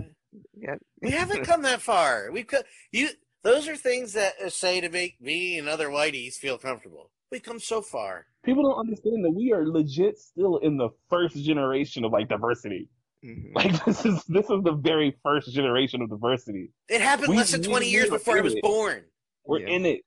[0.57, 0.77] yeah.
[1.03, 2.31] We haven't come that far.
[2.33, 2.63] We've come,
[2.93, 3.11] you.
[3.43, 7.11] Those are things that say to make me and other whiteys feel comfortable.
[7.31, 8.27] We've come so far.
[8.45, 12.89] People don't understand that we are legit still in the first generation of like diversity.
[13.25, 13.55] Mm-hmm.
[13.55, 16.71] Like this is this is the very first generation of diversity.
[16.89, 18.63] It happened we, less than twenty years before I was it.
[18.63, 19.05] born.
[19.45, 19.69] We're yeah.
[19.69, 20.01] in it.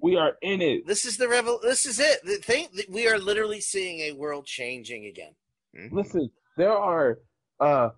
[0.00, 0.86] We are in it.
[0.86, 1.60] This is the revel.
[1.62, 2.24] This is it.
[2.24, 5.32] The thing we are literally seeing a world changing again.
[5.76, 5.96] Mm-hmm.
[5.96, 7.18] Listen, there are
[7.58, 7.90] uh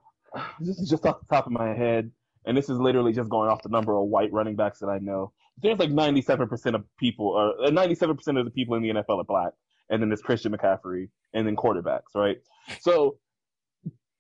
[0.61, 2.11] this is just off the top of my head,
[2.45, 4.99] and this is literally just going off the number of white running backs that I
[4.99, 5.33] know.
[5.61, 8.03] There's like 97% of people, or 97%
[8.37, 9.53] uh, of the people in the NFL are black,
[9.91, 12.39] and then there's Christian McCaffrey, and then quarterbacks, right?
[12.81, 13.19] So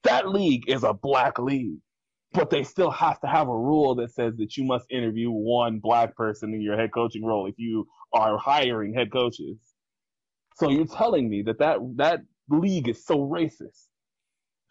[0.04, 1.78] that league is a black league,
[2.32, 5.78] but they still have to have a rule that says that you must interview one
[5.78, 9.58] black person in your head coaching role if you are hiring head coaches.
[10.56, 13.86] So you're telling me that that, that league is so racist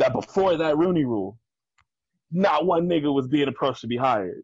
[0.01, 1.37] that before that Rooney rule,
[2.31, 4.43] not one nigga was being approached to be hired.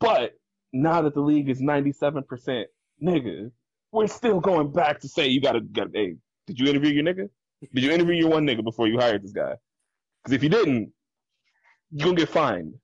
[0.00, 0.32] But
[0.72, 2.64] now that the league is 97%
[3.02, 3.50] nigga,
[3.92, 6.16] we're still going back to say you gotta, gotta hey,
[6.46, 7.28] did you interview your nigga?
[7.72, 9.54] Did you interview your one nigga before you hired this guy?
[10.22, 10.92] Because if you didn't,
[11.90, 12.74] you're gonna get fined.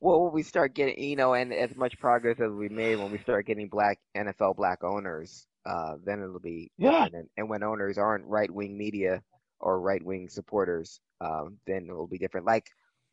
[0.00, 3.18] Well, we start getting, you know, and as much progress as we made when we
[3.18, 7.06] start getting black NFL black owners, uh, then it'll be yeah.
[7.12, 9.22] And, and when owners aren't right wing media
[9.60, 12.46] or right wing supporters, um, then it will be different.
[12.46, 12.66] Like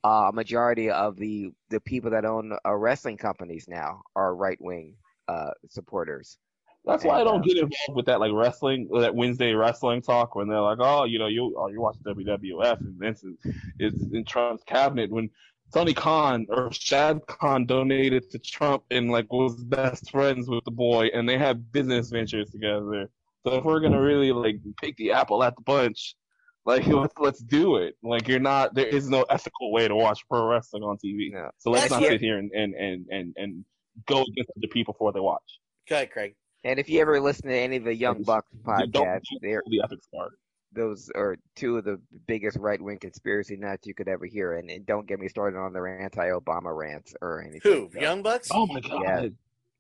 [0.03, 4.57] uh, a majority of the the people that own uh, wrestling companies now are right
[4.59, 4.95] wing
[5.27, 6.37] uh, supporters.
[6.83, 10.47] That's why I don't get involved with that like wrestling, that Wednesday wrestling talk when
[10.47, 13.35] they're like, oh, you know, you oh, you watch WWF and Vince is,
[13.79, 15.29] is in Trump's cabinet when
[15.73, 20.71] Tony Khan or Shad Khan donated to Trump and like was best friends with the
[20.71, 23.09] boy and they had business ventures together.
[23.45, 26.15] So if we're gonna really like pick the apple at the bunch,
[26.65, 27.95] like let's let's do it.
[28.03, 31.31] Like you're not there is no ethical way to watch pro wrestling on TV.
[31.57, 33.65] So let's not sit here and and and and, and
[34.07, 35.59] go against the people before they watch.
[35.87, 36.35] Go ahead, Craig.
[36.63, 40.07] And if you ever listen to any of the Young Bucks podcasts, they're the ethics
[40.13, 40.33] part.
[40.73, 44.53] Those are two of the biggest right wing conspiracy nuts you could ever hear.
[44.55, 47.61] And, and don't get me started on their anti Obama rants or anything.
[47.63, 47.89] Who?
[47.99, 48.49] Young Bucks?
[48.51, 49.01] Oh my god.
[49.03, 49.27] Yeah.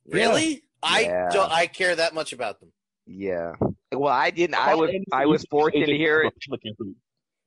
[0.07, 0.63] Really?
[0.83, 1.29] I Yeah.
[1.31, 1.51] don't.
[1.51, 2.71] I care that much about them.
[3.05, 3.53] Yeah.
[3.91, 4.55] Well, I didn't.
[4.55, 4.91] I was.
[5.13, 6.33] I was used to be fortunate to hear it.
[6.35, 6.95] Republican too.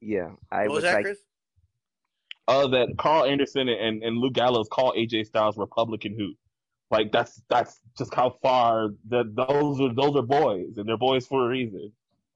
[0.00, 0.30] Yeah.
[0.50, 1.04] I What was that, like.
[1.04, 1.18] Chris?
[2.46, 6.34] Uh, that Karl Anderson and, and Luke Gallows call AJ Styles Republican who.
[6.90, 11.26] Like that's that's just how far that those are those are boys and they're boys
[11.26, 11.90] for a reason.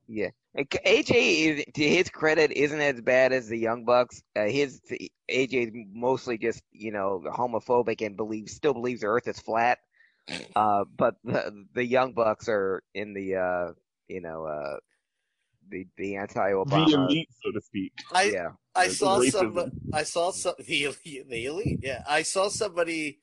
[0.09, 0.31] Yeah.
[0.59, 1.15] And K- AJ
[1.61, 4.21] is to his credit isn't as bad as the Young Bucks.
[4.37, 4.81] Uh, his
[5.31, 9.79] AJ is mostly just you know homophobic and believes still believes the Earth is flat.
[10.57, 13.73] Uh, but the the Young Bucks are in the uh
[14.09, 14.77] you know uh
[15.71, 16.93] the the The anti-Obama.
[17.09, 17.93] elite, so to speak.
[18.13, 18.49] I yeah.
[18.75, 19.31] I The saw racism.
[19.55, 19.73] some.
[19.93, 20.55] I saw some.
[20.59, 21.29] The elite.
[21.31, 21.79] The elite.
[21.83, 23.21] Yeah, I saw somebody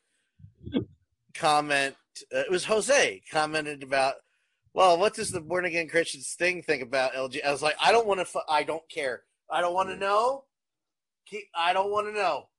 [1.33, 1.95] comment.
[2.33, 4.15] Uh, it was Jose commented about.
[4.75, 7.39] Well, what does the born again Christians thing think about LG?
[7.45, 8.39] I was like, I don't want to.
[8.49, 9.21] I don't care.
[9.49, 9.99] I don't want to mm.
[9.99, 10.43] know.
[11.27, 12.49] Keep, I don't want to know.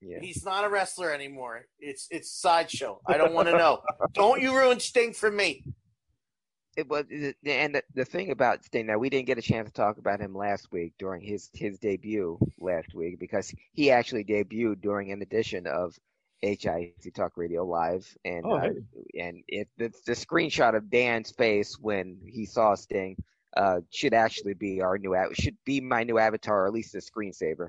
[0.00, 0.20] Yeah.
[0.22, 1.66] He's not a wrestler anymore.
[1.78, 3.02] It's it's sideshow.
[3.06, 3.82] I don't want to know.
[4.14, 5.62] don't you ruin Sting for me.
[6.78, 7.04] It was,
[7.44, 10.20] and the, the thing about Sting now, we didn't get a chance to talk about
[10.20, 15.20] him last week during his his debut last week because he actually debuted during an
[15.20, 15.98] edition of
[16.42, 18.70] HIC Talk Radio Live, and Oh, uh,
[19.18, 23.16] and it the, the screenshot of Dan's face when he saw Sting
[23.56, 26.94] uh, should actually be our new av- should be my new avatar, or at least
[26.94, 27.68] a screensaver.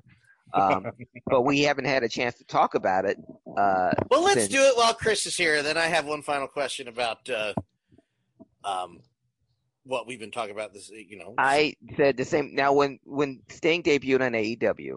[0.53, 0.85] Um,
[1.27, 3.17] but we haven't had a chance to talk about it.
[3.57, 5.61] Uh, Well, let's since- do it while Chris is here.
[5.63, 7.53] Then I have one final question about uh,
[8.63, 8.99] um,
[9.83, 10.73] what we've been talking about.
[10.73, 12.53] This, you know, I said the same.
[12.55, 14.95] Now, when when Sting debuted on AEW,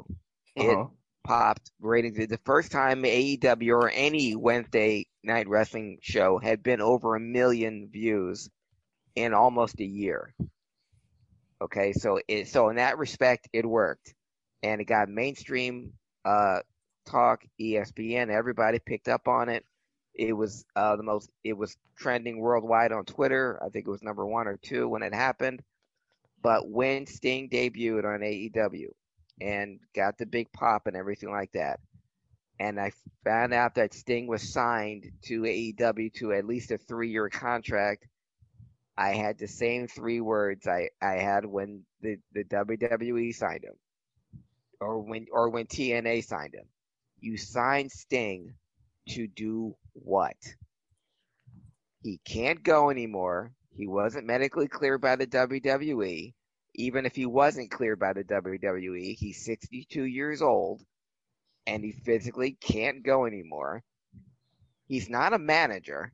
[0.57, 0.87] Uh-huh.
[1.25, 2.17] Popped ratings.
[2.29, 7.89] The first time AEW or any Wednesday night wrestling show had been over a million
[7.91, 8.49] views
[9.17, 10.35] in almost a year.
[11.63, 14.15] Okay, so it so in that respect, it worked,
[14.63, 15.95] and it got mainstream
[16.25, 16.61] uh,
[17.07, 18.29] talk, ESPN.
[18.29, 19.65] Everybody picked up on it.
[20.15, 21.31] It was uh, the most.
[21.43, 23.59] It was trending worldwide on Twitter.
[23.65, 25.63] I think it was number one or two when it happened.
[26.43, 28.91] But when Sting debuted on AEW
[29.41, 31.81] and got the big pop and everything like that,
[32.59, 32.93] and I
[33.25, 38.07] found out that Sting was signed to AEW to at least a three-year contract,
[38.97, 43.75] I had the same three words I, I had when the, the WWE signed him,
[44.81, 46.67] or when or when TNA signed him.
[47.21, 48.55] You signed Sting
[49.09, 50.37] to do what?
[52.03, 53.53] He can't go anymore.
[53.77, 56.35] He wasn't medically cleared by the WWE.
[56.75, 60.83] Even if he wasn't cleared by the WWE, he's 62 years old
[61.67, 63.83] and he physically can't go anymore.
[64.87, 66.13] He's not a manager,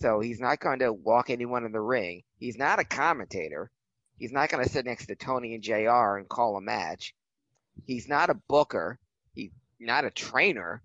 [0.00, 2.22] so he's not going to walk anyone in the ring.
[2.38, 3.70] He's not a commentator.
[4.18, 7.14] He's not going to sit next to Tony and JR and call a match.
[7.84, 8.98] He's not a booker.
[9.34, 10.82] He's not a trainer.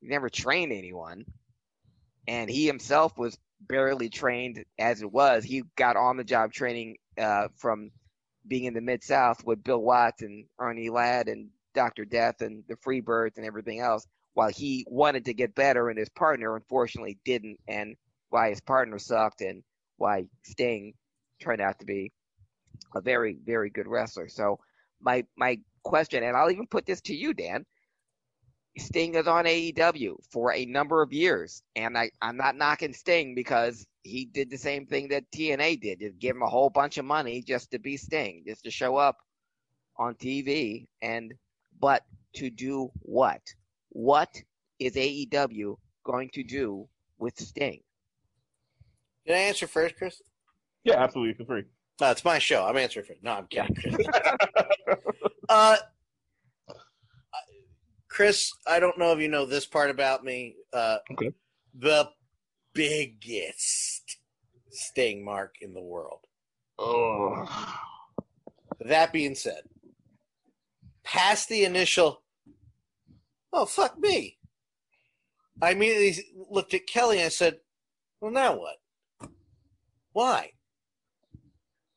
[0.00, 1.24] He never trained anyone.
[2.28, 5.42] And he himself was barely trained as it was.
[5.44, 7.90] He got on the job training uh, from
[8.46, 12.04] being in the Mid South with Bill Watts and Ernie Ladd and Dr.
[12.04, 16.08] Death and the Freebirds and everything else, while he wanted to get better and his
[16.10, 17.96] partner unfortunately didn't, and
[18.30, 19.62] why his partner sucked and
[19.96, 20.94] why Sting
[21.40, 22.12] turned out to be
[22.94, 24.28] a very, very good wrestler.
[24.28, 24.58] So
[25.00, 27.64] my my question, and I'll even put this to you, Dan.
[28.78, 33.34] Sting is on AEW for a number of years, and I, I'm not knocking Sting
[33.34, 36.98] because he did the same thing that TNA did, just give him a whole bunch
[36.98, 39.18] of money just to be Sting, just to show up
[39.96, 41.34] on TV, and
[41.78, 42.02] but
[42.34, 43.42] to do what?
[43.90, 44.42] What
[44.78, 46.88] is AEW going to do
[47.18, 47.80] with Sting?
[49.26, 50.20] Can I answer first, Chris?
[50.84, 51.64] Yeah, absolutely, for free.
[52.00, 52.64] No, it's my show.
[52.64, 53.22] I'm answering first.
[53.22, 53.96] No, I'm kidding, Chris.
[55.48, 55.76] uh,
[58.08, 60.56] Chris, I don't know if you know this part about me.
[60.72, 61.32] Uh, okay.
[61.74, 62.08] The
[62.74, 63.91] biggest
[64.72, 66.20] sting mark in the world.
[66.78, 67.48] Oh.
[68.80, 69.62] That being said,
[71.04, 72.22] past the initial,
[73.52, 74.38] oh, fuck me.
[75.60, 77.60] I immediately looked at Kelly and I said,
[78.20, 79.30] well, now what?
[80.12, 80.52] Why?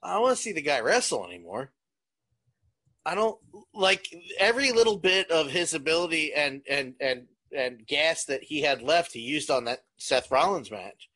[0.04, 1.72] I don't want to see the guy wrestle anymore.
[3.06, 3.38] I don't
[3.74, 4.08] like
[4.40, 9.14] every little bit of his ability and and and and gas that he had left.
[9.14, 11.10] He used on that Seth Rollins match,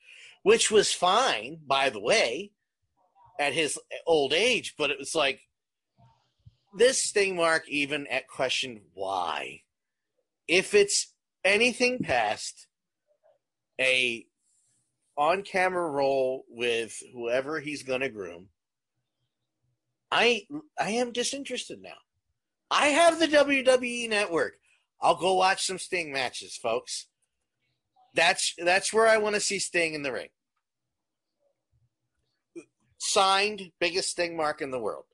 [0.43, 2.51] which was fine, by the way,
[3.39, 4.75] at his old age.
[4.77, 5.41] But it was like
[6.77, 9.61] this Sting mark, even at question why,
[10.47, 11.13] if it's
[11.43, 12.67] anything past
[13.79, 14.25] a
[15.17, 18.47] on camera role with whoever he's going to groom
[20.11, 20.47] I
[20.79, 21.97] I am disinterested now.
[22.71, 24.53] I have the WWE network.
[25.01, 27.07] I'll go watch some Sting matches, folks.
[28.19, 30.27] That's that's where I want to see Sting in the ring.
[32.97, 35.05] Signed, biggest Sting mark in the world.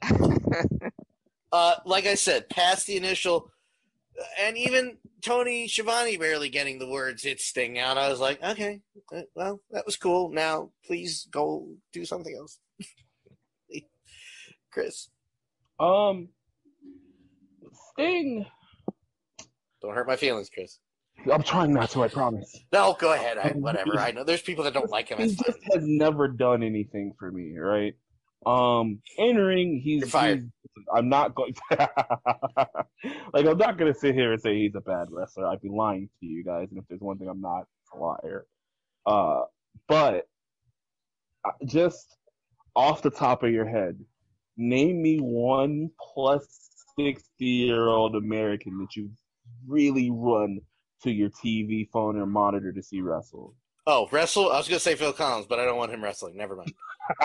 [1.52, 3.50] uh, like I said, past the initial,
[4.40, 7.98] and even Tony Schiavone barely getting the words "It's Sting" out.
[7.98, 8.80] I was like, okay,
[9.14, 10.30] uh, well, that was cool.
[10.30, 12.60] Now, please go do something else.
[14.72, 15.10] Chris?
[15.78, 16.30] Um,
[17.92, 18.46] Sting.
[19.82, 20.78] Don't hurt my feelings, Chris.
[21.32, 22.02] I'm trying not to.
[22.02, 22.58] I promise.
[22.72, 23.38] No, go ahead.
[23.38, 23.98] I, whatever.
[23.98, 25.18] I know there's people that don't like him.
[25.18, 27.94] He just has never done anything for me, right?
[28.46, 30.38] Um, entering, he's, You're fired.
[30.38, 30.52] he's-
[30.94, 31.54] I'm not going.
[31.70, 35.46] like I'm not gonna sit here and say he's a bad wrestler.
[35.48, 37.98] I'd be lying to you guys, and if there's one thing I'm not, it's a
[37.98, 38.46] liar.
[39.04, 39.42] Uh,
[39.88, 40.28] but
[41.44, 42.16] uh, just
[42.76, 43.98] off the top of your head,
[44.56, 46.46] name me one plus
[46.96, 49.10] sixty year old American that you've
[49.66, 50.60] really run
[51.02, 53.54] to your TV, phone, or monitor to see wrestle.
[53.86, 54.50] Oh, wrestle.
[54.52, 56.36] I was gonna say Phil Collins, but I don't want him wrestling.
[56.36, 56.72] Never mind.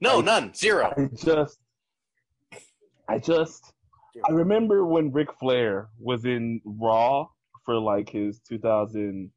[0.00, 0.54] no, none.
[0.54, 0.92] Zero.
[0.96, 1.58] I just,
[3.08, 3.72] I just,
[4.28, 7.26] I remember when Ric Flair was in Raw
[7.64, 9.30] for like his 2000,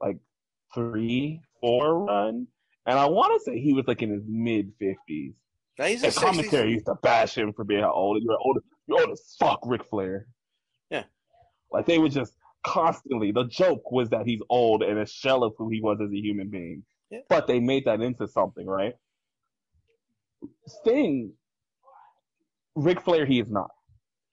[0.00, 0.18] like
[0.74, 2.46] three, four run,
[2.86, 5.34] and I want to say he was like in his mid 50s.
[5.78, 6.70] Now he's The in 60s.
[6.70, 8.22] used to bash him for being old.
[8.22, 8.58] You're old.
[8.86, 10.26] You're old as fuck, Ric Flair.
[11.72, 12.34] Like they were just
[12.64, 13.32] constantly.
[13.32, 16.16] The joke was that he's old and a shell of who he was as a
[16.16, 16.84] human being.
[17.10, 17.20] Yeah.
[17.28, 18.94] But they made that into something, right?
[20.66, 21.32] Sting,
[22.74, 23.70] Ric Flair, he is not.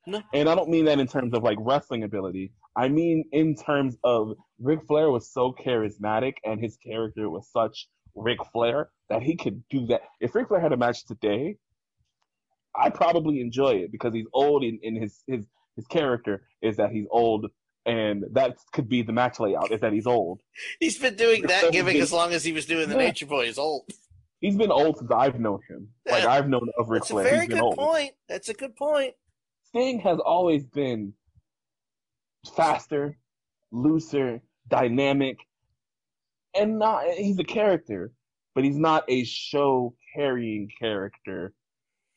[0.08, 0.22] No.
[0.34, 2.54] And I don't mean that in terms of like wrestling ability.
[2.76, 7.88] I mean in terms of Ric Flair was so charismatic and his character was such
[8.16, 10.02] Ric Flair that he could do that.
[10.20, 11.58] If Ric Flair had a match today,
[12.76, 15.46] I'd probably enjoy it because he's old and, and his, his
[15.80, 17.48] his character is that he's old
[17.86, 20.42] and that could be the match layout is that he's old.
[20.80, 23.06] He's been doing that Ric giving Flair- as long as he was doing the Yeah.
[23.08, 23.46] Nature Boy.
[23.46, 23.90] He's old.
[24.42, 25.90] He's been old since I've known him.
[26.10, 27.24] Like I've known of Ric That's a Flair.
[27.24, 27.78] very He's been good old.
[27.78, 28.12] point.
[28.28, 29.14] That's a good point.
[29.64, 31.14] Sting has always been
[32.56, 33.18] faster,
[33.72, 35.38] looser, dynamic,
[36.54, 38.12] and not he's a character,
[38.56, 41.54] but he's not a show carrying character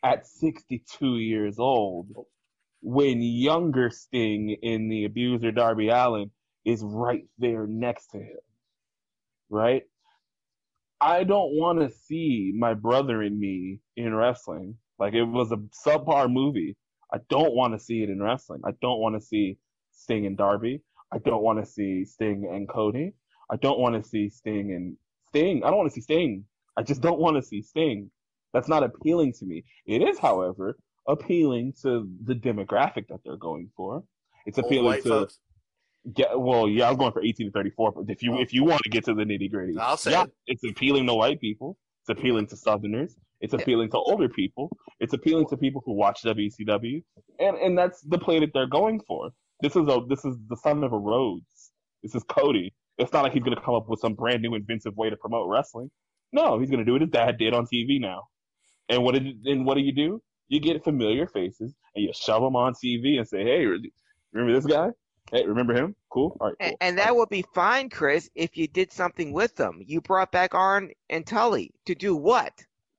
[0.02, 2.08] at 62 years old
[2.82, 6.30] when younger Sting in the abuser Darby Allin
[6.64, 8.38] is right there next to him.
[9.48, 9.82] Right?
[11.00, 14.76] I don't want to see my brother and me in wrestling.
[14.98, 15.56] Like it was a
[15.86, 16.76] subpar movie.
[17.12, 18.62] I don't want to see it in wrestling.
[18.64, 19.58] I don't want to see
[19.92, 20.80] Sting and Darby.
[21.12, 23.14] I don't want to see Sting and Cody.
[23.50, 24.96] I don't want to see Sting and
[25.28, 25.62] Sting.
[25.64, 26.44] I don't want to see Sting.
[26.76, 28.10] I just don't want to see Sting.
[28.54, 29.64] That's not appealing to me.
[29.86, 34.02] It is, however, appealing to the demographic that they're going for.
[34.46, 35.38] It's appealing to folks.
[36.16, 38.40] yeah, well, yeah, I'm going for 18 to 34, but if you oh.
[38.40, 40.32] if you want to get to the nitty gritty, I'll say yeah, it.
[40.46, 41.78] it's appealing to white people.
[42.02, 43.16] It's appealing to Southerners.
[43.40, 44.70] It's appealing to older people.
[45.00, 47.02] It's appealing to people who watch WCW,
[47.38, 49.30] and and that's the play that they're going for.
[49.60, 51.72] This is a this is the son of a Rhodes.
[52.02, 52.72] This is Cody.
[52.98, 55.48] It's not like he's gonna come up with some brand new inventive way to promote
[55.48, 55.90] wrestling.
[56.32, 58.22] No, he's gonna do what his dad did on TV now.
[58.88, 60.22] And what did and what do you do?
[60.52, 63.64] You get familiar faces and you shove them on TV and say, "Hey,
[64.34, 64.90] remember this guy?
[65.30, 65.96] Hey, remember him?
[66.10, 66.36] Cool.
[66.42, 66.66] All right, cool.
[66.68, 69.80] And, and that would be fine, Chris, if you did something with them.
[69.86, 72.52] You brought back Arn and Tully to do what?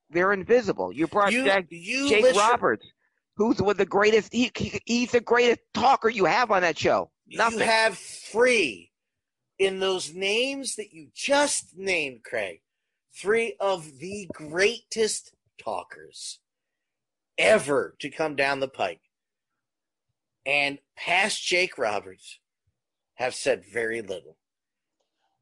[0.10, 0.92] They're invisible.
[0.92, 2.88] You brought You- back you Jake literally- Roberts,
[3.38, 4.34] who's one of the greatest.
[4.34, 7.12] He, he, he's the greatest talker you have on that show.
[7.28, 7.60] Nothing.
[7.60, 8.90] You have three
[9.60, 12.62] in those names that you just named, Craig.
[13.16, 16.40] Three of the greatest talkers
[17.38, 19.02] ever to come down the pike.
[20.46, 22.40] And past Jake Roberts
[23.16, 24.38] have said very little.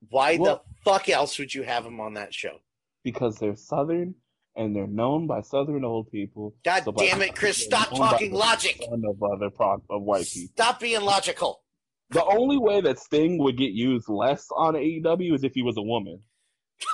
[0.09, 2.59] Why Well- the fuck else would you have him on that show?
[3.03, 4.13] because they're Southern
[4.55, 6.53] and they're known by Southern old people.
[6.63, 7.57] God So damn it, Chris!
[7.57, 8.79] Stop talking logic.
[8.91, 10.51] Of other pro- of white people.
[10.53, 11.63] Stop being logical.
[12.11, 15.77] The only way that Sting would get used less on AEW is if he was
[15.77, 16.21] a woman.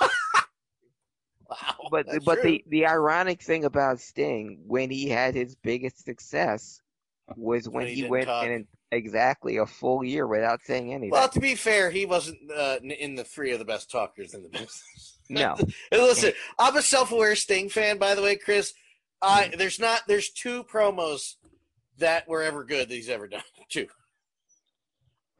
[1.90, 2.50] but that's but true.
[2.50, 6.80] the the ironic thing about Sting when he had his biggest success
[7.36, 8.46] was when, When he he, went talk.
[8.46, 11.10] in exactly a full year without saying anything.
[11.10, 14.42] Well, to be fair, he wasn't uh, in the three of the best talkers in
[14.42, 15.18] the business.
[15.28, 15.56] no,
[15.92, 18.72] listen, I'm a self-aware Sting fan, by the way, Chris.
[19.20, 21.34] I there's not there's two promos
[21.98, 23.42] that were ever good that he's ever done.
[23.68, 23.88] Two.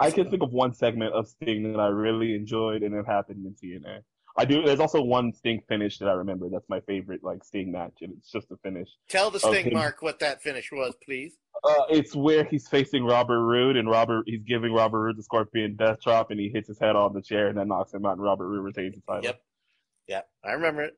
[0.01, 3.47] I can think of one segment of Sting that I really enjoyed, and it happened
[3.47, 4.01] in TNA.
[4.39, 4.63] I do.
[4.63, 6.49] There's also one Sting finish that I remember.
[6.49, 8.89] That's my favorite, like Sting match, and it's just a finish.
[9.09, 11.35] Tell the Sting him- Mark what that finish was, please.
[11.65, 15.75] Uh, it's where he's facing Robert Roode, and Robert he's giving Robert Roode the Scorpion
[15.75, 18.13] Death Drop, and he hits his head on the chair, and that knocks him out,
[18.13, 19.25] and Robert Roode retains the title.
[19.25, 19.43] Yep.
[20.07, 20.95] Yep, I remember it.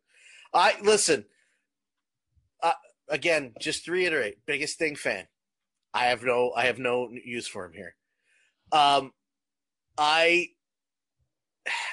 [0.53, 1.25] I listen.
[2.63, 2.73] Uh,
[3.09, 5.27] again, just to reiterate, biggest Sting fan.
[5.95, 7.97] I have no, I have no use for him here.
[8.71, 9.13] Um,
[9.99, 10.49] I,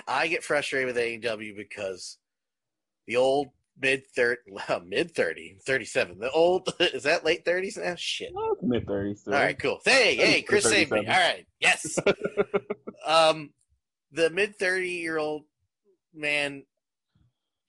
[0.08, 2.18] I get frustrated with AEW because
[3.06, 3.50] the old
[3.80, 4.42] mid thirty,
[4.86, 6.20] mid 30, 37.
[6.20, 7.96] The old is that late thirties now?
[7.96, 8.32] Shit.
[8.62, 9.24] Mid thirties.
[9.28, 9.80] All right, cool.
[9.86, 11.00] Hey, hey, Chris saved me.
[11.00, 11.98] All right, yes.
[13.06, 13.52] um,
[14.12, 15.44] the mid thirty-year-old
[16.14, 16.64] man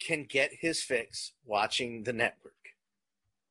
[0.00, 2.54] can get his fix watching the network.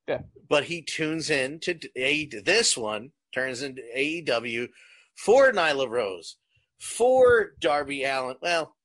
[0.07, 0.21] Yeah.
[0.47, 2.25] But he tunes in to A.
[2.25, 4.69] This one turns into AEW
[5.15, 6.37] for Nyla Rose,
[6.79, 8.37] for Darby Allin.
[8.41, 8.75] Well,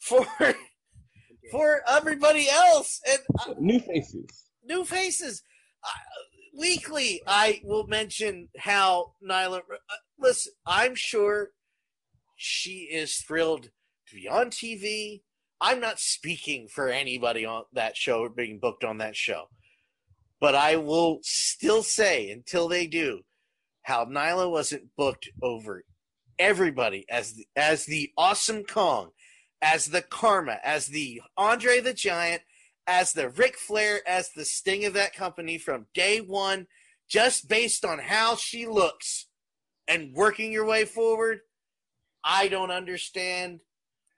[0.00, 0.26] for
[1.50, 4.44] for everybody else, and uh, New faces.
[4.64, 5.42] new faces.
[5.84, 5.88] Uh,
[6.58, 9.58] weekly, I will mention how Nyla.
[9.58, 9.76] Uh,
[10.18, 11.50] listen, I'm sure
[12.36, 13.70] she is thrilled
[14.08, 15.22] to be on TV.
[15.60, 19.48] I'm not speaking for anybody on that show or being booked on that show,
[20.40, 23.22] but I will still say until they do
[23.82, 25.82] how Nyla wasn't booked over
[26.38, 29.10] everybody as the, as the awesome Kong,
[29.60, 32.42] as the Karma, as the Andre the Giant,
[32.86, 36.66] as the Ric Flair, as the sting of that company from day one,
[37.08, 39.26] just based on how she looks
[39.86, 41.40] and working your way forward.
[42.24, 43.60] I don't understand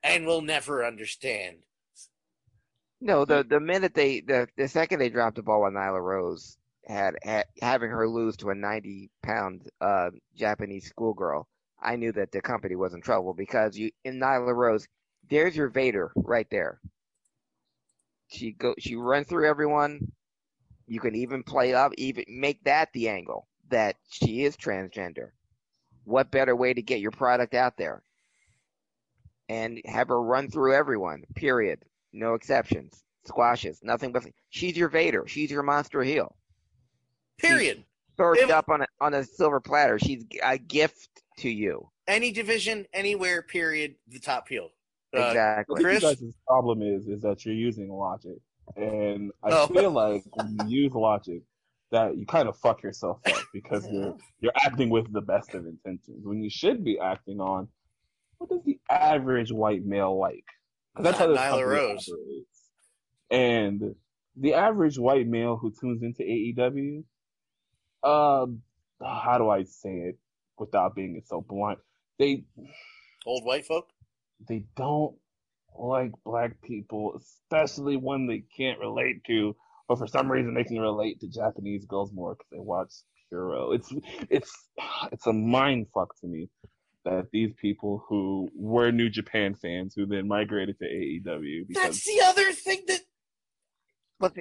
[0.03, 1.59] and will never understand.
[3.01, 3.25] no.
[3.25, 6.57] The the minute they the the second they dropped the ball on Nyla Rose
[6.87, 11.47] had, had having her lose to a ninety pound uh, Japanese schoolgirl,
[11.82, 14.86] I knew that the company was in trouble because you in Nyla Rose,
[15.28, 16.81] there's your Vader right there.
[18.28, 20.12] She go she runs through everyone.
[20.86, 25.31] You can even play up, even make that the angle that she is transgender.
[26.05, 28.02] What better way to get your product out there?
[29.48, 31.24] And have her run through everyone.
[31.35, 31.85] Period.
[32.12, 33.02] No exceptions.
[33.27, 33.81] Squashes.
[33.82, 35.24] Nothing but she's your Vader.
[35.27, 36.36] She's your monster heel.
[37.39, 37.85] Period.
[38.16, 39.98] Served If- up on a on a silver platter.
[39.98, 41.09] She's a gift
[41.41, 41.89] to you.
[42.07, 44.71] Any division, anywhere, period, the top heel.
[45.17, 45.85] Uh, Exactly.
[45.85, 46.21] I think Chris?
[46.21, 48.39] you problem is is that you're using logic,
[48.77, 49.67] and I Oh.
[49.67, 51.43] feel like when you use logic,
[51.91, 55.67] that you kind of fuck yourself up because you're you're acting with the best of
[55.67, 57.69] intentions when you should be acting on
[58.39, 60.45] what does the average white male like?
[60.95, 62.09] 'Cause that's how Not this Nyla company Rose.
[62.09, 62.71] operates.
[63.31, 63.95] And
[64.37, 67.05] the average white male who tunes into AEW,
[68.03, 68.62] um,
[69.03, 70.19] how do I say it
[70.61, 71.81] without being so blunt?
[72.19, 72.45] They
[73.27, 73.89] Old white folk?
[74.49, 75.15] they don't
[75.78, 79.57] like black people, especially when they can't relate to,
[79.89, 82.93] but for some reason they can relate to Japanese girls more because they watch
[83.28, 83.73] Puro.
[83.73, 83.93] It's
[84.31, 84.69] it's
[85.12, 86.49] it's a mind fuck to me
[87.05, 92.05] that these people who were New Japan fans who then migrated to AEW because That's
[92.05, 93.01] the other thing that
[94.19, 94.37] But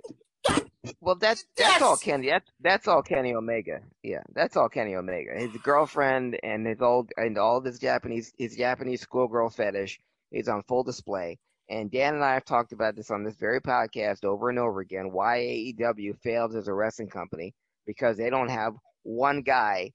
[1.01, 2.27] well, that's that's all Kenny.
[2.29, 3.81] That's that's all Kenny Omega.
[4.03, 5.31] Yeah, that's all Kenny Omega.
[5.35, 9.99] His girlfriend and his old and all this Japanese his Japanese schoolgirl fetish
[10.31, 11.37] is on full display.
[11.69, 14.79] And Dan and I have talked about this on this very podcast over and over
[14.79, 15.11] again.
[15.11, 17.53] Why AEW fails as a wrestling company
[17.85, 18.73] because they don't have
[19.03, 19.91] one guy,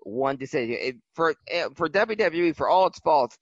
[0.00, 0.76] one decision.
[0.80, 3.36] It, for eh, for WWE, for all its faults,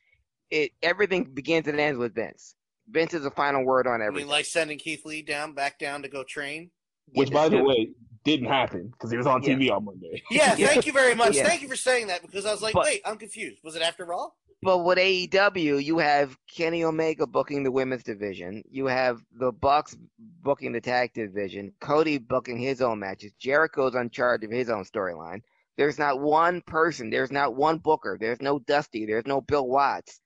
[0.50, 2.54] it everything begins and ends with Vince.
[2.88, 4.26] Vince is the final word on I everything.
[4.26, 6.70] mean, like sending Keith Lee down, back down to go train.
[7.14, 7.90] Which by the way
[8.24, 10.22] didn't happen because he was on TV on Monday.
[10.30, 11.34] Yeah, thank you very much.
[11.36, 11.46] Yeah.
[11.46, 13.60] Thank you for saying that because I was like, But- wait, I'm confused.
[13.64, 14.28] Was it after Raw?
[14.62, 18.62] But with AEW, you have Kenny Omega booking the women's division.
[18.70, 19.96] You have the Bucks
[20.42, 21.72] booking the tag division.
[21.80, 23.32] Cody booking his own matches.
[23.38, 25.40] Jericho's on charge of his own storyline.
[25.78, 27.08] There's not one person.
[27.08, 28.18] There's not one booker.
[28.20, 29.06] There's no Dusty.
[29.06, 30.20] There's no Bill Watts.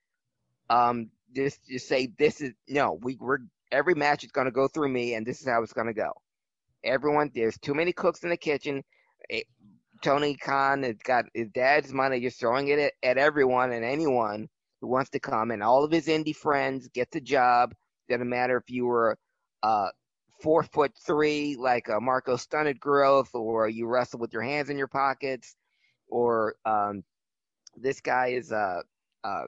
[0.69, 2.99] Um, just just say this is no.
[3.01, 3.37] We we're
[3.71, 5.93] every match is going to go through me, and this is how it's going to
[5.93, 6.11] go.
[6.85, 8.83] Everyone, there's too many cooks in the kitchen.
[9.29, 9.45] It,
[10.01, 14.47] Tony Khan has got his dad's money, just throwing it at, at everyone and anyone
[14.81, 17.73] who wants to come, and all of his indie friends get the job.
[18.09, 19.17] Doesn't matter if you were
[19.63, 19.89] uh,
[20.41, 24.77] four foot three, like a Marko Stunted growth, or you wrestle with your hands in
[24.77, 25.55] your pockets,
[26.07, 27.03] or um,
[27.75, 28.81] this guy is uh,
[29.23, 29.45] uh,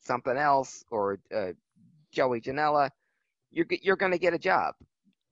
[0.00, 1.52] something else, or uh,
[2.12, 2.90] Joey Janela,
[3.50, 4.74] you're you're going to get a job.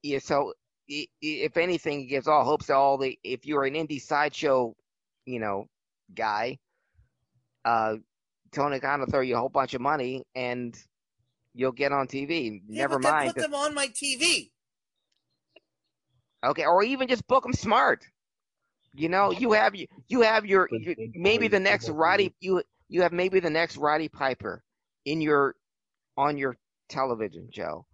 [0.02, 0.52] Yeah, so
[0.88, 4.74] if anything, it gives all hopes to all the if you're an indie sideshow,
[5.26, 5.68] you know,
[6.14, 6.58] guy,
[7.64, 7.96] uh,
[8.52, 10.76] Tony Khan will throw you a whole bunch of money and
[11.54, 12.62] you'll get on TV.
[12.66, 13.34] Yeah, Never but mind.
[13.34, 14.50] Put them on my TV.
[16.44, 18.04] Okay, or even just book them smart.
[18.94, 23.02] You know, you have you you have your, your maybe the next Roddy you you
[23.02, 24.62] have maybe the next Roddy Piper
[25.04, 25.56] in your
[26.16, 26.56] on your
[26.88, 27.86] television show.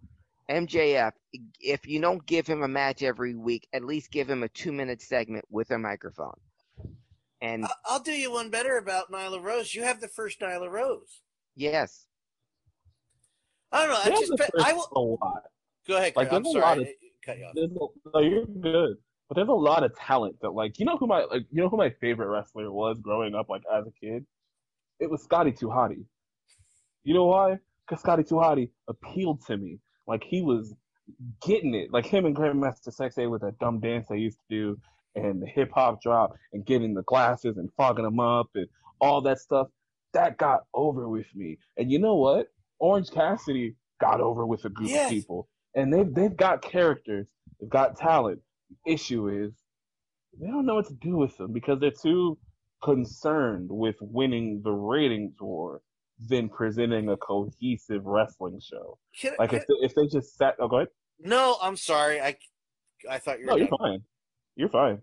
[0.49, 1.11] MJF,
[1.59, 4.71] if you don't give him a match every week, at least give him a two
[4.71, 6.35] minute segment with a microphone.
[7.41, 9.73] And I'll do you one better about Nyla Rose.
[9.73, 11.21] You have the first Nyla Rose.
[11.55, 12.07] Yes.
[13.71, 14.15] I don't know.
[14.17, 14.87] I just I will.
[14.95, 15.43] A lot.
[15.87, 16.13] Go ahead.
[16.15, 16.79] Like, I'm there's a sorry.
[16.79, 16.87] lot of-
[17.25, 17.55] cut you off.
[17.55, 17.67] A,
[18.13, 18.97] no, you're good.
[19.27, 21.69] But there's a lot of talent that, like, you know who my, like, you know
[21.69, 24.23] who my favorite wrestler was growing up, like, as a kid?
[24.99, 26.05] It was Scotty Too Hottie.
[27.03, 27.57] You know why?
[27.87, 29.79] Because Scotty Too Hottie appealed to me.
[30.07, 30.73] Like, he was
[31.45, 31.91] getting it.
[31.91, 34.79] Like, him and Grandmaster Sexay with that dumb dance they used to do,
[35.15, 38.67] and the hip hop drop, and getting the glasses and fogging them up, and
[39.01, 39.67] all that stuff.
[40.13, 41.57] That got over with me.
[41.77, 42.47] And you know what?
[42.79, 45.05] Orange Cassidy got over with a group Yes.
[45.05, 45.49] of people.
[45.75, 47.27] And they've, they've got characters.
[47.59, 48.41] They've got talent.
[48.85, 49.53] The issue is
[50.39, 52.37] they don't know what to do with them because they're too
[52.83, 55.81] concerned with winning the ratings war
[56.19, 58.97] than presenting a cohesive wrestling show.
[59.19, 60.87] Can, Like can- if they, if they just sat, oh, go ahead.
[61.19, 62.21] no, I'm sorry.
[62.21, 62.37] I
[63.09, 63.51] I thought you were.
[63.51, 64.01] No, you're fine.
[64.55, 65.01] You're fine.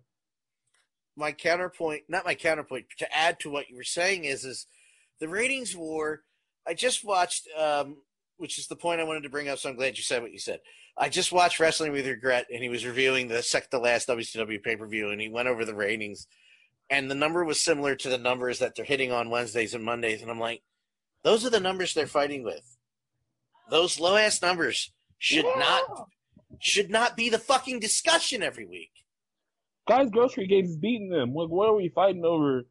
[1.17, 4.67] my counterpoint, not my counterpoint, to add to what you were saying is, is
[5.21, 6.23] the ratings war.
[6.67, 7.99] I just watched, um,
[8.39, 9.59] which is the point I wanted to bring up.
[9.59, 10.61] So I'm glad you said what you said.
[10.97, 14.63] I just watched Wrestling with Regret, and he was reviewing the second to last WCW
[14.63, 16.27] pay per view, and he went over the ratings,
[16.91, 20.23] and the number was similar to the numbers that they're hitting on Wednesdays and Mondays,
[20.23, 20.63] and I'm like,
[21.25, 22.77] those are the numbers they're fighting with.
[23.71, 26.09] Those low ass numbers should not
[26.61, 28.91] should not be the fucking discussion every week.
[29.89, 31.33] Guys Grocery Games is beating them.
[31.35, 32.63] Like what are we fighting over?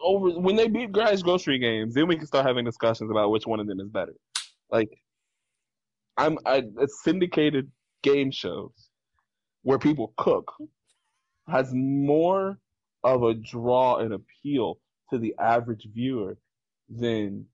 [0.00, 3.46] Over when they beat Guys Grocery Games, then we can start having discussions about which
[3.46, 4.14] one of them is better.
[4.70, 4.90] Like
[6.16, 7.70] I'm I it's syndicated
[8.02, 8.90] game shows
[9.62, 10.52] where people cook
[11.48, 12.58] has more
[13.02, 14.78] of a draw and appeal
[15.10, 16.36] to the average viewer
[16.88, 17.46] than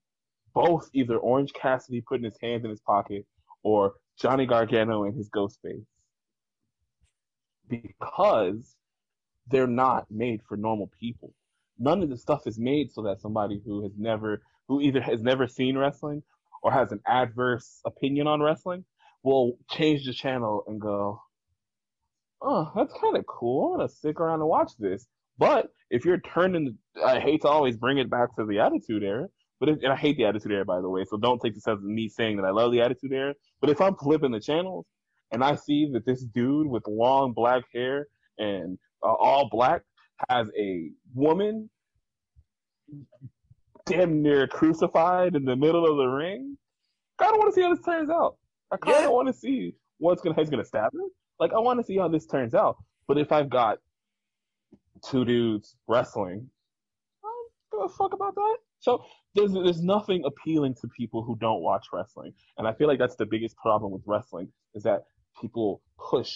[0.57, 3.27] both either Orange Cassidy putting his hands in his pocket
[3.61, 5.85] or Johnny Gargano and his ghost face.
[7.69, 8.75] Because
[9.45, 11.31] they're not made for normal people.
[11.77, 15.21] None of the stuff is made so that somebody who has never, who either has
[15.21, 16.23] never seen wrestling
[16.63, 18.83] or has an adverse opinion on wrestling
[19.21, 21.21] will change the channel and go,
[22.41, 23.75] oh, that's kind of cool.
[23.75, 25.05] I'm to stick around and watch this.
[25.37, 29.27] But if you're turning, I hate to always bring it back to the Attitude Era,
[29.59, 31.67] but if, and I hate the Attitude Era, by the way, so don't take this
[31.67, 33.33] as me saying that I love the Attitude Era.
[33.59, 34.85] But if I'm flipping the channels
[35.31, 38.07] and I see that this dude with long black hair
[38.37, 39.81] and uh, all black
[40.29, 41.69] has a woman
[43.85, 46.57] damn near crucified in the middle of the ring,
[47.19, 48.37] I kind of want to see how this turns out.
[48.71, 50.99] I kind of want to see what's gonna he's gonna stab her.
[51.39, 52.77] Like I want to see how this turns out.
[53.07, 53.79] But if I've got
[55.03, 56.49] two dudes wrestling,
[57.23, 57.27] I
[57.71, 58.57] don't give a fuck about that.
[58.79, 59.03] So
[59.35, 63.15] there's there's nothing appealing to people who don't watch wrestling, and I feel like that's
[63.15, 65.03] the biggest problem with wrestling is that
[65.41, 66.33] people push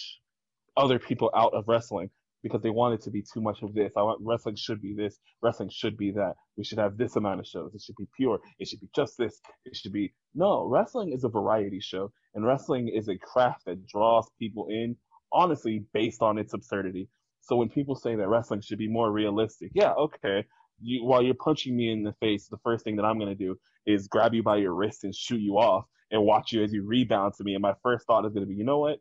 [0.76, 2.10] other people out of wrestling
[2.42, 3.92] because they want it to be too much of this.
[3.96, 6.34] I want wrestling should be this, wrestling should be that.
[6.56, 7.72] We should have this amount of shows.
[7.74, 8.40] It should be pure.
[8.58, 9.40] It should be just this.
[9.64, 10.66] It should be no.
[10.66, 14.96] Wrestling is a variety show, and wrestling is a craft that draws people in.
[15.32, 17.08] Honestly, based on its absurdity.
[17.40, 20.44] So when people say that wrestling should be more realistic, yeah, okay.
[20.82, 23.58] You, while you're punching me in the face, the first thing that I'm gonna do
[23.86, 26.84] is grab you by your wrist and shoot you off and watch you as you
[26.84, 27.54] rebound to me.
[27.54, 28.98] And my first thought is gonna be, you know what?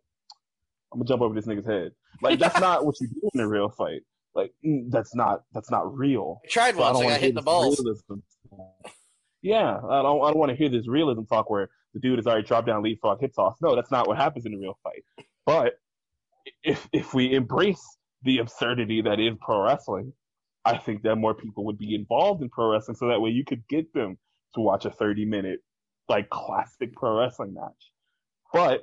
[0.91, 1.91] I'm gonna jump over this nigga's head.
[2.21, 4.01] Like that's not what you do in a real fight.
[4.35, 6.41] Like mm, that's not that's not real.
[6.43, 7.81] I tried So I don't I got hit in the balls.
[9.41, 12.27] Yeah, I don't I don't want to hear this realism talk where the dude has
[12.27, 13.57] already dropped down leapfrog hit toss.
[13.61, 15.03] No, that's not what happens in a real fight.
[15.45, 15.73] But
[16.63, 17.83] if if we embrace
[18.23, 20.13] the absurdity that is pro wrestling,
[20.65, 23.43] I think that more people would be involved in pro wrestling so that way you
[23.43, 24.17] could get them
[24.53, 25.59] to watch a 30 minute
[26.09, 27.91] like classic pro wrestling match.
[28.53, 28.81] But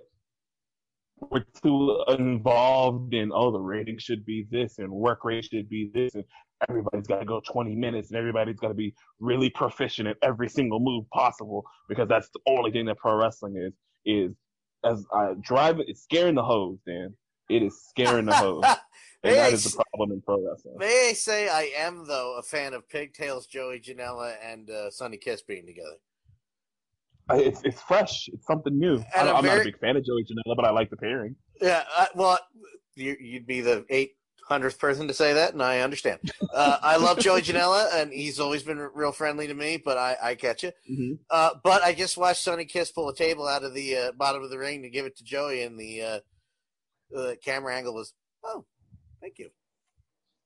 [1.31, 5.91] we're too involved in oh the rating should be this and work rate should be
[5.93, 6.25] this and
[6.69, 10.49] everybody's got to go 20 minutes and everybody's got to be really proficient at every
[10.49, 13.73] single move possible because that's the only thing that pro wrestling is
[14.05, 14.37] is
[14.85, 17.15] as I drive it's scaring the hose, Dan.
[17.49, 18.65] It is scaring the hose.
[19.23, 20.77] and that is the problem in pro wrestling.
[20.79, 25.17] May I say I am though a fan of Pigtails, Joey Janela, and uh, Sonny
[25.17, 25.97] Kiss being together.
[27.31, 28.29] It's it's fresh.
[28.33, 28.97] It's something new.
[29.17, 30.97] And I'm, a I'm not a big fan of Joey Janela, but I like the
[30.97, 31.37] pairing.
[31.61, 32.39] Yeah, uh, well,
[32.95, 34.13] you, you'd be the eight
[34.49, 36.21] hundredth person to say that, and I understand.
[36.55, 39.77] Uh, I love Joey Janela, and he's always been real friendly to me.
[39.77, 40.75] But I, I catch it.
[40.91, 41.15] Mm-hmm.
[41.29, 44.43] Uh, but I just watched Sonny Kiss pull a table out of the uh, bottom
[44.43, 46.19] of the ring to give it to Joey, and the uh,
[47.11, 48.15] the camera angle was,
[48.45, 48.65] oh,
[49.21, 49.51] thank you.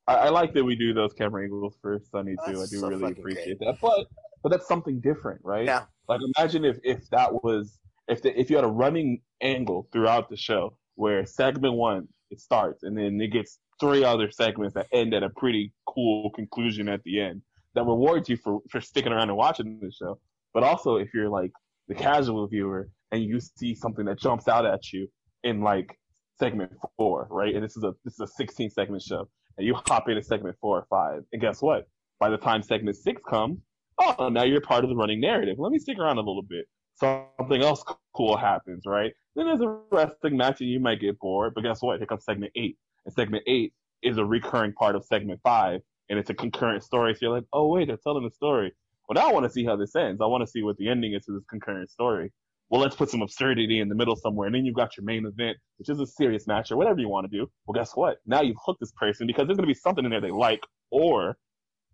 [0.07, 2.57] I, I like that we do those camera angles for Sonny too.
[2.57, 3.77] That's I do so really appreciate that.
[3.81, 4.07] But
[4.41, 5.65] but that's something different, right?
[5.65, 5.83] Yeah.
[6.07, 10.29] Like imagine if if that was if the, if you had a running angle throughout
[10.29, 14.87] the show where segment one it starts and then it gets three other segments that
[14.91, 17.41] end at a pretty cool conclusion at the end
[17.75, 20.19] that rewards you for for sticking around and watching the show.
[20.53, 21.51] But also if you're like
[21.87, 25.07] the casual viewer and you see something that jumps out at you
[25.43, 25.97] in like
[26.39, 27.53] segment four, right?
[27.53, 29.27] And this is a this is a 16 segment show,
[29.57, 31.87] and you hop into segment four or five, and guess what?
[32.19, 33.59] By the time segment six comes,
[33.99, 35.57] oh, now you're part of the running narrative.
[35.59, 36.65] Let me stick around a little bit.
[36.95, 37.83] Something else
[38.15, 39.11] cool happens, right?
[39.35, 41.97] Then there's a wrestling match, and you might get bored, but guess what?
[41.97, 46.19] Here comes segment eight, and segment eight is a recurring part of segment five, and
[46.19, 47.13] it's a concurrent story.
[47.13, 48.73] So you're like, oh wait, they're telling a story.
[49.07, 50.21] Well, now I want to see how this ends.
[50.21, 52.31] I want to see what the ending is to this concurrent story
[52.69, 54.47] well, let's put some absurdity in the middle somewhere.
[54.47, 57.09] And then you've got your main event, which is a serious match or whatever you
[57.09, 57.49] want to do.
[57.65, 58.17] Well, guess what?
[58.25, 60.63] Now you've hooked this person because there's going to be something in there they like,
[60.89, 61.37] or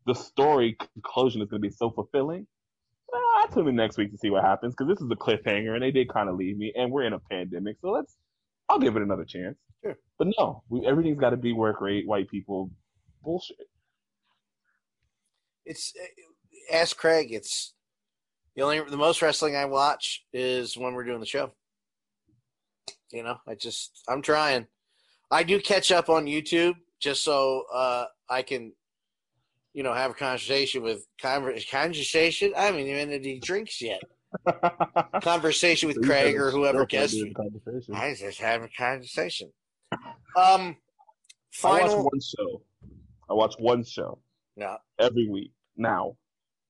[0.05, 2.47] the story conclusion is going to be so fulfilling.
[3.11, 5.73] Well, I'll tune in next week to see what happens because this is a cliffhanger
[5.73, 7.77] and they did kind of leave me and we're in a pandemic.
[7.81, 8.15] So let's,
[8.69, 9.57] I'll give it another chance.
[9.83, 9.97] Sure.
[10.17, 12.69] But no, we, everything's got to be work rate, white people
[13.23, 13.57] bullshit.
[15.65, 17.27] It's uh, ask Craig.
[17.31, 17.73] It's
[18.59, 21.51] the only the most wrestling I watch is when we're doing the show.
[23.11, 24.67] You know, I just I'm trying.
[25.31, 28.73] I do catch up on YouTube just so uh, I can,
[29.73, 32.51] you know, have a conversation with conver- conversation.
[32.57, 34.01] I haven't even had any drinks yet.
[35.21, 37.15] conversation with Craig or whoever guest.
[37.93, 39.51] I just having a conversation.
[40.35, 40.75] Um,
[41.63, 42.03] I watch final.
[42.03, 42.61] one show.
[43.29, 44.19] I watch one show
[44.57, 44.75] Yeah.
[44.99, 46.17] every week now.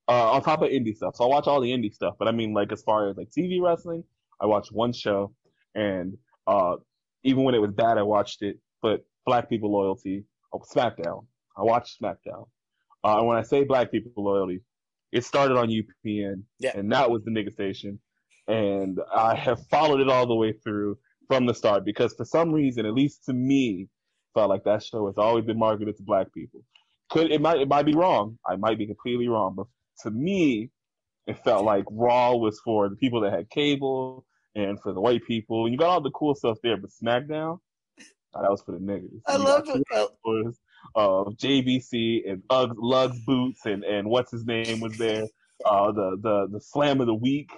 [0.10, 1.16] Uh, on top of indie stuff.
[1.16, 3.30] So I watch all the indie stuff, but I mean like as far as like
[3.30, 4.04] TV wrestling,
[4.42, 5.36] I watch one show
[5.76, 6.18] and
[6.48, 6.78] uh
[7.24, 11.28] even when it was bad I watched it, but black people loyalty, oh, SmackDown.
[11.56, 12.48] I watched SmackDown.
[13.04, 14.62] Uh and when I say black people loyalty,
[15.12, 16.76] it started on UPN Yeah.
[16.76, 18.00] and that was the nigga station.
[18.48, 22.52] And I have followed it all the way through from the start because for some
[22.52, 23.88] reason, at least to me,
[24.34, 26.62] felt like that show has always been marketed to black people.
[27.12, 28.40] Could it might it might be wrong.
[28.48, 29.68] I might be completely wrong, but
[30.04, 30.72] to me,
[31.28, 35.26] it felt like Raw was for the people that had cable and for the white
[35.26, 35.66] people.
[35.66, 37.60] And you got all the cool stuff there, but SmackDown,
[38.34, 39.22] uh, that was for the niggas.
[39.28, 40.56] I You love it.
[40.96, 45.26] Of JVC and Uggs, Lugz boots and and what's his name was there.
[45.66, 47.52] Uh, the the the Slam of the Week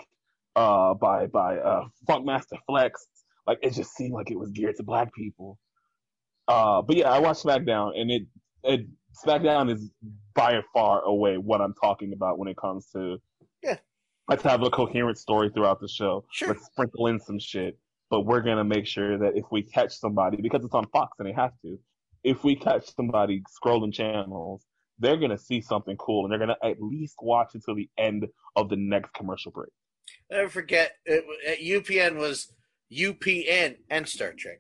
[0.56, 3.08] uh by by uh Funkmaster Flex.
[3.46, 5.60] Like it just seemed like it was geared to black people.
[6.48, 8.24] Uh, but yeah, I watched SmackDown and it
[8.64, 8.88] it
[9.26, 9.90] SmackDown is
[10.34, 13.18] by far away what I'm talking about when it comes to
[13.64, 13.78] Yeah.
[14.28, 16.26] let's have a coherent story throughout the show.
[16.32, 16.50] Sure.
[16.50, 17.78] Let's sprinkle in some shit.
[18.10, 21.28] But we're gonna make sure that if we catch somebody, because it's on Fox and
[21.28, 21.80] they have to,
[22.24, 24.66] if we catch somebody scrolling channels,
[25.00, 28.70] they're gonna see something cool and they're gonna at least watch until the end of
[28.70, 29.72] the next commercial break.
[30.30, 30.94] Never forget.
[31.06, 31.26] It,
[31.62, 32.54] UPN was
[32.92, 34.60] UPN and Star Trek.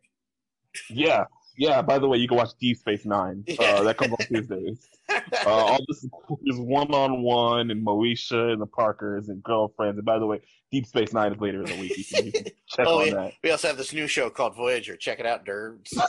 [0.89, 1.25] Yeah,
[1.61, 1.81] yeah.
[1.81, 3.43] By the way, you can watch Deep Space Nine.
[3.59, 4.87] Uh, that comes on Tuesdays.
[5.09, 6.03] Uh, all this
[6.45, 9.97] is one on one and Moesha and the Parkers and girlfriends.
[9.97, 11.95] And by the way, Deep Space Nine is later in the week.
[11.97, 13.13] You can, you can check oh on yeah.
[13.13, 13.33] that.
[13.43, 14.95] We also have this new show called Voyager.
[14.95, 15.93] Check it out, nerds.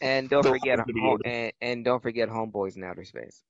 [0.00, 3.04] And don't Don't forget, forget to be home, and, and don't forget Homeboys in Outer
[3.04, 3.40] Space.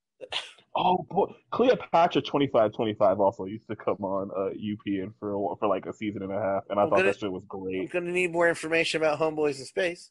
[0.77, 5.57] Oh boy, Cleopatra twenty five twenty five also used to come on uh, UPN for
[5.59, 7.43] for like a season and a half, and I I'm thought gonna- that shit was
[7.51, 7.91] I'm great.
[7.91, 10.11] gonna need more information about Homeboys in Space.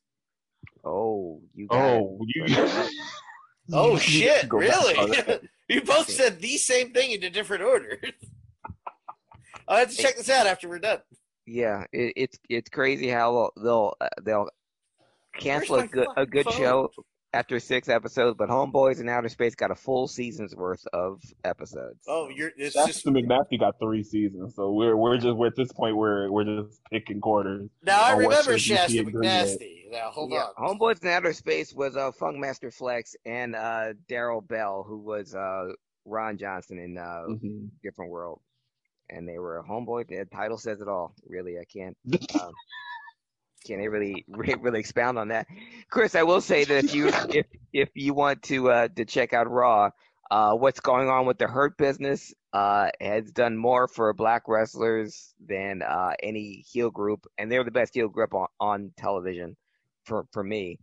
[0.83, 2.45] Oh, you Oh, you.
[3.73, 4.49] Oh shit!
[4.49, 5.39] go Really?
[5.69, 7.97] you both said the same thing in a different order.
[9.67, 10.99] I'll have to check this out after we're done.
[11.45, 14.49] Yeah, it, it's it's crazy how they'll they'll, uh, they'll
[15.38, 16.53] cancel a good a good phone?
[16.53, 16.91] show
[17.33, 21.99] after six episodes, but Homeboys in Outer Space got a full season's worth of episodes.
[22.07, 25.47] Oh, you're it's That's just the McNasty got three seasons, so we're we're just we're
[25.47, 27.69] at this point where we're just picking quarters.
[27.83, 28.01] now.
[28.01, 29.23] I remember shows you Shasta see agree with.
[29.23, 29.91] McNasty.
[29.91, 30.77] Now hold yeah, on.
[30.77, 35.67] Homeboys in Outer Space was uh, Funkmaster Flex and uh, Daryl Bell, who was uh,
[36.05, 37.69] Ron Johnson in uh, Mhm.
[37.83, 38.41] Different World,
[39.09, 40.07] and they were Homeboys.
[40.07, 41.13] The title says it all.
[41.27, 41.95] Really, I can't.
[42.41, 42.51] Um,
[43.65, 45.47] can't really really expound on that,
[45.89, 46.15] Chris.
[46.15, 49.49] I will say that if you if if you want to uh, to check out
[49.49, 49.89] Raw,
[50.29, 55.33] uh, what's going on with the Hurt business uh, has done more for black wrestlers
[55.45, 59.55] than uh, any heel group, and they're the best heel group on, on television
[60.05, 60.79] for for me.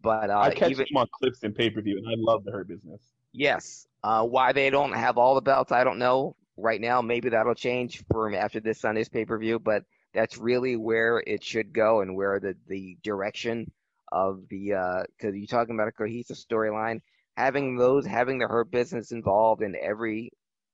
[0.00, 2.44] But uh, I catch even them on clips and pay per view, and I love
[2.44, 3.00] the Hurt Business.
[3.32, 7.02] yes, uh, why they don't have all the belts, I don't know right now.
[7.02, 9.84] Maybe that'll change for after this Sunday's pay per view, but
[10.14, 13.70] that's really where it should go and where the the direction
[14.12, 17.00] of the because you're talking about a cohesive storyline.
[17.36, 20.30] Having those, having the Hurt Business involved in every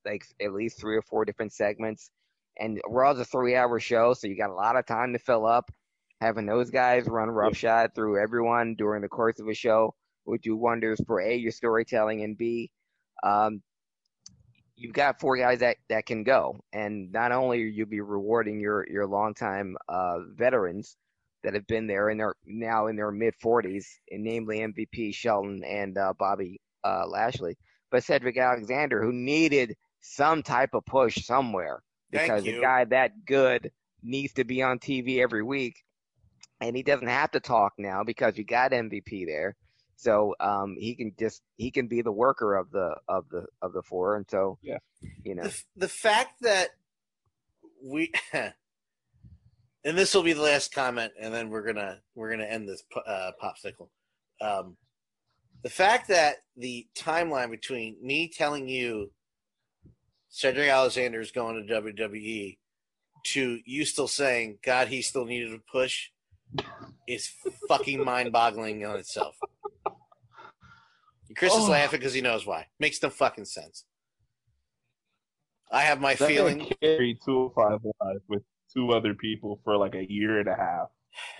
[0.06, 2.10] like at least three or four different segments,
[2.58, 5.70] and Raw's a three-hour show, so you got a lot of time to fill up.
[6.20, 9.94] Having those guys run roughshod through everyone during the course of a show
[10.26, 12.70] would do wonders for a your storytelling and b
[13.24, 13.62] um,
[14.76, 18.60] you've got four guys that, that can go, and not only are you be rewarding
[18.60, 20.96] your your longtime uh, veterans
[21.42, 25.62] that have been there and they're now in their mid 40s, and namely MVP Shelton
[25.64, 27.56] and uh, Bobby uh, Lashley,
[27.90, 33.70] but Cedric Alexander, who needed some type of push somewhere because a guy that good
[34.02, 35.82] needs to be on TV every week,
[36.60, 39.56] and he doesn't have to talk now because you got MVP there.
[39.96, 43.72] So um, he can just he can be the worker of the of the of
[43.72, 44.78] the four, and so Yeah.
[45.24, 45.44] you know.
[45.44, 46.70] The, the fact that
[47.82, 48.12] we
[49.84, 52.82] and this will be the last comment and then we're gonna we're gonna end this
[52.92, 53.88] po- uh, popsicle
[54.40, 54.76] um,
[55.62, 59.10] the fact that the timeline between me telling you
[60.28, 62.56] cedric alexander is going to wwe
[63.24, 66.08] to you still saying god he still needed a push
[67.06, 67.30] is
[67.68, 69.36] fucking mind-boggling on itself
[71.36, 71.70] chris is Oh.
[71.70, 73.84] laughing because he knows why makes no fucking sense
[75.72, 76.58] I have my That feeling.
[76.58, 78.42] man carried 205 Live with
[78.72, 80.88] two other people for like a year and a half.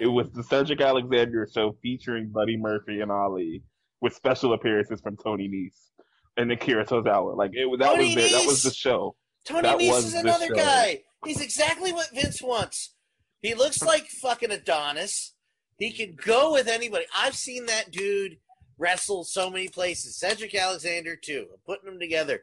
[0.00, 3.62] It was the Cedric Alexander show featuring Buddy Murphy and Ali
[4.00, 5.90] with special appearances from Tony Nese
[6.36, 7.36] and Akira Tozawa.
[7.36, 9.14] Like it was that Tony was the, that was the show.
[9.44, 10.54] Tony That Nese is another show.
[10.54, 11.02] guy.
[11.24, 12.94] He's exactly what Vince wants.
[13.40, 15.34] He looks like fucking Adonis.
[15.78, 17.04] He can go with anybody.
[17.14, 18.38] I've seen that dude
[18.78, 20.16] wrestle so many places.
[20.16, 21.46] Cedric Alexander too.
[21.52, 22.42] I'm putting them together,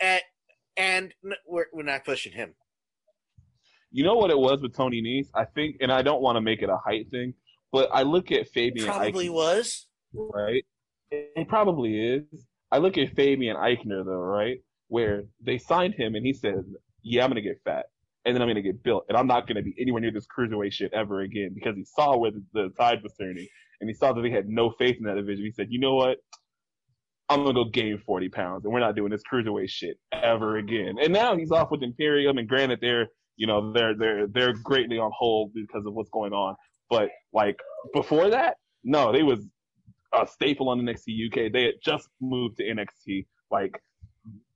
[0.00, 0.22] and
[0.76, 1.14] and
[1.46, 2.54] we're we're not pushing him.
[3.90, 5.28] You know what it was with Tony Nese?
[5.34, 7.32] I think, and I don't want to make it a height thing,
[7.70, 9.86] but I look at Fabian Probably Aichner, was.
[10.12, 10.64] right?
[11.12, 12.24] It probably is.
[12.72, 14.58] I look at Fabian Aichner though, right?
[14.88, 16.64] Where they signed him and he said,
[17.02, 17.86] "Yeah, I'm gonna get fat,
[18.24, 20.72] and then I'm gonna get built, and I'm not gonna be anywhere near this cruiserweight
[20.72, 23.46] shit ever again." Because he saw where the, the tide was turning,
[23.80, 25.44] and he saw that they had no faith in that division.
[25.44, 26.18] He said, "You know what?
[27.28, 30.96] I'm gonna go gain 40 pounds, and we're not doing this cruiserweight shit ever again."
[31.00, 34.98] And now he's off with Imperium, and granted, they're you know they're they're they're greatly
[34.98, 36.54] on hold because of what's going on.
[36.90, 37.56] But like
[37.92, 39.46] before that, no, they was
[40.14, 41.52] a staple on NXT UK.
[41.52, 43.26] They had just moved to NXT.
[43.50, 43.80] Like,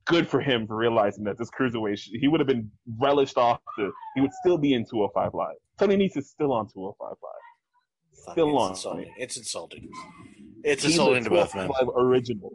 [0.05, 3.91] good for him for realizing that this cruiserweight, he would have been relished off to,
[4.15, 5.55] he would still be in 205 Live.
[5.77, 7.33] Tony Nese is still on 205 Live.
[8.25, 8.69] Fuck, Still it's on.
[8.71, 9.13] insulting.
[9.17, 9.89] It's insulting.
[10.63, 11.67] It's He's insulting to both men.
[11.67, 12.51] 205 original.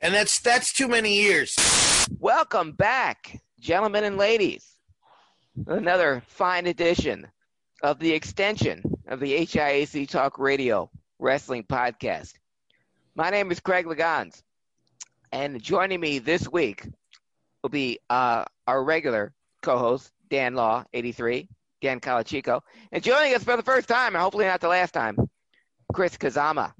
[0.00, 1.56] And that's that's too many years.
[2.18, 4.76] Welcome back, gentlemen and ladies.
[5.66, 7.26] Another fine edition
[7.82, 12.34] of the extension of the HIAC Talk Radio Wrestling Podcast.
[13.14, 14.42] My name is Craig Lagans,
[15.32, 16.86] and joining me this week
[17.62, 21.48] will be uh, our regular co-host Dan Law, 83,
[21.80, 22.60] Dan Calachico,
[22.92, 25.16] and joining us for the first time, and hopefully not the last time,
[25.92, 26.72] Chris Kazama.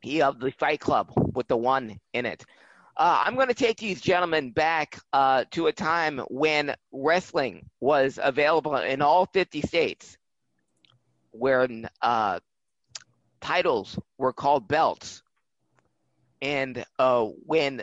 [0.00, 2.44] He of the Fight Club with the one in it.
[2.96, 8.18] Uh, I'm going to take these gentlemen back uh, to a time when wrestling was
[8.22, 10.18] available in all 50 states,
[11.30, 12.40] when uh,
[13.40, 15.22] titles were called belts,
[16.42, 17.82] and uh, when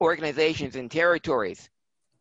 [0.00, 1.68] organizations and territories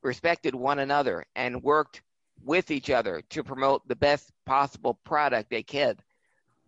[0.01, 2.01] respected one another and worked
[2.43, 5.99] with each other to promote the best possible product they could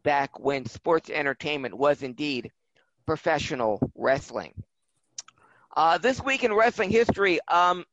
[0.04, 2.52] back when sports entertainment was indeed
[3.06, 4.54] professional wrestling.
[5.76, 7.84] Uh, this week in wrestling history, um,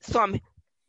[0.00, 0.40] some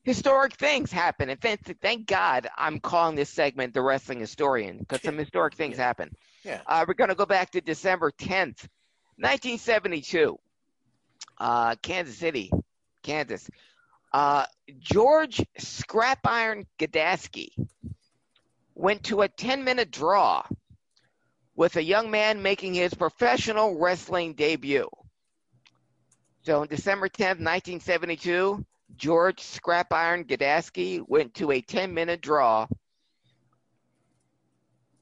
[0.03, 1.29] historic things happen.
[1.29, 5.77] And thank, thank God I'm calling this segment the Wrestling Historian because some historic things
[5.77, 6.15] happen.
[6.43, 6.61] Yeah.
[6.67, 8.67] Uh, we're going to go back to December 10th,
[9.17, 10.37] 1972.
[11.39, 12.51] Uh, Kansas City,
[13.01, 13.49] Kansas.
[14.13, 14.45] Uh,
[14.79, 17.49] George Scrap Iron Gadaski
[18.75, 20.43] went to a 10 minute draw
[21.55, 24.89] with a young man making his professional wrestling debut.
[26.43, 28.65] So on December 10th, 1972,
[28.95, 32.67] George Scrap Iron Gadaski went to a 10 minute draw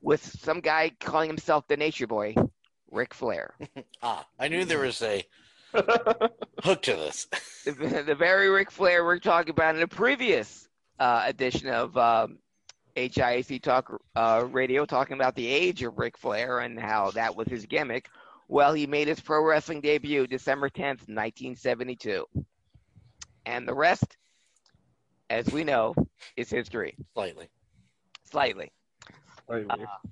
[0.02, 2.36] with some guy calling himself the Nature Boy,
[2.90, 3.56] Ric Flair.
[4.02, 5.24] ah, I knew there was a
[5.74, 7.28] hook to this.
[7.66, 10.68] the, the very Ric Flair we're talking about in a previous
[11.00, 12.38] uh, edition of um,
[12.96, 17.48] HIAC Talk uh, Radio, talking about the age of Ric Flair and how that was
[17.48, 18.10] his gimmick.
[18.48, 22.26] Well, he made his pro wrestling debut December 10th, 1972.
[23.46, 24.18] And the rest,
[25.30, 25.96] as we know,
[26.36, 26.96] is history.
[27.14, 27.48] Slightly.
[28.30, 28.72] Slightly.
[29.48, 29.68] Slightly.
[29.70, 30.10] Uh,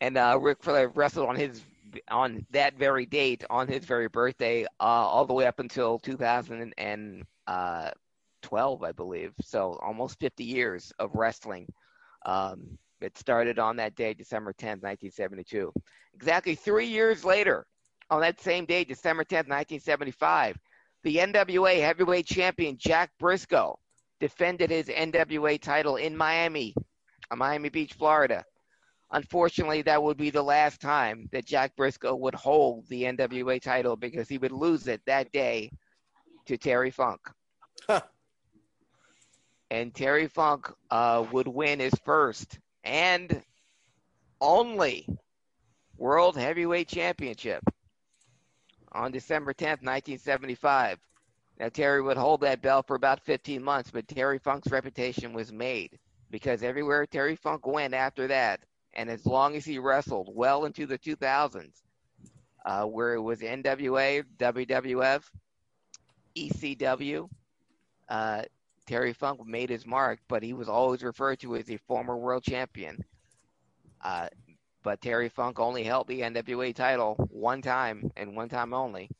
[0.00, 1.62] and uh, Ric Flair wrestled on his
[2.10, 8.82] on that very date, on his very birthday, uh, all the way up until 2012,
[8.82, 9.32] I believe.
[9.42, 11.66] So almost 50 years of wrestling.
[12.26, 15.72] Um, it started on that day, December 10th, 1972.
[16.14, 17.66] Exactly three years later,
[18.10, 20.56] on that same day, December 10th, 1975,
[21.02, 23.76] the NWA heavyweight champion Jack Brisco
[24.20, 26.74] defended his NWA title in Miami,
[27.34, 28.44] Miami Beach, Florida.
[29.14, 33.94] Unfortunately, that would be the last time that Jack Brisco would hold the NWA title
[33.94, 35.70] because he would lose it that day
[36.46, 37.20] to Terry Funk.
[37.86, 38.00] Huh.
[39.70, 43.40] And Terry Funk uh, would win his first and
[44.40, 45.06] only
[45.96, 47.62] World Heavyweight Championship
[48.90, 50.98] on December 10th, 1975.
[51.60, 55.52] Now, Terry would hold that belt for about 15 months, but Terry Funk's reputation was
[55.52, 56.00] made
[56.32, 58.58] because everywhere Terry Funk went after that,
[58.94, 61.82] and as long as he wrestled well into the 2000s,
[62.64, 65.22] uh, where it was NWA, WWF,
[66.36, 67.28] ECW,
[68.08, 68.42] uh,
[68.86, 72.42] Terry Funk made his mark, but he was always referred to as a former world
[72.42, 73.04] champion.
[74.02, 74.28] Uh,
[74.82, 79.10] but Terry Funk only held the NWA title one time and one time only,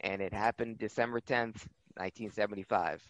[0.00, 3.02] and it happened December 10th, 1975.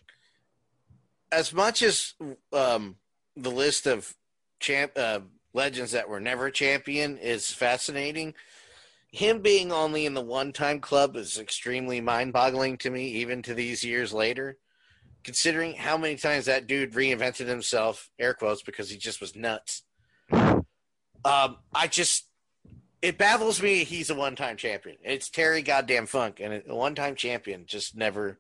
[1.31, 2.13] As much as
[2.53, 2.97] um,
[3.37, 4.15] the list of
[4.61, 5.21] champ uh,
[5.53, 8.35] legends that were never champion is fascinating,
[9.11, 13.85] him being only in the one-time club is extremely mind-boggling to me, even to these
[13.85, 14.59] years later.
[15.23, 19.83] Considering how many times that dude reinvented himself, air quotes, because he just was nuts.
[20.33, 22.27] Um, I just
[23.03, 24.97] it baffles me he's a one time champion.
[25.03, 28.39] It's Terry goddamn Funk, and a one time champion just never.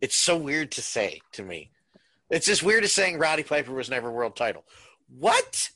[0.00, 1.70] It's so weird to say to me.
[2.30, 4.64] It's just weird as saying Roddy Piper was never world title.
[5.18, 5.70] What?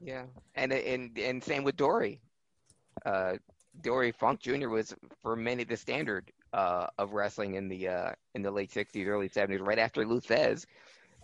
[0.00, 2.20] Yeah, and and and same with Dory.
[3.04, 3.34] Uh,
[3.80, 4.68] Dory Funk Jr.
[4.68, 9.06] was for many the standard uh, of wrestling in the uh, in the late '60s,
[9.06, 10.66] early '70s, right after Lou Thesz.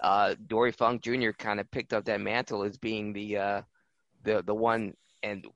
[0.01, 1.30] Uh, Dory Funk Jr.
[1.30, 3.62] kind of picked up that mantle as being the uh,
[4.24, 5.46] the the one and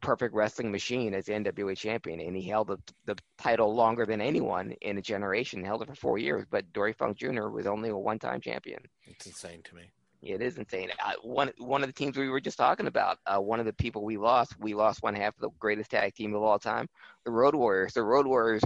[0.00, 4.72] perfect wrestling machine as NWA champion, and he held the, the title longer than anyone
[4.82, 5.64] in a generation.
[5.64, 7.48] Held it for four years, but Dory Funk Jr.
[7.48, 8.82] was only a one-time champion.
[9.06, 9.92] It's insane to me.
[10.22, 10.90] It is insane.
[11.04, 13.72] Uh, one one of the teams we were just talking about, uh, one of the
[13.72, 16.86] people we lost, we lost one half of the greatest tag team of all time,
[17.24, 17.94] the Road Warriors.
[17.94, 18.62] The Road Warriors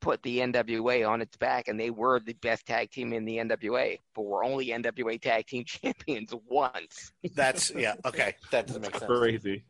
[0.00, 3.38] put the NWA on its back, and they were the best tag team in the
[3.38, 7.12] NWA, but were only NWA tag team champions once.
[7.34, 9.06] That's yeah, okay, that doesn't make sense.
[9.06, 9.64] Crazy.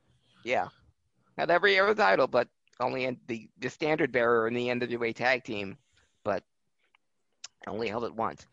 [0.45, 0.69] Yeah,
[1.37, 2.49] had every other title, but
[2.81, 5.79] only in the the standard bearer in the NWA tag team,
[6.25, 6.43] but
[7.69, 8.47] only held it once.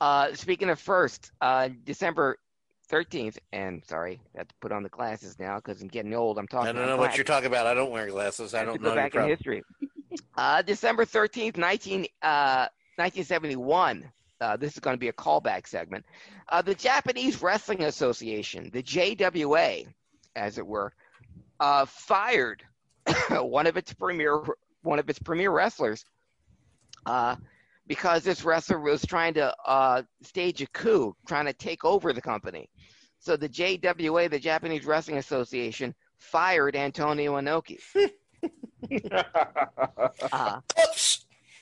[0.00, 2.38] Uh, speaking of first, uh, December
[2.90, 6.38] 13th, and sorry, I have to put on the glasses now because I'm getting old.
[6.38, 6.68] I'm talking.
[6.68, 7.66] I don't know what you're talking about.
[7.66, 8.54] I don't wear glasses.
[8.54, 8.90] I, I don't know.
[8.90, 9.62] go back in history.
[10.38, 14.10] Uh, December 13th, 19, uh, 1971.
[14.40, 16.04] Uh, this is going to be a callback segment.
[16.48, 19.86] Uh, the Japanese Wrestling Association, the JWA,
[20.34, 20.92] as it were,
[21.60, 22.62] uh, fired
[23.30, 24.42] one of its premier
[24.82, 26.04] one of its premier wrestlers
[27.06, 27.36] uh,
[27.86, 32.20] because this wrestler was trying to uh, stage a coup, trying to take over the
[32.20, 32.68] company.
[33.18, 37.78] So the JWA, the Japanese Wrestling Association, fired Antonio Inoki.
[40.32, 40.60] uh,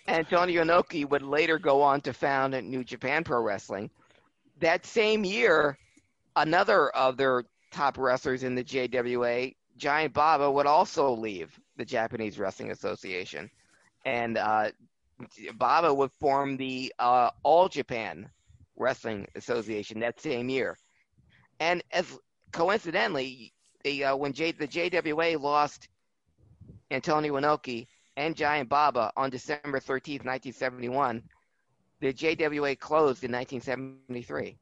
[0.06, 3.90] Antonio Inoki would later go on to found New Japan Pro Wrestling.
[4.60, 5.78] That same year,
[6.36, 12.38] another of their top wrestlers in the JWA, Giant Baba, would also leave the Japanese
[12.38, 13.50] Wrestling Association.
[14.04, 14.70] And uh,
[15.54, 18.28] Baba would form the uh, All Japan
[18.76, 20.76] Wrestling Association that same year.
[21.60, 22.06] And as
[22.52, 23.52] coincidentally,
[23.84, 25.88] the uh, when J, the JWA lost
[26.90, 27.86] Antonio Inoki
[28.16, 31.22] and Giant Baba on December 13th, 1971,
[32.00, 34.56] the JWA closed in 1973.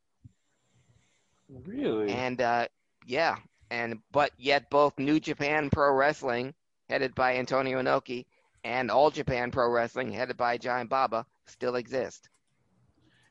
[1.64, 2.12] Really?
[2.12, 2.66] And uh,
[3.06, 3.36] yeah,
[3.70, 6.54] and but yet both New Japan Pro Wrestling,
[6.88, 8.26] headed by Antonio Inoki,
[8.64, 12.28] and All Japan Pro Wrestling, headed by Giant Baba, still exist.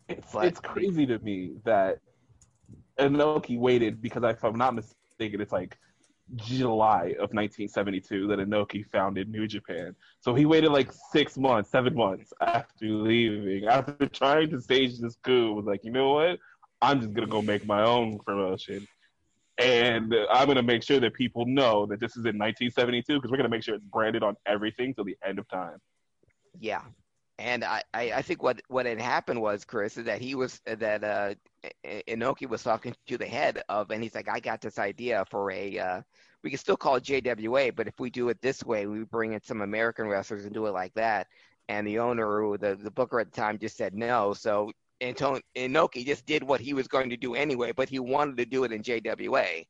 [0.08, 1.99] It's, but, it's crazy to me that
[2.99, 5.78] Inoki waited because if I'm not mistaken, it's like
[6.36, 9.95] July of 1972 that Inoki founded New Japan.
[10.20, 15.18] So he waited like six months, seven months after leaving, after trying to stage this
[15.24, 15.53] coup.
[15.53, 16.40] Was like, you know what?
[16.82, 18.88] I'm just gonna go make my own promotion,
[19.61, 23.38] and I'm gonna make sure that people know that this is in 1972 because we're
[23.38, 25.77] gonna make sure it's branded on everything till the end of time.
[26.59, 26.81] Yeah,
[27.39, 30.61] and I, I, I think what what had happened was Chris is that he was
[30.65, 31.33] that uh
[32.07, 35.51] Inoki was talking to the head of, and he's like, I got this idea for
[35.51, 35.77] a.
[35.77, 36.01] Uh,
[36.43, 39.33] we can still call it JWA, but if we do it this way, we bring
[39.33, 41.27] in some American wrestlers and do it like that.
[41.69, 44.33] And the owner, the the booker at the time, just said no.
[44.33, 44.71] So
[45.02, 48.45] Anton- Inoki just did what he was going to do anyway, but he wanted to
[48.45, 49.65] do it in JWA,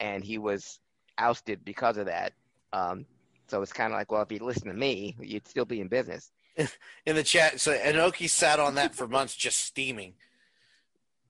[0.00, 0.80] and he was
[1.18, 2.32] ousted because of that.
[2.72, 3.04] Um,
[3.46, 5.88] so it's kind of like, well, if you listen to me, you'd still be in
[5.88, 6.32] business.
[7.06, 10.14] In the chat, so Inoki sat on that for months, just steaming.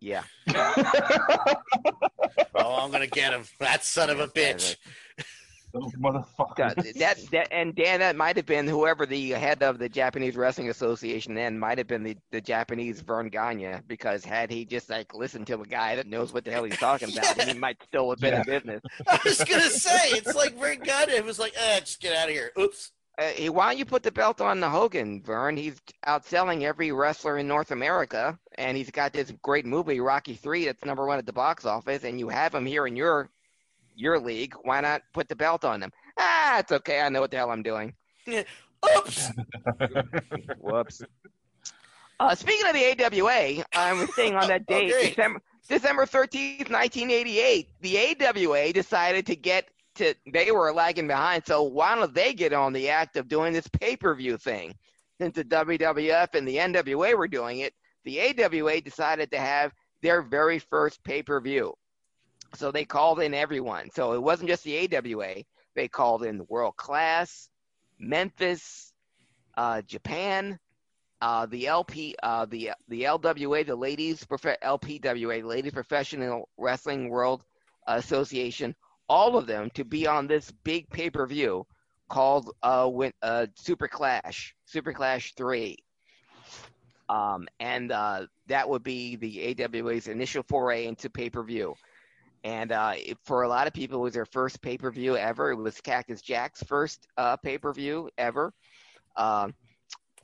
[0.01, 0.23] Yeah.
[0.55, 1.55] oh,
[2.55, 3.45] I'm gonna get him.
[3.59, 4.77] That son of a bitch.
[5.73, 6.95] Those motherfuckers.
[6.99, 10.69] that, that and Dan, that might have been whoever the head of the Japanese Wrestling
[10.69, 15.15] Association then might have been the, the Japanese Verne Gagne because had he just like
[15.15, 17.47] listened to a guy that knows what the hell he's talking about, yeah.
[17.47, 18.41] he might still have been yeah.
[18.41, 18.83] in business.
[19.07, 21.13] I was gonna say it's like Verne Gagne.
[21.13, 22.51] It was like, eh, just get out of here.
[22.59, 22.91] Oops.
[23.19, 25.57] Uh, why don't you put the belt on the Hogan, Verne?
[25.57, 30.65] He's outselling every wrestler in North America, and he's got this great movie, Rocky Three,
[30.65, 33.29] that's number one at the box office, and you have him here in your
[34.01, 34.55] your league.
[34.63, 35.93] Why not put the belt on them?
[36.19, 37.01] Ah, it's okay.
[37.01, 37.95] I know what the hell I'm doing.
[38.27, 38.43] Yeah.
[38.97, 39.31] Oops.
[40.59, 41.03] Whoops.
[42.19, 45.09] Uh, speaking of the AWA, I was saying on that date, okay.
[45.09, 51.63] December December 13th, 1988, the AWA decided to get to, they were lagging behind, so
[51.63, 54.75] why don't they get on the act of doing this pay per view thing?
[55.21, 57.75] Since the WWF and the NWA were doing it,
[58.05, 59.73] the AWA decided to have
[60.03, 61.75] their very first pay per view.
[62.55, 63.91] So they called in everyone.
[63.91, 65.45] So it wasn't just the AWA.
[65.75, 67.49] They called in the World Class,
[67.99, 68.93] Memphis,
[69.57, 70.59] uh, Japan,
[71.21, 77.45] uh, the LP, uh, the the LWA, the Ladies LPWA, Ladies Professional Wrestling World
[77.87, 78.75] Association,
[79.09, 81.67] all of them to be on this big pay per view
[82.09, 82.91] called uh,
[83.23, 85.77] uh, Super Clash, Super Clash Three.
[87.09, 91.75] Um, and uh, that would be the AWA's initial foray into pay per view.
[92.43, 92.95] And uh,
[93.25, 95.51] for a lot of people, it was their first pay per view ever.
[95.51, 98.53] It was Cactus Jack's first uh, pay per view ever.
[99.17, 99.55] Um,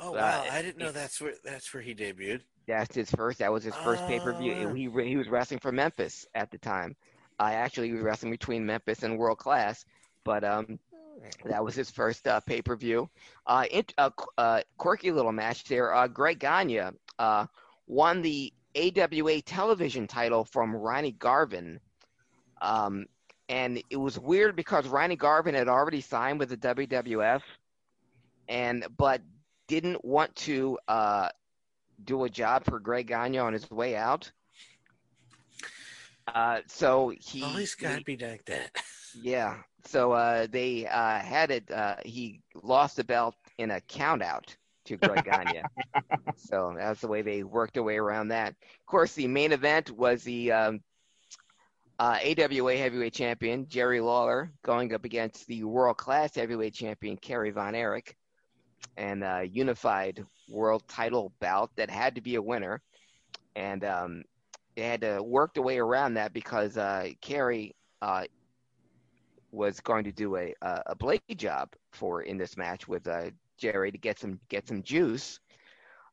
[0.01, 0.19] oh wow!
[0.19, 2.41] Uh, I didn't know that's where that's where he debuted.
[2.67, 3.39] That's his first.
[3.41, 4.73] That was his first pay per view.
[4.75, 6.97] He he was wrestling for Memphis at the time.
[7.39, 9.85] I actually was wrestling between Memphis and World Class,
[10.25, 10.79] but um,
[11.45, 13.09] that was his first uh, pay per view.
[13.47, 13.67] Uh,
[13.99, 15.95] uh, uh, quirky little match there.
[15.95, 16.81] Uh, Greg Gagne
[17.19, 17.47] uh,
[17.87, 21.81] won the AWA television title from Ronnie Garvin
[22.61, 23.07] um,
[23.49, 27.43] and it was weird because Ronnie Garvin had already signed with the WWF,
[28.49, 29.23] and but
[29.69, 31.29] didn't want to uh,
[32.05, 34.31] do a job for Greg Gagne on his way out.
[36.27, 38.77] Uh, so he always got to be like that.
[39.21, 39.59] Yeah.
[39.87, 41.71] So uh, they uh, had it.
[41.71, 44.57] Uh, he lost the belt in a countout
[44.87, 45.63] to Greg Gagne.
[46.37, 48.51] so that's the way they worked their way around that.
[48.51, 50.81] Of course, the main event was the um,
[51.99, 57.51] uh, AWA heavyweight champion Jerry Lawler going up against the world class heavyweight champion Kerry
[57.51, 58.17] Von Erich,
[58.97, 62.83] and a unified world title bout that had to be a winner,
[63.55, 64.25] and um,
[64.75, 68.25] they had to work their way around that because uh, Kerry uh,
[69.51, 73.91] was going to do a a blade job for in this match with uh, Jerry
[73.91, 75.41] to get some get some juice.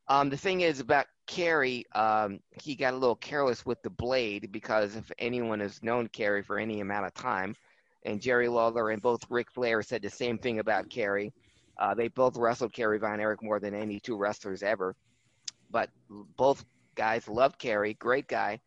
[0.07, 4.51] Um, the thing is about Kerry, um, he got a little careless with the blade
[4.51, 7.55] because if anyone has known Kerry for any amount of time,
[8.05, 11.33] and Jerry Lawler and both Ric Flair said the same thing about Kerry.
[11.77, 14.95] Uh, they both wrestled Kerry Von Erich more than any two wrestlers ever.
[15.71, 15.89] But
[16.37, 16.65] both
[16.95, 18.59] guys loved Kerry, great guy,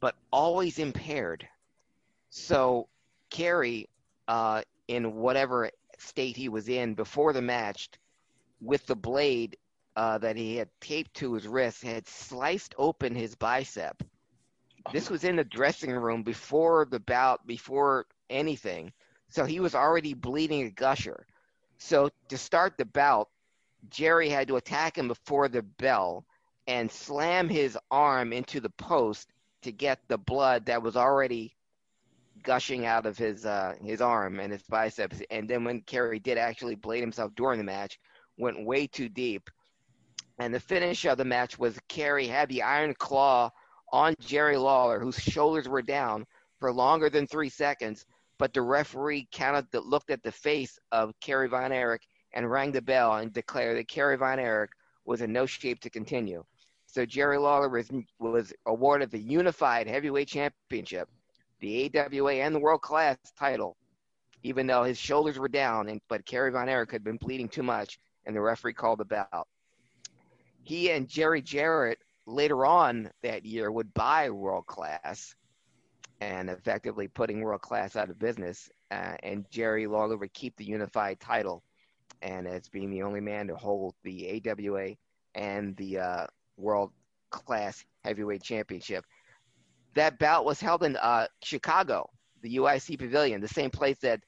[0.00, 1.46] but always impaired.
[2.30, 2.88] So
[3.30, 3.88] Kerry,
[4.28, 7.88] uh, in whatever state he was in before the match,
[8.60, 9.56] with the blade,
[9.96, 14.02] uh, that he had taped to his wrist had sliced open his bicep.
[14.92, 18.92] This was in the dressing room before the bout, before anything.
[19.28, 21.26] So he was already bleeding a gusher.
[21.78, 23.28] So to start the bout,
[23.88, 26.24] Jerry had to attack him before the bell
[26.66, 31.54] and slam his arm into the post to get the blood that was already
[32.42, 35.20] gushing out of his uh, his arm and his biceps.
[35.30, 37.98] And then when Kerry did actually blade himself during the match,
[38.38, 39.50] went way too deep.
[40.40, 43.50] And the finish of the match was Kerry had the iron claw
[43.92, 46.26] on Jerry Lawler, whose shoulders were down
[46.58, 48.06] for longer than three seconds.
[48.38, 52.72] But the referee counted the, looked at the face of Kerry Von Erich and rang
[52.72, 54.70] the bell and declared that Kerry Von Erich
[55.04, 56.42] was in no shape to continue.
[56.86, 61.10] So Jerry Lawler was, was awarded the unified heavyweight championship,
[61.60, 63.76] the AWA and the world class title,
[64.42, 65.90] even though his shoulders were down.
[65.90, 69.04] And but Kerry Von Erich had been bleeding too much, and the referee called the
[69.04, 69.46] bout.
[70.62, 75.34] He and Jerry Jarrett later on that year would buy world class,
[76.20, 78.70] and effectively putting world class out of business.
[78.90, 81.62] Uh, and Jerry Lawler would keep the unified title,
[82.22, 84.94] and as being the only man to hold the AWA
[85.34, 86.26] and the uh,
[86.56, 86.90] world
[87.30, 89.04] class heavyweight championship.
[89.94, 92.10] That bout was held in uh, Chicago,
[92.42, 94.20] the UIC Pavilion, the same place that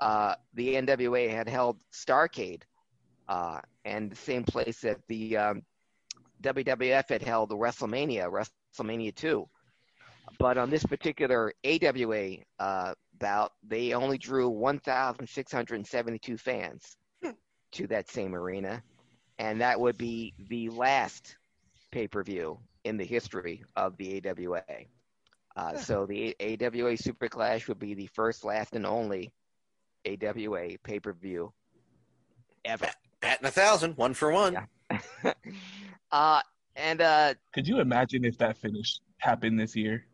[0.00, 2.62] uh, the NWA had held Starcade,
[3.28, 5.62] uh, and the same place that the um,
[6.42, 9.46] WWF had held the WrestleMania, WrestleMania 2.
[10.38, 16.96] But on this particular AWA uh, bout, they only drew 1,672 fans
[17.72, 18.82] to that same arena,
[19.38, 21.36] and that would be the last
[21.90, 24.62] pay per view in the history of the AWA.
[25.56, 29.32] Uh, so the AWA Super Clash would be the first, last, and only
[30.06, 31.52] AWA pay per view
[32.64, 32.88] ever.
[33.20, 34.66] Batting a thousand, one for one.
[34.92, 35.32] Yeah.
[36.12, 36.40] uh,
[36.76, 40.06] and uh, could you imagine if that finish happened this year?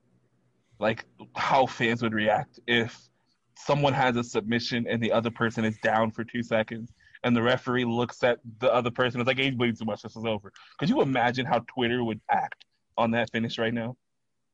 [0.78, 1.04] Like
[1.34, 3.08] how fans would react if
[3.56, 6.92] someone has a submission and the other person is down for two seconds
[7.24, 9.20] and the referee looks at the other person.
[9.20, 10.02] and is like, he's bleeding too much.
[10.02, 10.52] This is over.
[10.78, 12.64] Could you imagine how Twitter would act
[12.96, 13.96] on that finish right now?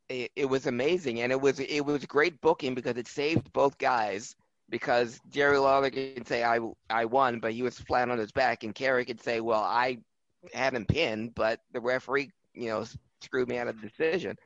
[0.09, 3.79] It, it was amazing, and it was it was great booking because it saved both
[3.79, 4.35] guys.
[4.69, 8.65] Because Jerry Lawler can say I I won, but he was flat on his back,
[8.65, 9.99] and Kerry could say, well, I
[10.53, 12.85] had him pinned, but the referee, you know,
[13.21, 14.37] screwed me out of the decision.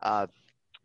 [0.00, 0.26] Uh,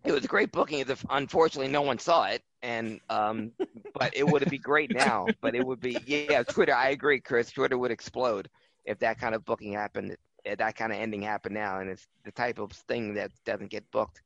[0.04, 0.86] it was a great booking.
[1.10, 3.52] Unfortunately, no one saw it, and um,
[3.94, 5.28] but it would be great now.
[5.42, 6.74] But it would be yeah, Twitter.
[6.74, 7.52] I agree, Chris.
[7.52, 8.50] Twitter would explode
[8.86, 10.16] if that kind of booking happened,
[10.46, 13.70] if that kind of ending happened now, and it's the type of thing that doesn't
[13.70, 14.22] get booked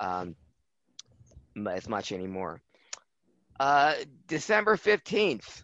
[0.00, 0.34] um,
[1.70, 2.60] as much anymore.
[3.58, 3.94] Uh,
[4.26, 5.62] December fifteenth,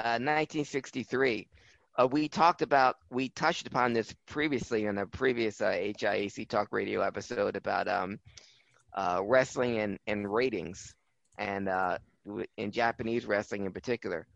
[0.00, 1.48] uh, nineteen sixty-three.
[1.98, 6.68] Uh, we talked about, we touched upon this previously in a previous uh, HIAC Talk
[6.70, 8.18] Radio episode about um,
[8.94, 10.94] uh, wrestling and, and ratings,
[11.38, 11.96] and uh,
[12.58, 14.26] in Japanese wrestling in particular.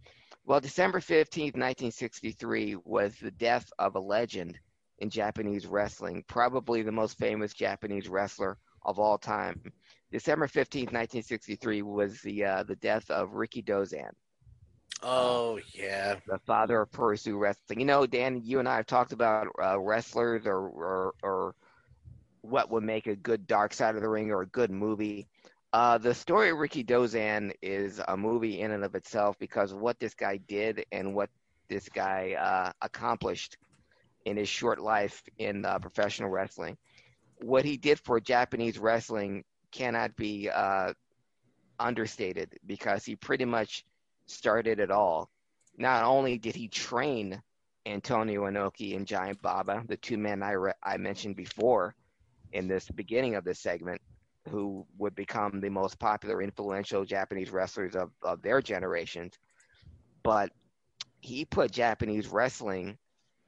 [0.47, 4.59] Well, December 15th, 1963, was the death of a legend
[4.99, 8.57] in Japanese wrestling, probably the most famous Japanese wrestler
[8.87, 9.61] of all time.
[10.11, 14.13] December 15th, 1963, was the, uh, the death of Rikidozan.
[15.03, 17.81] Oh yeah, the father of Puroresu wrestling.
[17.81, 21.55] You know, Dan, you and I have talked about uh, wrestlers or, or, or
[22.43, 25.27] what would make a good Dark Side of the Ring or a good movie.
[25.73, 30.15] Uh, the story of Rikidozan is a movie in and of itself because what this
[30.15, 31.31] guy did and what
[31.69, 33.57] this guy uh, accomplished
[34.25, 36.77] in his short life in uh, professional wrestling.
[37.39, 40.93] What he did for Japanese wrestling cannot be uh,
[41.79, 43.85] understated because he pretty much
[44.31, 45.31] started it all.
[45.77, 47.43] Not only did he train
[47.87, 51.95] Antonio Inoki and Giant Baba, the two men I, re- I mentioned before
[52.53, 54.01] in this beginning of this segment,
[54.49, 59.39] who would become the most popular, influential Japanese wrestlers of, of their generations,
[60.23, 60.51] but
[61.21, 62.97] he put Japanese wrestling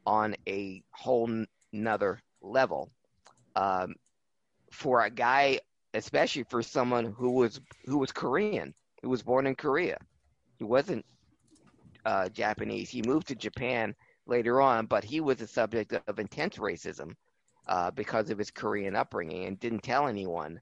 [0.06, 2.90] on a whole nother level.
[3.56, 3.94] Um,
[4.70, 5.60] for a guy,
[5.94, 9.98] especially for someone who was who was Korean, who was born in Korea,
[10.62, 11.04] he wasn't
[12.04, 12.88] uh, Japanese.
[12.88, 17.16] He moved to Japan later on, but he was the subject of intense racism
[17.66, 20.60] uh, because of his Korean upbringing and didn't tell anyone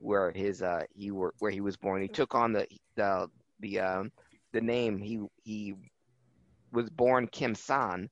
[0.00, 2.02] where his uh, he were where he was born.
[2.02, 3.30] He took on the the
[3.60, 4.12] the um,
[4.52, 5.74] the name he he
[6.70, 8.10] was born Kim San,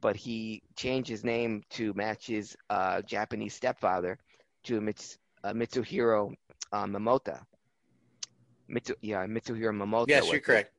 [0.00, 4.16] but he changed his name to match his uh, Japanese stepfather
[4.62, 6.32] to Mits, uh, Mitsuhiro
[6.70, 7.40] uh, Momota.
[8.68, 10.06] Mitsu, yeah, Mitsuhiro Momota.
[10.08, 10.72] Yes, you're correct.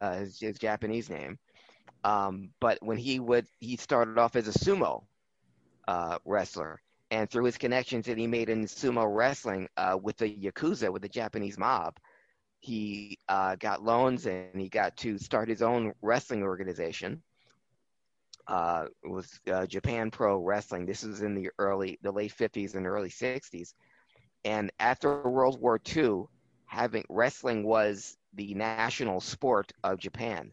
[0.00, 1.38] Uh, his, his, Japanese name.
[2.02, 5.04] Um, but when he would, he started off as a sumo
[5.86, 10.28] uh, wrestler, and through his connections that he made in sumo wrestling uh, with the
[10.28, 11.98] yakuza, with the Japanese mob,
[12.60, 17.22] he uh, got loans and he got to start his own wrestling organization.
[18.48, 20.86] Uh, was uh, Japan Pro Wrestling.
[20.86, 23.74] This was in the early, the late 50s and early 60s.
[24.44, 26.26] And after World War II,
[26.66, 30.52] having wrestling was the national sport of Japan.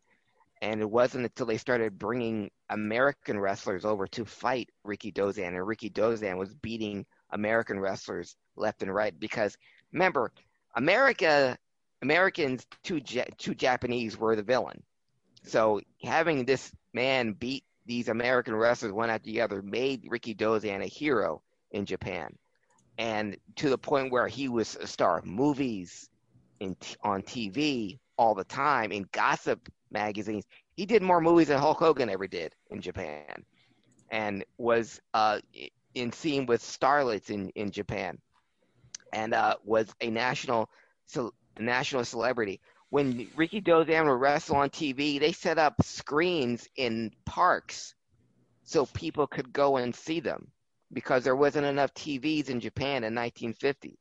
[0.61, 6.38] And it wasn't until they started bringing American wrestlers over to fight Rikidozan, and Rikidozan
[6.38, 9.18] was beating American wrestlers left and right.
[9.19, 9.57] Because
[9.91, 10.31] remember,
[10.76, 11.57] America,
[12.02, 14.81] Americans to to Japanese were the villain.
[15.44, 20.88] So having this man beat these American wrestlers one after the other made Rikidozan a
[20.88, 21.41] hero
[21.72, 22.38] in Japan,
[22.98, 26.10] and to the point where he was a star of movies,
[26.64, 30.45] in on TV all the time in gossip magazines.
[30.76, 33.44] He did more movies than Hulk Hogan ever did in Japan,
[34.10, 35.40] and was uh,
[35.94, 38.18] in scene with starlets in, in Japan,
[39.11, 40.70] and uh, was a national
[41.60, 42.61] national celebrity.
[42.90, 47.95] When Rikidozan would wrestle on TV, they set up screens in parks
[48.64, 50.48] so people could go and see them
[50.94, 53.98] because there wasn't enough TVs in Japan in 1950.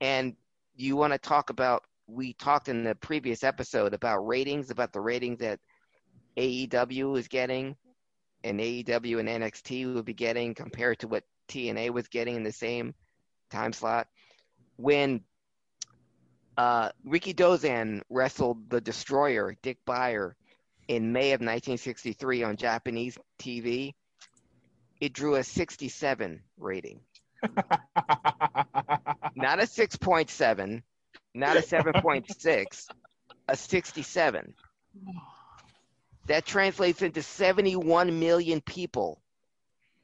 [0.00, 0.34] And
[0.74, 5.00] you want to talk about we talked in the previous episode about ratings, about the
[5.00, 5.60] ratings that
[6.36, 7.76] AEW is getting
[8.42, 12.52] and AEW and NXT will be getting compared to what TNA was getting in the
[12.52, 12.94] same
[13.50, 14.08] time slot.
[14.76, 15.20] When
[16.56, 20.36] uh, Rikidozan wrestled the Destroyer, Dick Beyer,
[20.88, 23.92] in May of 1963 on Japanese TV,
[25.00, 27.00] it drew a 67 rating.
[29.34, 30.82] not a 6.7,
[31.34, 32.86] not a 7.6,
[33.48, 34.54] a 67.
[36.26, 39.20] That translates into 71 million people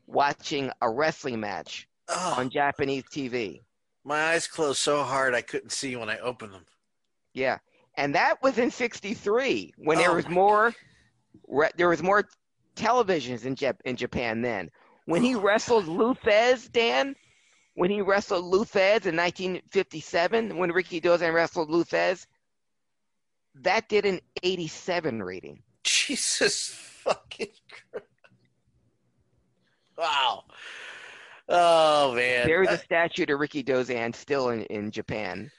[0.06, 2.34] watching a wrestling match oh.
[2.38, 3.60] on Japanese TV.
[4.04, 6.64] My eyes closed so hard I couldn't see when I opened them.
[7.34, 7.58] Yeah.
[7.96, 10.74] And that was in 63 when oh there was more
[11.48, 12.28] re- there was more
[12.76, 14.70] televisions in Jap- in Japan then.
[15.06, 17.14] When he wrestled Lou Thesz, Dan,
[17.74, 22.26] when he wrestled Lou Thesz in 1957, when Rikidozan wrestled Lou Thesz,
[23.62, 25.62] that did an 87 rating.
[25.84, 28.06] Jesus fucking Christ.
[29.96, 30.44] Wow.
[31.48, 32.46] Oh man.
[32.46, 35.50] There is a statue to Rikidozan still in, in Japan.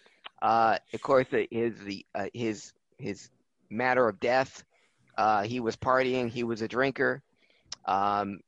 [0.41, 3.29] Uh, of course, his the uh, his his
[3.69, 4.63] matter of death.
[5.17, 6.29] Uh, he was partying.
[6.29, 7.23] He was a drinker.
[7.85, 8.41] Um,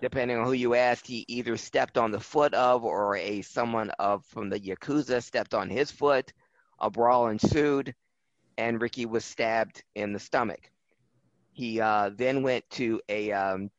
[0.00, 3.90] depending on who you ask, he either stepped on the foot of or a someone
[3.98, 6.32] of from the yakuza stepped on his foot.
[6.80, 7.94] A brawl ensued,
[8.56, 10.70] and Ricky was stabbed in the stomach.
[11.52, 13.70] He uh, then went to a um,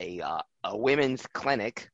[0.00, 1.90] a uh, a women's clinic,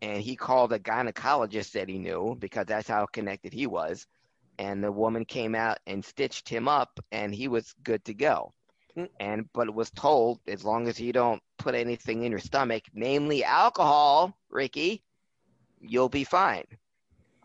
[0.00, 4.06] and he called a gynecologist that he knew because that's how connected he was.
[4.58, 8.54] And the woman came out and stitched him up, and he was good to go
[9.20, 13.44] and but was told as long as you don't put anything in your stomach, namely
[13.44, 15.02] alcohol, Ricky,
[15.80, 16.64] you'll be fine.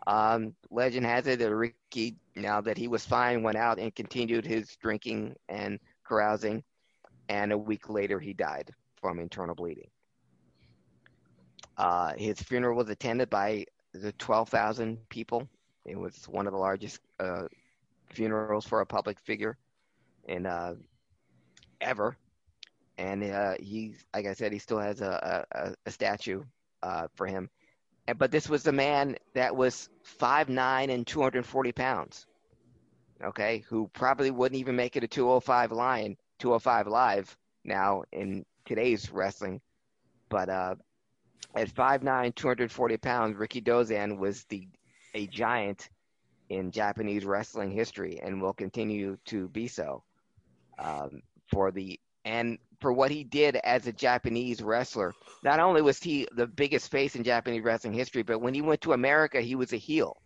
[0.06, 4.44] Um, legend has it that Ricky, now that he was fine, went out and continued
[4.44, 6.64] his drinking and carousing,
[7.28, 8.70] and a week later he died
[9.00, 9.90] from internal bleeding.
[11.76, 15.48] Uh, his funeral was attended by the 12,000 people.
[15.84, 17.44] It was one of the largest uh,
[18.10, 19.56] funerals for a public figure
[20.28, 20.74] in uh,
[21.82, 22.16] ever.
[22.98, 26.42] And uh, he, like I said, he still has a, a, a statue
[26.82, 27.48] uh, for him.
[28.06, 32.26] And, but this was the man that was five nine and 240 pounds,
[33.24, 39.10] okay, who probably wouldn't even make it a 205 line, 205 live now in today's
[39.10, 39.60] wrestling.
[40.28, 40.74] But uh,
[41.54, 44.66] at 5'9", 240 pounds, Rikidozan was the
[45.14, 45.90] a giant
[46.48, 50.02] in Japanese wrestling history and will continue to be so.
[50.78, 51.22] Um,
[51.52, 55.12] for the and for what he did as a Japanese wrestler.
[55.44, 58.80] Not only was he the biggest face in Japanese wrestling history, but when he went
[58.82, 60.16] to America, he was a heel.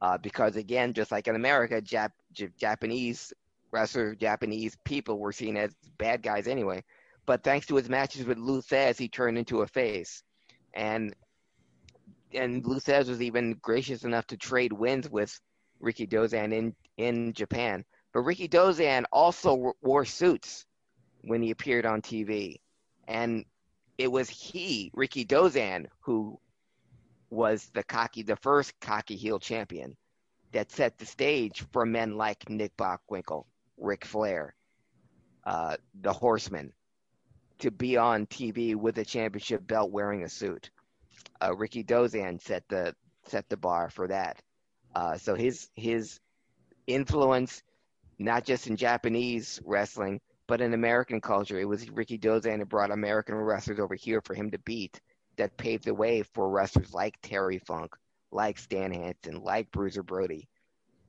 [0.00, 3.32] Uh, because again, just like in America, Jap- J- Japanese
[3.70, 6.82] wrestlers, Japanese people were seen as bad guys anyway.
[7.24, 10.24] But thanks to his matches with Lou Thesz, he turned into a face,
[10.74, 11.14] and
[12.34, 15.38] and Lou Thesz was even gracious enough to trade wins with
[15.80, 17.84] Rikidozan in in Japan.
[18.12, 20.66] But Rikidozan also wore suits
[21.22, 22.60] when he appeared on TV.
[23.08, 23.44] And
[23.98, 26.38] it was he, Rikidozan, who
[27.30, 29.96] was the cocky, the first cocky heel champion
[30.52, 33.46] that set the stage for men like Nick Bockwinkel,
[33.78, 34.54] Ric Flair,
[35.44, 36.72] uh, the Horseman,
[37.60, 40.70] to be on TV with a championship belt wearing a suit.
[41.40, 42.94] uh, Rikidozan set the
[43.26, 44.42] set the bar for that.
[44.94, 46.20] Uh, so his his
[46.86, 47.62] influence,
[48.24, 53.34] not just in Japanese wrestling, but in American culture, it was Rikidozan that brought American
[53.36, 55.00] wrestlers over here for him to beat.
[55.36, 57.96] That paved the way for wrestlers like Terry Funk,
[58.30, 60.46] like Stan Hansen, like Bruiser Brody,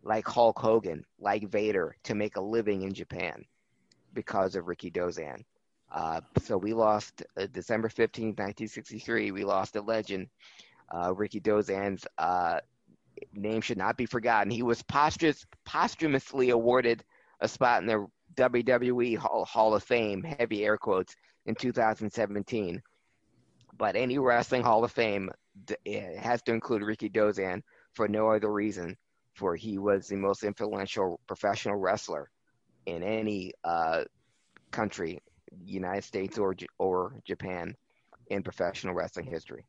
[0.01, 3.43] like Hulk Hogan, like Vader to make a living in Japan
[4.13, 5.43] because of Rikidozan.
[5.91, 9.31] Uh, so we lost uh, December 15, 1963.
[9.31, 10.27] We lost a legend.
[10.89, 12.59] Uh, Rikidozan's uh,
[13.33, 14.51] name should not be forgotten.
[14.51, 17.03] He was posthumous, posthumously awarded
[17.39, 21.15] a spot in the WWE Hall, Hall of Fame, heavy air quotes,
[21.45, 22.81] in 2017.
[23.77, 25.29] But any wrestling Hall of Fame
[26.17, 27.61] has to include Rikidozan
[27.93, 28.97] for no other reason,
[29.35, 32.29] for he was the most influential professional wrestler
[32.85, 34.03] in any uh,
[34.71, 35.19] country
[35.65, 37.75] United States or or Japan
[38.27, 39.65] in professional wrestling history.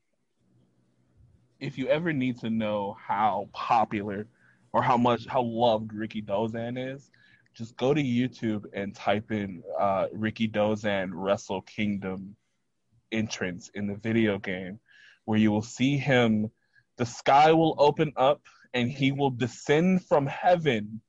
[1.61, 4.27] If you ever need to know how popular
[4.73, 7.11] or how much how loved Rikidozan is,
[7.55, 12.37] just go to YouTube and type in uh, Rikidozan Wrestle Kingdom
[13.13, 14.81] entrance in the video game,
[15.25, 16.51] where you will see him.
[16.97, 21.01] The sky will open up and he will descend from heaven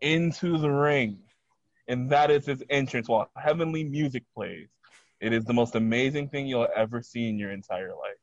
[0.00, 1.18] into the ring
[1.88, 4.68] and that is his entrance while heavenly music plays.
[5.20, 8.17] It is the most amazing thing you'll ever see in your entire life.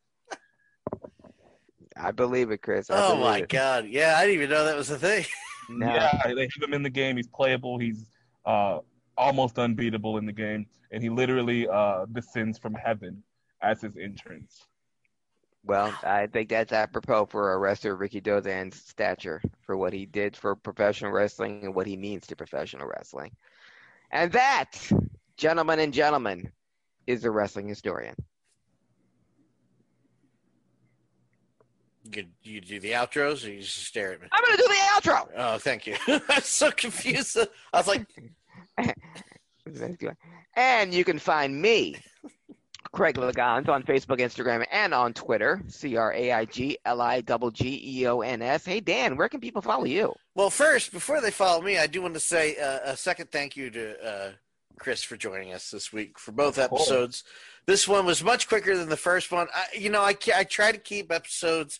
[1.95, 2.89] I believe it, Chris.
[2.89, 3.49] I oh my it.
[3.49, 3.87] god!
[3.87, 5.25] Yeah, I didn't even know that was a thing.
[5.69, 5.87] no.
[5.87, 7.17] Yeah, they have him in the game.
[7.17, 7.77] He's playable.
[7.77, 8.05] He's
[8.45, 8.79] uh,
[9.17, 13.23] almost unbeatable in the game, and he literally uh, descends from heaven
[13.61, 14.67] as his entrance.
[15.63, 20.55] Well, I think that's apropos for a wrestler Rikidozan's stature, for what he did for
[20.55, 23.31] professional wrestling and what he means to professional wrestling.
[24.11, 24.73] And that,
[25.37, 26.51] gentlemen and gentlemen,
[27.07, 28.15] is the wrestling historian.
[32.13, 34.27] You, you do the outros or you just stare at me?
[34.31, 35.27] I'm going to do the outro.
[35.35, 35.95] Oh, thank you.
[36.29, 37.37] I'm so confused.
[37.73, 38.05] I was like.
[40.55, 41.95] and you can find me,
[42.91, 45.61] Craig Liggeons, on Facebook, Instagram, and on Twitter.
[45.67, 48.65] C R A I G L I G G E O N S.
[48.65, 50.13] Hey, Dan, where can people follow you?
[50.35, 53.57] Well, first, before they follow me, I do want to say uh, a second thank
[53.57, 54.31] you to uh,
[54.79, 57.23] Chris for joining us this week for both episodes.
[57.23, 57.73] Cool.
[57.73, 59.47] This one was much quicker than the first one.
[59.53, 61.79] I, you know, I, I try to keep episodes,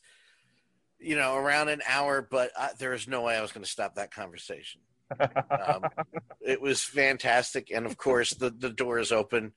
[1.06, 3.69] you know, around an hour, but I, there is no way I was going to
[3.69, 4.82] stop that conversation.
[5.19, 5.86] um,
[6.41, 9.53] it was fantastic, and of course, the the door is open.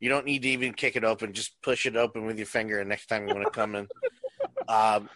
[0.00, 2.80] You don't need to even kick it open; just push it open with your finger,
[2.80, 3.88] and next time you want to come in.
[4.68, 5.08] Um,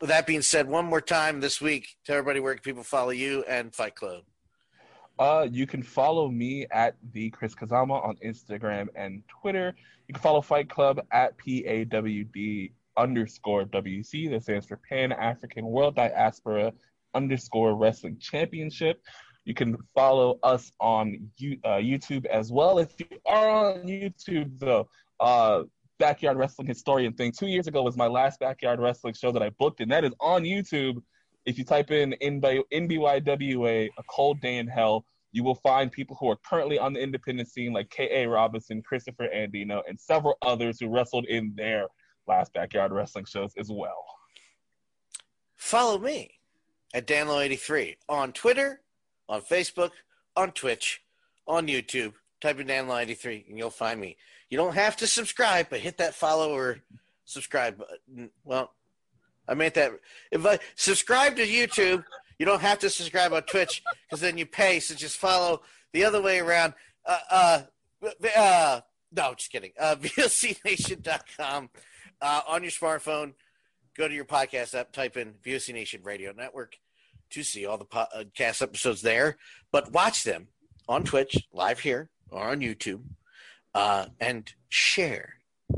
[0.00, 3.10] with that being said, one more time this week, tell everybody where can people follow
[3.10, 4.24] you and Fight Club.
[5.18, 9.74] Uh, you can follow me at the Chris Kazama on Instagram and Twitter.
[10.06, 14.30] You can follow Fight Club at PAWD underscore WC.
[14.30, 16.72] That stands for Pan African World Diaspora
[17.14, 19.00] underscore Wrestling Championship.
[19.44, 21.30] You can follow us on
[21.64, 22.78] uh, YouTube as well.
[22.78, 24.88] If you are on YouTube, though,
[25.18, 25.62] uh,
[25.98, 27.30] backyard wrestling historian thing.
[27.30, 30.12] Two years ago was my last backyard wrestling show that I booked, and that is
[30.20, 31.02] on YouTube.
[31.46, 36.28] If you type in NBYWA, A Cold Day in Hell, you will find people who
[36.28, 38.26] are currently on the independent scene, like K.A.
[38.26, 41.86] Robinson, Christopher Andino, and several others who wrestled in their
[42.26, 44.04] last backyard wrestling shows as well.
[45.56, 46.40] Follow me
[46.94, 48.80] at danlow83 on Twitter,
[49.28, 49.90] on Facebook,
[50.36, 51.02] on Twitch,
[51.46, 52.14] on YouTube.
[52.40, 54.16] Type in danlow83 and you'll find me.
[54.48, 56.78] You don't have to subscribe, but hit that follow or
[57.24, 58.30] subscribe button.
[58.44, 58.72] Well,
[59.46, 59.92] I meant that.
[60.30, 62.04] If I subscribe to YouTube,
[62.38, 64.80] you don't have to subscribe on Twitch because then you pay.
[64.80, 66.74] So just follow the other way around.
[67.04, 67.62] Uh, uh,
[68.36, 68.80] uh
[69.12, 69.72] no, just kidding.
[69.78, 71.70] Uh, VOCNation.com
[72.22, 73.34] uh, on your smartphone.
[73.96, 76.76] Go to your podcast app, type in VOC Nation Radio Network
[77.30, 79.36] to see all the podcast episodes there.
[79.72, 80.48] But watch them
[80.88, 83.02] on Twitch, live here, or on YouTube
[83.74, 85.34] uh, and share.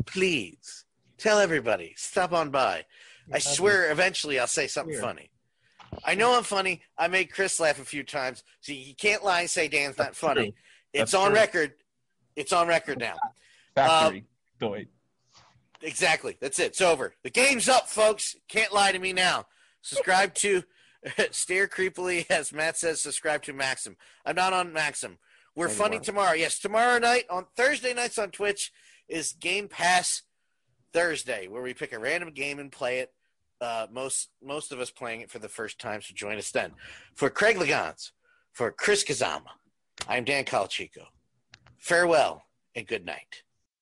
[0.06, 0.84] Please
[1.18, 1.94] tell everybody.
[1.96, 2.84] Stop on by.
[3.32, 5.30] I swear, eventually, I'll say something funny.
[6.04, 6.82] I know I'm funny.
[6.96, 8.42] I made Chris laugh a few times.
[8.60, 10.54] See, you can't lie and say Dan's not funny.
[10.92, 11.74] It's on record.
[12.34, 13.16] It's on record now.
[13.74, 14.18] Factory.
[14.18, 14.24] Um,
[15.82, 16.36] Exactly.
[16.40, 16.66] That's it.
[16.66, 17.14] It's over.
[17.22, 18.36] The game's up, folks.
[18.48, 19.46] Can't lie to me now.
[19.82, 20.62] Subscribe to
[21.30, 23.96] Stare Creepily, as Matt says, subscribe to Maxim.
[24.24, 25.18] I'm not on Maxim.
[25.54, 25.86] We're Anymore.
[25.86, 26.32] funny tomorrow.
[26.34, 28.72] Yes, tomorrow night on Thursday nights on Twitch
[29.08, 30.22] is Game Pass
[30.92, 33.12] Thursday, where we pick a random game and play it.
[33.60, 36.72] Uh, most most of us playing it for the first time, so join us then.
[37.14, 38.12] For Craig Liggeons,
[38.52, 39.50] for Chris Kazama,
[40.08, 41.06] I'm Dan Calachico.
[41.78, 42.44] Farewell
[42.74, 43.42] and good night.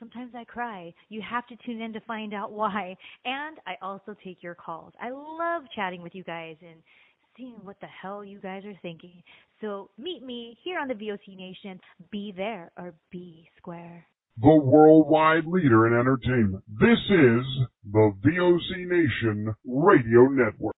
[0.00, 0.92] Sometimes I cry.
[1.10, 2.96] You have to tune in to find out why.
[3.24, 4.94] And I also take your calls.
[5.00, 6.80] I love chatting with you guys and
[7.36, 9.22] seeing what the hell you guys are thinking.
[9.60, 11.78] So meet me here on the VOC Nation.
[12.10, 14.06] Be there or be square.
[14.40, 16.64] The worldwide leader in entertainment.
[16.66, 17.44] This is
[17.92, 20.60] the VOC Nation Radio Network.